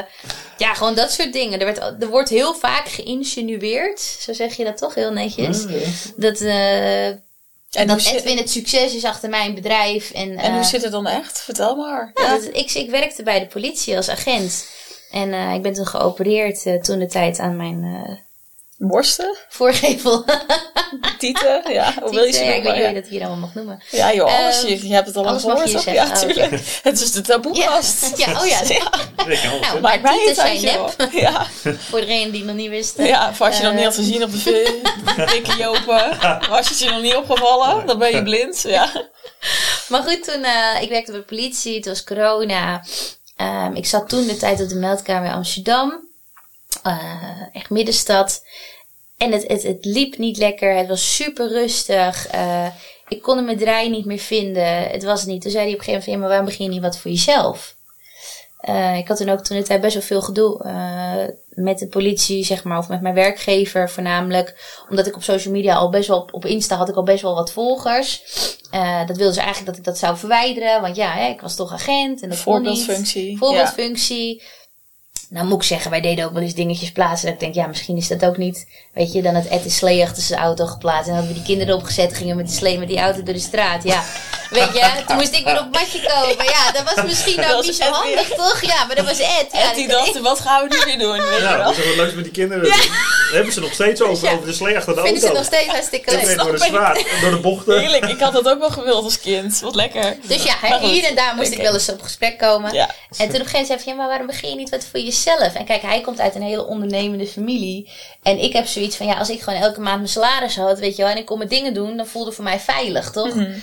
ja, 0.57 0.73
gewoon 0.73 0.95
dat 0.95 1.11
soort 1.11 1.33
dingen. 1.33 1.59
Er, 1.59 1.65
werd, 1.65 2.01
er 2.01 2.09
wordt 2.09 2.29
heel 2.29 2.53
vaak 2.53 2.87
geïnsinueerd. 2.87 3.99
Zo 3.99 4.33
zeg 4.33 4.55
je 4.55 4.63
dat 4.63 4.77
toch 4.77 4.95
heel 4.95 5.11
netjes. 5.11 5.63
Ja. 5.63 5.77
Dat, 6.15 6.39
eh, 7.71 7.81
En, 7.81 7.87
dat 7.87 8.01
zit, 8.01 8.13
Edwin 8.13 8.37
het 8.37 8.49
succes 8.49 8.95
is 8.95 9.03
achter 9.03 9.29
mijn 9.29 9.55
bedrijf. 9.55 10.11
En, 10.11 10.37
en 10.37 10.51
hoe 10.51 10.61
eh, 10.61 10.65
zit 10.67 10.83
het 10.83 10.91
dan 10.91 11.07
echt? 11.07 11.39
Vertel 11.41 11.75
maar. 11.75 12.11
ja, 12.13 12.29
dat- 12.37 12.49
ik, 12.55 12.71
ik 12.71 12.89
werkte 12.89 13.23
bij 13.23 13.39
de 13.39 13.47
politie 13.47 13.95
als 13.95 14.09
agent. 14.09 14.67
En 15.11 15.33
eh, 15.33 15.53
ik 15.53 15.61
ben 15.61 15.73
toen 15.73 15.87
geopereerd 15.87 16.65
eh, 16.65 16.81
toen 16.81 16.99
de 16.99 17.07
tijd 17.07 17.39
aan 17.39 17.55
mijn 17.57 17.83
Borsten, 18.81 19.35
voorgevel. 19.49 20.25
tieten, 21.19 21.61
ja, 21.71 21.93
hoe 22.01 22.11
wil 22.11 22.23
je 22.23 22.31
ze 22.31 22.43
ja, 22.43 22.53
ik 22.53 22.63
weet 22.63 22.63
niet 22.63 22.63
noemen? 22.63 22.71
hoe 22.73 22.81
je 22.81 22.87
Ja. 22.95 23.01
dat 23.01 23.07
hier 23.09 23.19
allemaal 23.21 23.39
mag 23.39 23.53
noemen. 23.53 23.83
Ja, 23.91 24.13
joh, 24.13 24.37
alles. 24.39 24.63
Eh, 24.63 24.69
je, 24.69 24.87
je 24.87 24.93
hebt 24.93 25.07
het 25.07 25.15
al 25.15 25.27
alles 25.27 25.43
mag 25.43 25.63
je 25.65 25.69
gehoord, 25.69 25.85
toch? 25.85 25.93
zeggen. 25.93 26.03
Ja, 26.07 26.21
Oh, 26.21 26.49
tuurlijk. 26.49 26.65
Het 26.83 27.01
is 27.01 27.11
de 27.11 27.21
taboekast. 27.21 28.17
Ja, 28.17 28.25
ja, 28.31 28.39
oh 28.41 28.47
ja. 28.47 28.61
Wel 29.25 29.59
Nou. 29.59 29.79
Maakt 29.81 30.01
mij 30.01 30.11
tieten 30.17 30.27
niet 30.27 30.39
uit, 30.39 30.61
zijn 30.61 31.11
joh. 31.11 31.13
Ja, 31.21 31.45
Voor 31.89 31.99
degene 31.99 32.29
die 32.31 32.37
het 32.39 32.47
nog 32.47 32.55
niet 32.55 32.69
wisten. 32.69 33.05
ja, 33.05 33.29
of 33.29 33.41
als 33.41 33.57
je 33.57 33.63
nog 33.63 33.71
niet 33.71 33.79
Eh. 33.81 33.87
had 33.87 33.95
gezien 33.95 34.23
op 34.23 34.31
de 34.31 34.37
film, 34.37 34.81
dikke 35.33 35.55
jopen. 35.57 36.17
Was 36.49 36.69
het 36.69 36.79
je 36.79 36.89
nog 36.89 37.01
niet 37.01 37.15
opgevallen, 37.15 37.85
dan 37.87 37.97
ben 37.99 38.11
je 38.15 38.23
blind. 38.23 38.61
Ja. 38.67 38.89
Maar 39.87 40.03
goed, 40.03 40.23
toen, 40.23 40.43
eh, 40.43 40.81
ik 40.81 40.89
werkte 40.89 41.11
bij 41.11 41.19
de 41.19 41.25
politie, 41.25 41.75
het 41.75 41.85
was 41.85 42.03
corona. 42.03 42.83
Ehm, 43.35 43.75
ik 43.75 43.85
zat 43.85 44.09
toen 44.09 44.27
de 44.27 44.37
tijd 44.37 44.61
op 44.61 44.69
de 44.69 44.75
meldkamer 44.75 45.27
in 45.29 45.35
Amsterdam. 45.35 46.07
Eh, 46.83 47.41
echt 47.51 47.69
middenstad. 47.69 48.43
En 49.17 49.31
het, 49.31 49.47
het, 49.47 49.63
het 49.63 49.85
liep 49.85 50.17
niet 50.17 50.37
lekker. 50.37 50.75
Het 50.75 50.87
was 50.87 51.15
super 51.15 51.47
rustig. 51.47 52.27
Eh, 52.27 52.67
ik 53.07 53.21
kon 53.21 53.45
mijn 53.45 53.57
draai 53.57 53.89
niet 53.89 54.05
meer 54.05 54.19
vinden. 54.19 54.89
Het 54.89 55.03
was 55.03 55.19
het 55.19 55.29
niet. 55.29 55.41
Toen 55.41 55.51
zei 55.51 55.63
hij 55.63 55.73
op 55.73 55.79
een 55.79 55.85
gegeven 55.85 56.11
moment: 56.11 56.19
maar 56.19 56.29
waarom 56.29 56.45
begin 56.45 56.65
je 56.65 56.71
niet 56.71 56.81
wat 56.81 56.97
voor 56.97 57.11
jezelf? 57.11 57.77
Eh, 58.59 58.97
ik 58.97 59.07
had 59.07 59.17
toen 59.17 59.29
ook 59.29 59.43
toen 59.43 59.57
de 59.57 59.63
tijd 59.63 59.81
best 59.81 59.93
wel 59.93 60.03
veel 60.03 60.21
gedoe 60.21 60.57
met 61.49 61.79
de 61.79 61.87
politie, 61.87 62.43
zeg 62.43 62.63
maar, 62.63 62.77
of 62.77 62.87
met 62.87 63.01
mijn 63.01 63.15
werkgever 63.15 63.89
voornamelijk. 63.89 64.81
Omdat 64.89 65.07
ik 65.07 65.15
op 65.15 65.23
social 65.23 65.53
media 65.53 65.75
al 65.75 65.89
best 65.89 66.07
wel, 66.07 66.29
op, 66.31 66.45
Insta 66.45 66.75
had 66.75 66.89
ik 66.89 66.95
al 66.95 67.03
best 67.03 67.21
wel 67.21 67.35
wat 67.35 67.51
volgers. 67.51 68.23
Dat 69.05 69.17
wilden 69.17 69.33
ze 69.33 69.39
eigenlijk 69.39 69.65
dat 69.65 69.77
ik 69.77 69.83
dat 69.83 69.97
zou 69.97 70.17
verwijderen, 70.17 70.81
want 70.81 70.95
ja, 70.95 71.11
hè, 71.11 71.27
ik 71.29 71.41
was 71.41 71.55
toch 71.55 71.73
agent 71.73 72.21
en 72.21 72.29
dat 72.29 72.43
kon 72.43 72.61
niet. 72.61 72.67
Voorbeeldfunctie. 72.69 73.37
Voorbeeldfunctie. 73.37 74.43
Nou 75.29 75.45
moet 75.45 75.61
ik 75.61 75.67
zeggen, 75.67 75.91
wij 75.91 76.01
deden 76.01 76.25
ook 76.25 76.33
wel 76.33 76.41
eens 76.41 76.53
dingetjes 76.53 76.91
plaatsen. 76.91 77.25
Dat 77.25 77.33
ik 77.35 77.39
denk, 77.39 77.55
ja, 77.55 77.67
misschien 77.67 77.97
is 77.97 78.07
dat 78.07 78.25
ook 78.25 78.37
niet. 78.37 78.67
Weet 78.93 79.13
je, 79.13 79.21
dan 79.21 79.35
het 79.35 79.47
Ed 79.47 79.63
de 79.63 79.69
slee 79.69 80.03
achter 80.03 80.23
zijn 80.23 80.39
auto 80.39 80.65
geplaatst. 80.65 81.07
En 81.07 81.13
dan 81.13 81.15
hadden 81.15 81.33
we 81.33 81.39
die 81.43 81.55
kinderen 81.55 81.75
opgezet. 81.75 82.13
Gingen 82.17 82.35
we 82.35 82.41
met 82.41 82.49
die 82.51 82.57
slee 82.59 82.77
met 82.77 82.87
die 82.87 82.99
auto 82.99 83.23
door 83.23 83.33
de 83.33 83.39
straat. 83.39 83.83
Ja, 83.83 84.03
weet 84.49 84.73
je, 84.73 85.03
toen 85.07 85.15
moest 85.15 85.33
ik 85.33 85.45
weer 85.45 85.57
op 85.59 85.63
het 85.63 85.73
matje 85.73 85.99
komen. 86.13 86.45
Ja, 86.45 86.71
dat 86.71 86.93
was 86.95 87.05
misschien 87.05 87.39
ook 87.45 87.51
was 87.51 87.65
niet 87.65 87.75
zo 87.75 87.83
Ed 87.83 87.89
handig, 87.89 88.27
toch? 88.29 88.61
Ja, 88.61 88.85
maar 88.85 88.95
dat 88.95 89.05
was 89.05 89.19
Ed. 89.19 89.47
Ja, 89.51 89.69
En 89.69 89.75
die 89.75 89.87
dat- 89.87 89.97
dachten, 90.05 90.21
wat 90.21 90.39
gaan 90.39 90.67
we 90.67 90.75
nu 90.75 90.81
weer 90.85 90.99
doen? 90.99 91.11
Weet 91.27 91.37
je 91.37 91.43
Nou, 91.43 91.57
wel? 91.57 91.65
dat 91.67 91.77
is 91.77 91.85
wat 91.85 91.95
leuks 91.95 92.13
met 92.13 92.23
die 92.23 92.33
kinderen. 92.33 92.63
Daar 92.69 92.87
hebben 93.33 93.53
ze 93.53 93.59
nog 93.59 93.73
steeds 93.73 94.01
over, 94.01 94.27
Ja. 94.27 94.33
over 94.33 94.45
de 94.45 94.53
slee 94.53 94.77
achter 94.77 94.95
de 94.95 95.01
vinden 95.01 95.19
ze 95.21 95.25
auto. 95.27 95.41
nog 95.41 95.47
steeds 95.53 95.67
hartstikke 95.71 96.11
leuk. 96.11 96.37
Door 96.37 96.51
de 96.51 96.57
straat, 96.63 96.97
en 96.97 97.21
door 97.21 97.29
de 97.31 97.39
bochten. 97.39 97.79
Heerlijk, 97.79 98.05
ik 98.05 98.19
had 98.19 98.33
dat 98.33 98.47
ook 98.49 98.59
wel 98.59 98.69
gewild 98.69 99.03
als 99.03 99.19
kind. 99.19 99.59
Wat 99.59 99.75
lekker. 99.75 100.17
Dus 100.27 100.43
ja, 100.43 100.79
hier 100.79 101.03
en 101.03 101.15
daar 101.15 101.35
moest 101.35 101.51
ik 101.51 101.61
wel 101.61 101.73
eens 101.73 101.89
op 101.89 102.01
gesprek 102.01 102.37
komen. 102.37 102.73
Ja. 102.73 102.85
En 102.85 102.95
toen 103.17 103.25
op 103.27 103.33
een 103.33 103.35
gegeven 103.39 103.59
moment 103.61 103.67
zei 103.67 103.81
ja, 103.85 103.93
maar 103.95 104.07
waarom 104.07 104.27
begin 104.27 104.49
je 104.49 104.55
niet 104.55 104.69
wat 104.69 104.85
voor 104.91 104.99
jezelf? 105.23 105.53
En 105.53 105.65
kijk, 105.65 105.81
hij 105.81 106.01
komt 106.01 106.19
uit 106.19 106.35
een 106.35 106.41
hele 106.41 106.65
ondernemende 106.65 107.27
familie. 107.27 107.89
En 108.23 108.39
ik 108.43 108.53
heb 108.53 108.65
zoiets 108.65 108.95
van, 108.95 109.05
ja, 109.05 109.17
als 109.17 109.29
ik 109.29 109.41
gewoon 109.41 109.61
elke 109.61 109.79
maand 109.81 109.97
mijn 109.97 110.09
salaris 110.09 110.55
had, 110.55 110.79
weet 110.79 110.95
je 110.95 111.01
wel, 111.03 111.11
en 111.11 111.17
ik 111.17 111.25
kon 111.25 111.37
mijn 111.37 111.49
dingen 111.49 111.73
doen, 111.73 111.97
dan 111.97 112.07
voelde 112.07 112.27
het 112.27 112.35
voor 112.35 112.43
mij 112.43 112.59
veilig, 112.59 113.11
toch? 113.11 113.33
Mhm. 113.35 113.53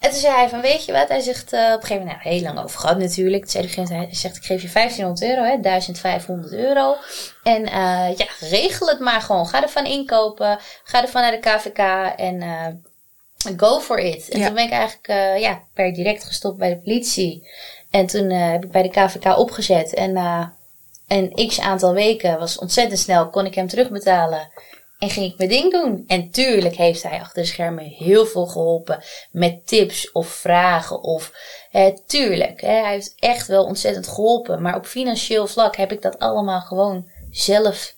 En 0.00 0.10
toen 0.10 0.20
zei 0.20 0.34
hij 0.34 0.48
van, 0.48 0.60
weet 0.60 0.84
je 0.84 0.92
wat? 0.92 1.08
Hij 1.08 1.20
zegt 1.20 1.52
eh, 1.52 1.60
op 1.60 1.80
een 1.80 1.86
gegeven 1.86 2.06
moment, 2.06 2.24
nou, 2.24 2.34
heel 2.34 2.42
lang 2.44 2.62
over 2.64 2.78
gehad 2.80 2.98
natuurlijk. 2.98 3.46
Toen 3.46 3.68
zei 3.68 3.86
hij, 3.86 3.96
hij 3.96 4.08
zegt, 4.14 4.36
ik 4.36 4.44
geef 4.44 4.62
je 4.62 4.70
1500 4.72 5.22
euro, 5.30 5.42
hè, 5.42 5.60
1500 5.60 6.52
euro. 6.52 6.96
En 7.42 7.66
eh, 7.66 8.16
ja, 8.16 8.26
regel 8.40 8.86
het 8.86 8.98
maar 9.00 9.20
gewoon. 9.20 9.46
Ga 9.46 9.62
ervan 9.62 9.84
inkopen. 9.86 10.58
Ga 10.84 11.02
ervan 11.02 11.22
naar 11.22 11.30
de 11.30 11.38
KVK 11.38 11.78
en 12.16 12.42
eh, 12.42 12.66
go 13.56 13.80
for 13.80 13.98
it. 13.98 14.28
En 14.28 14.38
Ja. 14.38 14.46
toen 14.46 14.54
ben 14.54 14.64
ik 14.64 14.70
eigenlijk 14.70 15.40
ja, 15.40 15.62
per 15.74 15.92
direct 15.92 16.24
gestopt 16.24 16.58
bij 16.58 16.68
de 16.68 16.76
politie. 16.76 17.48
En 17.90 18.06
toen 18.06 18.30
heb 18.30 18.64
ik 18.64 18.70
bij 18.70 18.82
de 18.82 18.90
KVK 18.90 19.38
opgezet. 19.38 19.94
En 19.94 20.16
een 21.06 21.48
x 21.48 21.60
aantal 21.60 21.92
weken 21.92 22.38
was 22.38 22.58
ontzettend 22.58 23.00
snel, 23.00 23.30
kon 23.30 23.46
ik 23.46 23.54
hem 23.54 23.68
terugbetalen. 23.68 24.50
En 24.98 25.10
ging 25.10 25.32
ik 25.32 25.38
mijn 25.38 25.50
ding 25.50 25.72
doen. 25.72 26.04
En 26.06 26.30
tuurlijk 26.30 26.76
heeft 26.76 27.02
hij 27.02 27.20
achter 27.20 27.42
de 27.42 27.48
schermen 27.48 27.84
heel 27.84 28.26
veel 28.26 28.46
geholpen. 28.46 29.02
Met 29.30 29.66
tips 29.66 30.12
of 30.12 30.28
vragen. 30.28 31.02
Of 31.02 31.32
tuurlijk, 32.06 32.60
hè, 32.60 32.80
hij 32.80 32.92
heeft 32.92 33.14
echt 33.18 33.46
wel 33.46 33.64
ontzettend 33.64 34.08
geholpen. 34.08 34.62
Maar 34.62 34.76
op 34.76 34.86
financieel 34.86 35.46
vlak 35.46 35.76
heb 35.76 35.92
ik 35.92 36.02
dat 36.02 36.18
allemaal 36.18 36.60
gewoon 36.60 37.08
zelf 37.30 37.94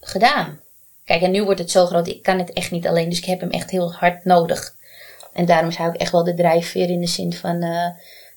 gedaan. 0.00 0.60
Kijk, 1.04 1.22
en 1.22 1.30
nu 1.30 1.44
wordt 1.44 1.60
het 1.60 1.70
zo 1.70 1.86
groot. 1.86 2.08
Ik 2.08 2.22
kan 2.22 2.38
het 2.38 2.52
echt 2.52 2.70
niet 2.70 2.86
alleen. 2.86 3.08
Dus 3.08 3.18
ik 3.18 3.24
heb 3.24 3.40
hem 3.40 3.50
echt 3.50 3.70
heel 3.70 3.92
hard 3.92 4.24
nodig. 4.24 4.74
En 5.32 5.44
daarom 5.44 5.70
hij 5.70 5.86
ook 5.86 5.94
echt 5.94 6.12
wel 6.12 6.24
de 6.24 6.34
drijfveer 6.34 6.90
in 6.90 7.00
de 7.00 7.06
zin 7.06 7.32
van 7.32 7.62
eh, 7.62 7.86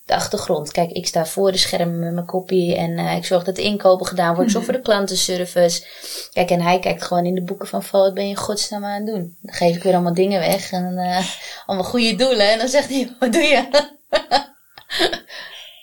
de 0.06 0.16
achtergrond. 0.16 0.72
Kijk, 0.72 0.91
ik 0.91 1.08
sta 1.08 1.26
voor 1.26 1.51
de 1.51 1.58
schermen 1.58 1.99
met 1.99 2.14
mijn 2.14 2.26
kopie. 2.26 2.76
En 2.76 2.97
eh, 2.97 3.16
ik 3.16 3.26
zorg 3.26 3.43
dat 3.43 3.56
de 3.56 3.62
inkopen 3.62 4.06
gedaan 4.06 4.36
wordt. 4.36 4.51
Zorg 4.51 4.66
voor 4.66 4.74
de 4.74 4.82
klantenservice. 4.82 5.86
Kijk, 6.34 6.49
en 6.49 6.62
hij 6.62 6.80
kijkt 6.80 7.04
gewoon 7.04 7.26
in 7.26 7.36
de 7.36 7.43
boeken 7.43 7.68
van... 7.68 7.84
Val, 7.84 8.01
wat 8.01 8.14
ben 8.14 8.24
je 8.24 8.30
in 8.30 8.36
godsnaam 8.36 8.86
aan 8.86 8.93
het 8.93 9.06
doen? 9.06 9.38
Dan 9.41 9.56
geef 9.56 9.76
ik 9.76 9.84
weer 9.84 9.93
allemaal 9.93 10.14
dingen 10.14 10.39
weg. 10.39 10.72
En 10.72 10.97
eh, 10.97 11.26
allemaal 11.66 11.89
goede 11.89 12.16
doelen. 12.16 12.51
En 12.51 12.58
dan 12.58 12.68
zegt 12.68 12.89
hij, 12.89 13.16
wat 13.20 13.34
doe 13.34 13.41
je? 13.41 13.68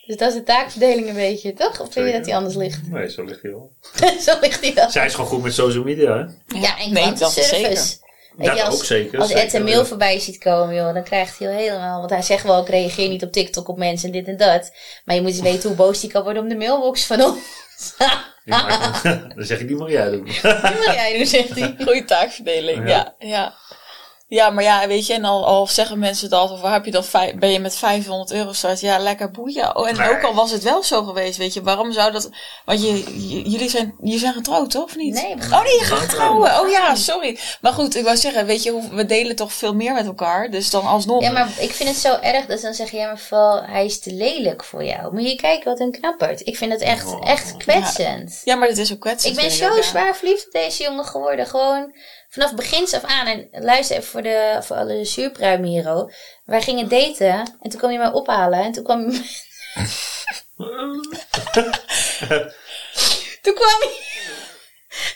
dus 0.06 0.16
dat 0.16 0.28
is 0.28 0.34
de 0.34 0.42
taakverdeling 0.42 1.08
een 1.08 1.14
beetje, 1.14 1.52
toch? 1.52 1.80
Of 1.80 1.92
vind 1.92 2.06
je 2.06 2.12
dat 2.12 2.26
hij 2.26 2.36
anders 2.36 2.54
ligt? 2.54 2.90
Nee, 2.90 3.10
zo 3.10 3.24
ligt 3.24 3.42
hij 3.42 3.50
wel. 3.50 3.72
Zo 4.26 4.38
ligt 4.40 4.60
hij 4.60 4.74
wel. 4.74 4.90
Zij 4.90 5.06
is 5.06 5.14
gewoon 5.14 5.30
goed 5.30 5.42
met 5.42 5.54
social 5.54 5.84
media, 5.84 6.16
hè? 6.16 6.58
Ja, 6.58 6.78
en 6.78 6.92
nee, 6.92 7.04
dat 7.04 7.12
is 7.12 7.18
klantenservice. 7.18 7.96
Dat 8.46 8.56
je, 8.56 8.62
als, 8.64 8.74
ook 8.74 8.84
zeker. 8.84 9.18
Als 9.20 9.32
Ed 9.32 9.52
een 9.52 9.64
mail 9.64 9.86
voorbij 9.86 10.18
ziet 10.20 10.38
komen, 10.38 10.74
joh, 10.74 10.94
dan 10.94 11.02
krijgt 11.02 11.38
hij 11.38 11.48
al 11.48 11.54
helemaal. 11.54 11.98
Want 11.98 12.10
hij 12.10 12.22
zegt 12.22 12.44
wel, 12.44 12.60
ik 12.62 12.68
reageer 12.68 13.08
niet 13.08 13.22
op 13.24 13.32
TikTok 13.32 13.68
op 13.68 13.78
mensen 13.78 14.06
en 14.06 14.12
dit 14.14 14.26
en 14.26 14.36
dat. 14.36 14.72
Maar 15.04 15.14
je 15.14 15.20
moet 15.22 15.30
eens 15.30 15.40
weten 15.40 15.68
hoe 15.68 15.76
boos 15.78 16.00
die 16.00 16.10
kan 16.10 16.22
worden 16.22 16.42
om 16.42 16.48
de 16.48 16.56
mailbox 16.56 17.04
van 17.06 17.22
ons. 17.22 17.38
Maakt- 18.44 19.02
Dan 19.36 19.44
zeg 19.44 19.60
ik, 19.60 19.66
die 19.68 19.76
mag 19.76 19.90
jij 19.90 20.10
doen. 20.10 20.24
Die 20.24 20.40
wil 20.42 20.92
jij 20.92 21.16
doen, 21.16 21.26
zegt 21.26 21.58
hij. 21.58 21.74
Goede 21.84 22.04
taakverdeling, 22.04 22.88
ja. 22.88 23.14
ja. 23.18 23.28
Ja, 23.28 23.54
maar 24.30 24.62
ja, 24.62 24.86
weet 24.86 25.06
je, 25.06 25.14
en 25.14 25.24
al, 25.24 25.46
al 25.46 25.66
zeggen 25.66 25.98
mensen 25.98 26.24
het 26.24 26.34
altijd, 26.34 26.60
waar 26.60 26.72
heb 26.72 26.84
je 26.84 26.90
dan 26.90 27.04
vijf, 27.04 27.34
ben 27.34 27.50
je 27.50 27.58
met 27.58 27.76
500 27.76 28.32
euro 28.32 28.52
start? 28.52 28.80
Ja, 28.80 28.98
lekker 28.98 29.30
boeien. 29.30 29.76
Oh, 29.76 29.88
en 29.88 29.96
Nee. 29.96 30.10
ook 30.10 30.22
al 30.24 30.34
was 30.34 30.50
het 30.50 30.62
wel 30.62 30.82
zo 30.82 31.02
geweest, 31.04 31.36
weet 31.38 31.54
je, 31.54 31.62
waarom 31.62 31.92
zou 31.92 32.12
dat, 32.12 32.30
want 32.64 32.82
je, 32.82 32.92
j- 32.98 33.42
jullie 33.50 33.68
zijn, 33.68 33.94
je 34.02 34.18
zijn 34.18 34.32
getrouwd, 34.32 34.70
toch? 34.70 34.84
Of 34.84 34.96
niet? 34.96 35.14
Nee, 35.14 35.34
we 35.36 35.42
gaan- 35.42 35.58
Oh 35.58 35.64
nee, 35.64 35.78
je 35.78 35.84
gaat 35.84 36.08
trouwen. 36.08 36.60
Oh 36.60 36.68
ja, 36.70 36.94
sorry. 36.94 37.38
Maar 37.60 37.72
goed, 37.72 37.94
ik 37.96 38.04
wou 38.04 38.16
zeggen, 38.16 38.46
weet 38.46 38.62
je, 38.62 38.88
we 38.92 39.06
delen 39.06 39.36
toch 39.36 39.52
veel 39.52 39.74
meer 39.74 39.92
met 39.94 40.06
elkaar, 40.06 40.50
dus 40.50 40.70
dan 40.70 40.86
alsnog. 40.86 41.22
Ja, 41.22 41.30
maar 41.30 41.48
ik 41.58 41.72
vind 41.72 41.88
het 41.88 41.98
zo 41.98 42.16
erg 42.20 42.46
dat 42.46 42.60
dan 42.60 42.74
zeggen, 42.74 42.98
ja, 42.98 43.06
maar 43.06 43.18
Val, 43.18 43.62
hij 43.62 43.84
is 43.84 44.00
te 44.00 44.12
lelijk 44.12 44.64
voor 44.64 44.84
jou. 44.84 45.12
Moet 45.12 45.28
je 45.28 45.36
kijken 45.36 45.70
wat 45.70 45.80
een 45.80 45.90
knappert. 45.92 46.46
Ik 46.46 46.56
vind 46.56 46.72
het 46.72 46.80
echt, 46.80 47.06
Oh. 47.06 47.28
echt 47.30 47.56
kwetsend. 47.56 48.40
Ja, 48.44 48.54
maar 48.56 48.68
dat 48.68 48.76
is 48.76 48.92
ook 48.92 49.00
kwetsend. 49.00 49.36
Ik 49.36 49.40
ben 49.42 49.50
zo 49.50 49.76
ja. 49.76 49.82
zwaar 49.82 50.16
verliefd 50.16 50.46
op 50.46 50.52
deze 50.52 50.82
jongen 50.82 51.04
geworden. 51.04 51.46
Gewoon, 51.46 51.94
vanaf 52.30 52.54
begins 52.54 52.94
af 52.94 53.04
aan. 53.04 53.26
En 53.26 53.48
luister 53.50 53.96
even 53.96 54.08
voor, 54.08 54.22
de, 54.22 54.58
voor 54.60 54.76
alle 54.76 55.04
zuurpruimen 55.04 55.68
hier. 55.68 56.14
Wij 56.44 56.62
gingen 56.62 56.88
daten 56.88 57.58
en 57.60 57.70
toen 57.70 57.78
kwam 57.78 57.90
je 57.90 57.98
mij 57.98 58.12
ophalen. 58.12 58.58
En 58.58 58.72
toen 58.72 58.84
kwam 58.84 59.10
je... 59.10 59.16
toen 63.42 63.54
kwam 63.54 63.80
je... 63.80 63.98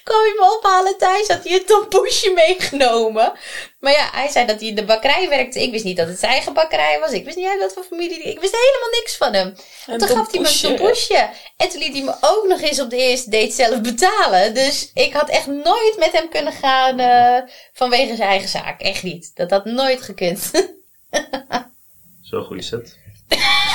kwam 0.04 0.20
hij 0.20 0.34
me 0.38 0.56
ophalen 0.58 0.98
thuis, 0.98 1.28
had 1.28 1.44
hij 1.44 1.52
een 1.52 1.64
tompoesje 1.64 2.30
meegenomen. 2.30 3.32
Maar 3.80 3.92
ja, 3.92 4.08
hij 4.12 4.28
zei 4.28 4.46
dat 4.46 4.60
hij 4.60 4.68
in 4.68 4.74
de 4.74 4.84
bakkerij 4.84 5.28
werkte. 5.28 5.62
Ik 5.62 5.70
wist 5.70 5.84
niet 5.84 5.96
dat 5.96 6.08
het 6.08 6.18
zijn 6.18 6.32
eigen 6.32 6.52
bakkerij 6.52 7.00
was. 7.00 7.10
Ik 7.10 7.24
wist 7.24 7.36
niet 7.36 7.46
uit 7.46 7.60
wat 7.60 7.72
voor 7.72 7.82
familie. 7.82 8.22
Ik 8.22 8.40
wist 8.40 8.52
helemaal 8.52 9.00
niks 9.00 9.16
van 9.16 9.32
hem. 9.34 9.54
En 9.86 9.98
toen 9.98 10.08
gaf 10.08 10.30
hij 10.30 10.40
me 10.40 10.48
een 10.48 10.60
tompoesje. 10.60 11.28
En 11.56 11.68
toen 11.68 11.80
liet 11.80 11.92
hij 11.92 12.02
me 12.02 12.14
ook 12.20 12.46
nog 12.48 12.60
eens 12.60 12.80
op 12.80 12.90
de 12.90 12.96
eerste 12.96 13.30
date 13.30 13.52
zelf 13.52 13.80
betalen. 13.80 14.54
Dus 14.54 14.90
ik 14.94 15.12
had 15.12 15.28
echt 15.28 15.46
nooit 15.46 15.94
met 15.98 16.12
hem 16.12 16.28
kunnen 16.28 16.52
gaan 16.52 16.98
eh, 16.98 17.50
vanwege 17.72 18.16
zijn 18.16 18.28
eigen 18.28 18.48
zaak. 18.48 18.80
Echt 18.80 19.02
niet. 19.02 19.30
Dat 19.34 19.50
had 19.50 19.64
nooit 19.64 20.02
gekund. 20.02 20.50
Zo'n 22.22 22.44
goede 22.44 22.62
set. 22.62 23.02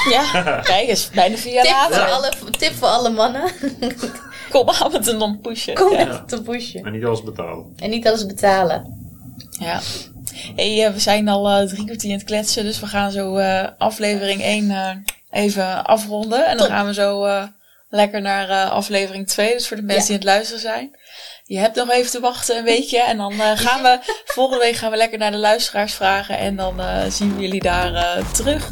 Ja, 0.10 0.42
kijk 0.64 0.88
eens, 0.88 1.10
bijna 1.10 1.38
vier 1.38 1.54
jaar 1.54 1.64
tip, 1.64 1.74
voor 1.74 1.90
later. 1.90 2.12
alle, 2.12 2.32
tip 2.58 2.74
voor 2.74 2.88
alle 2.88 3.10
mannen. 3.10 3.52
Kom 4.54 4.70
aan 4.70 4.92
met 4.92 5.08
een 5.08 5.18
non-pushen. 5.18 5.74
Kom 5.74 5.92
Ja. 5.92 6.06
met 6.06 6.16
een 6.16 6.26
tompoesje. 6.26 6.82
En 6.82 6.92
niet 6.92 7.06
alles 7.06 7.24
betalen. 7.24 7.74
En 7.78 7.90
niet 7.90 8.08
alles 8.08 8.26
betalen. 8.26 8.98
Ja. 9.60 9.80
Hey, 10.56 10.86
eh, 10.86 10.94
we 10.94 11.00
zijn 11.00 11.28
al 11.28 11.50
eh, 11.50 11.68
drie 11.68 11.86
kwartier 11.86 12.12
aan 12.12 12.18
het 12.18 12.26
kletsen, 12.28 12.64
dus 12.64 12.80
we 12.80 12.88
gaan 12.88 13.12
zo 13.12 13.36
eh, 13.38 13.68
aflevering 13.78 14.42
1 14.42 14.72
eh, 14.72 14.90
even 15.32 15.86
afronden. 15.86 16.48
En 16.48 16.58
dan 16.58 16.68
gaan 16.68 16.86
we 16.86 16.94
zo 16.94 17.24
eh, 17.26 17.44
lekker 17.90 18.22
naar 18.22 18.50
eh, 18.50 18.72
aflevering 18.72 19.28
2, 19.28 19.54
dus 19.54 19.68
voor 19.68 19.78
de 19.78 19.84
mensen 19.84 20.14
Ja. 20.14 20.20
die 20.20 20.30
aan 20.30 20.36
het 20.38 20.48
luisteren 20.50 20.62
zijn. 20.62 20.98
Je 21.44 21.58
hebt 21.60 21.76
nog 21.76 21.90
even 21.92 22.12
te 22.12 22.20
wachten 22.20 22.58
een 22.58 22.64
weekje 22.64 23.02
en 23.02 23.18
dan 23.18 23.32
eh, 23.32 23.52
gaan 23.58 23.82
we, 23.82 24.00
volgende 24.36 24.64
week 24.64 24.76
gaan 24.76 24.92
we 24.92 24.98
lekker 24.98 25.18
naar 25.20 25.32
de 25.32 25.38
luisteraars 25.38 25.94
vragen 25.94 26.38
en 26.38 26.56
dan 26.56 26.80
eh, 26.80 27.06
zien 27.10 27.36
we 27.36 27.42
jullie 27.42 27.62
daar 27.62 27.94
eh, 27.94 28.32
terug. 28.32 28.72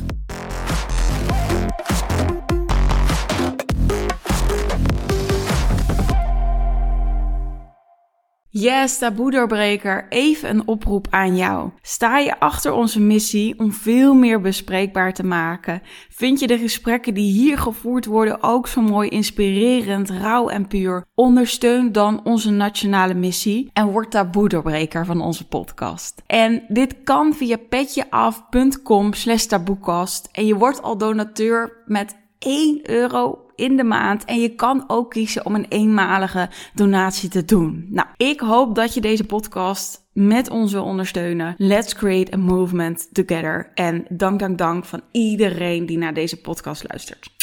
Yes, 8.49 8.97
taboedoorbreker, 8.97 10.05
even 10.09 10.49
een 10.49 10.67
oproep 10.67 11.07
aan 11.09 11.35
jou. 11.35 11.69
Sta 11.81 12.17
je 12.17 12.39
achter 12.39 12.71
onze 12.71 12.99
missie 12.99 13.59
om 13.59 13.71
veel 13.71 14.13
meer 14.13 14.41
bespreekbaar 14.41 15.13
te 15.13 15.23
maken? 15.23 15.81
Vind 16.09 16.39
je 16.39 16.47
de 16.47 16.57
gesprekken 16.57 17.13
die 17.13 17.31
hier 17.31 17.57
gevoerd 17.57 18.05
worden 18.05 18.43
ook 18.43 18.67
zo 18.67 18.81
mooi 18.81 19.09
inspirerend, 19.09 20.09
rauw 20.09 20.49
en 20.49 20.67
puur? 20.67 21.05
Ondersteun 21.15 21.91
dan 21.91 22.23
onze 22.23 22.51
nationale 22.51 23.13
missie 23.13 23.69
en 23.73 23.87
word 23.87 24.11
taboedoorbreker 24.11 25.05
van 25.05 25.21
onze 25.21 25.47
podcast. 25.47 26.21
En 26.25 26.63
dit 26.67 26.95
kan 27.03 27.33
via 27.33 27.57
petjeaf.com 27.69 29.13
slash 29.13 29.45
taboekast 29.45 30.29
en 30.31 30.45
je 30.45 30.55
wordt 30.55 30.81
al 30.81 30.97
donateur 30.97 31.83
met 31.85 32.15
1 32.39 32.91
euro 32.91 33.46
in 33.57 33.77
de 33.77 33.83
maand. 33.83 34.25
En 34.25 34.39
je 34.39 34.55
kan 34.55 34.83
ook 34.87 35.11
kiezen 35.11 35.45
om 35.45 35.55
een 35.55 35.65
eenmalige 35.69 36.49
donatie 36.73 37.29
te 37.29 37.45
doen. 37.45 37.87
Nou, 37.89 38.07
ik 38.17 38.39
hoop 38.39 38.75
dat 38.75 38.93
je 38.93 39.01
deze 39.01 39.23
podcast 39.23 40.05
met 40.13 40.49
ons 40.49 40.71
wil 40.71 40.83
ondersteunen. 40.83 41.55
Let's 41.57 41.93
create 41.93 42.33
a 42.33 42.37
movement 42.37 43.09
together. 43.11 43.71
En 43.73 44.05
dank, 44.09 44.39
dank, 44.39 44.57
dank 44.57 44.85
van 44.85 45.01
iedereen 45.11 45.85
die 45.85 45.97
naar 45.97 46.13
deze 46.13 46.41
podcast 46.41 46.85
luistert. 46.87 47.36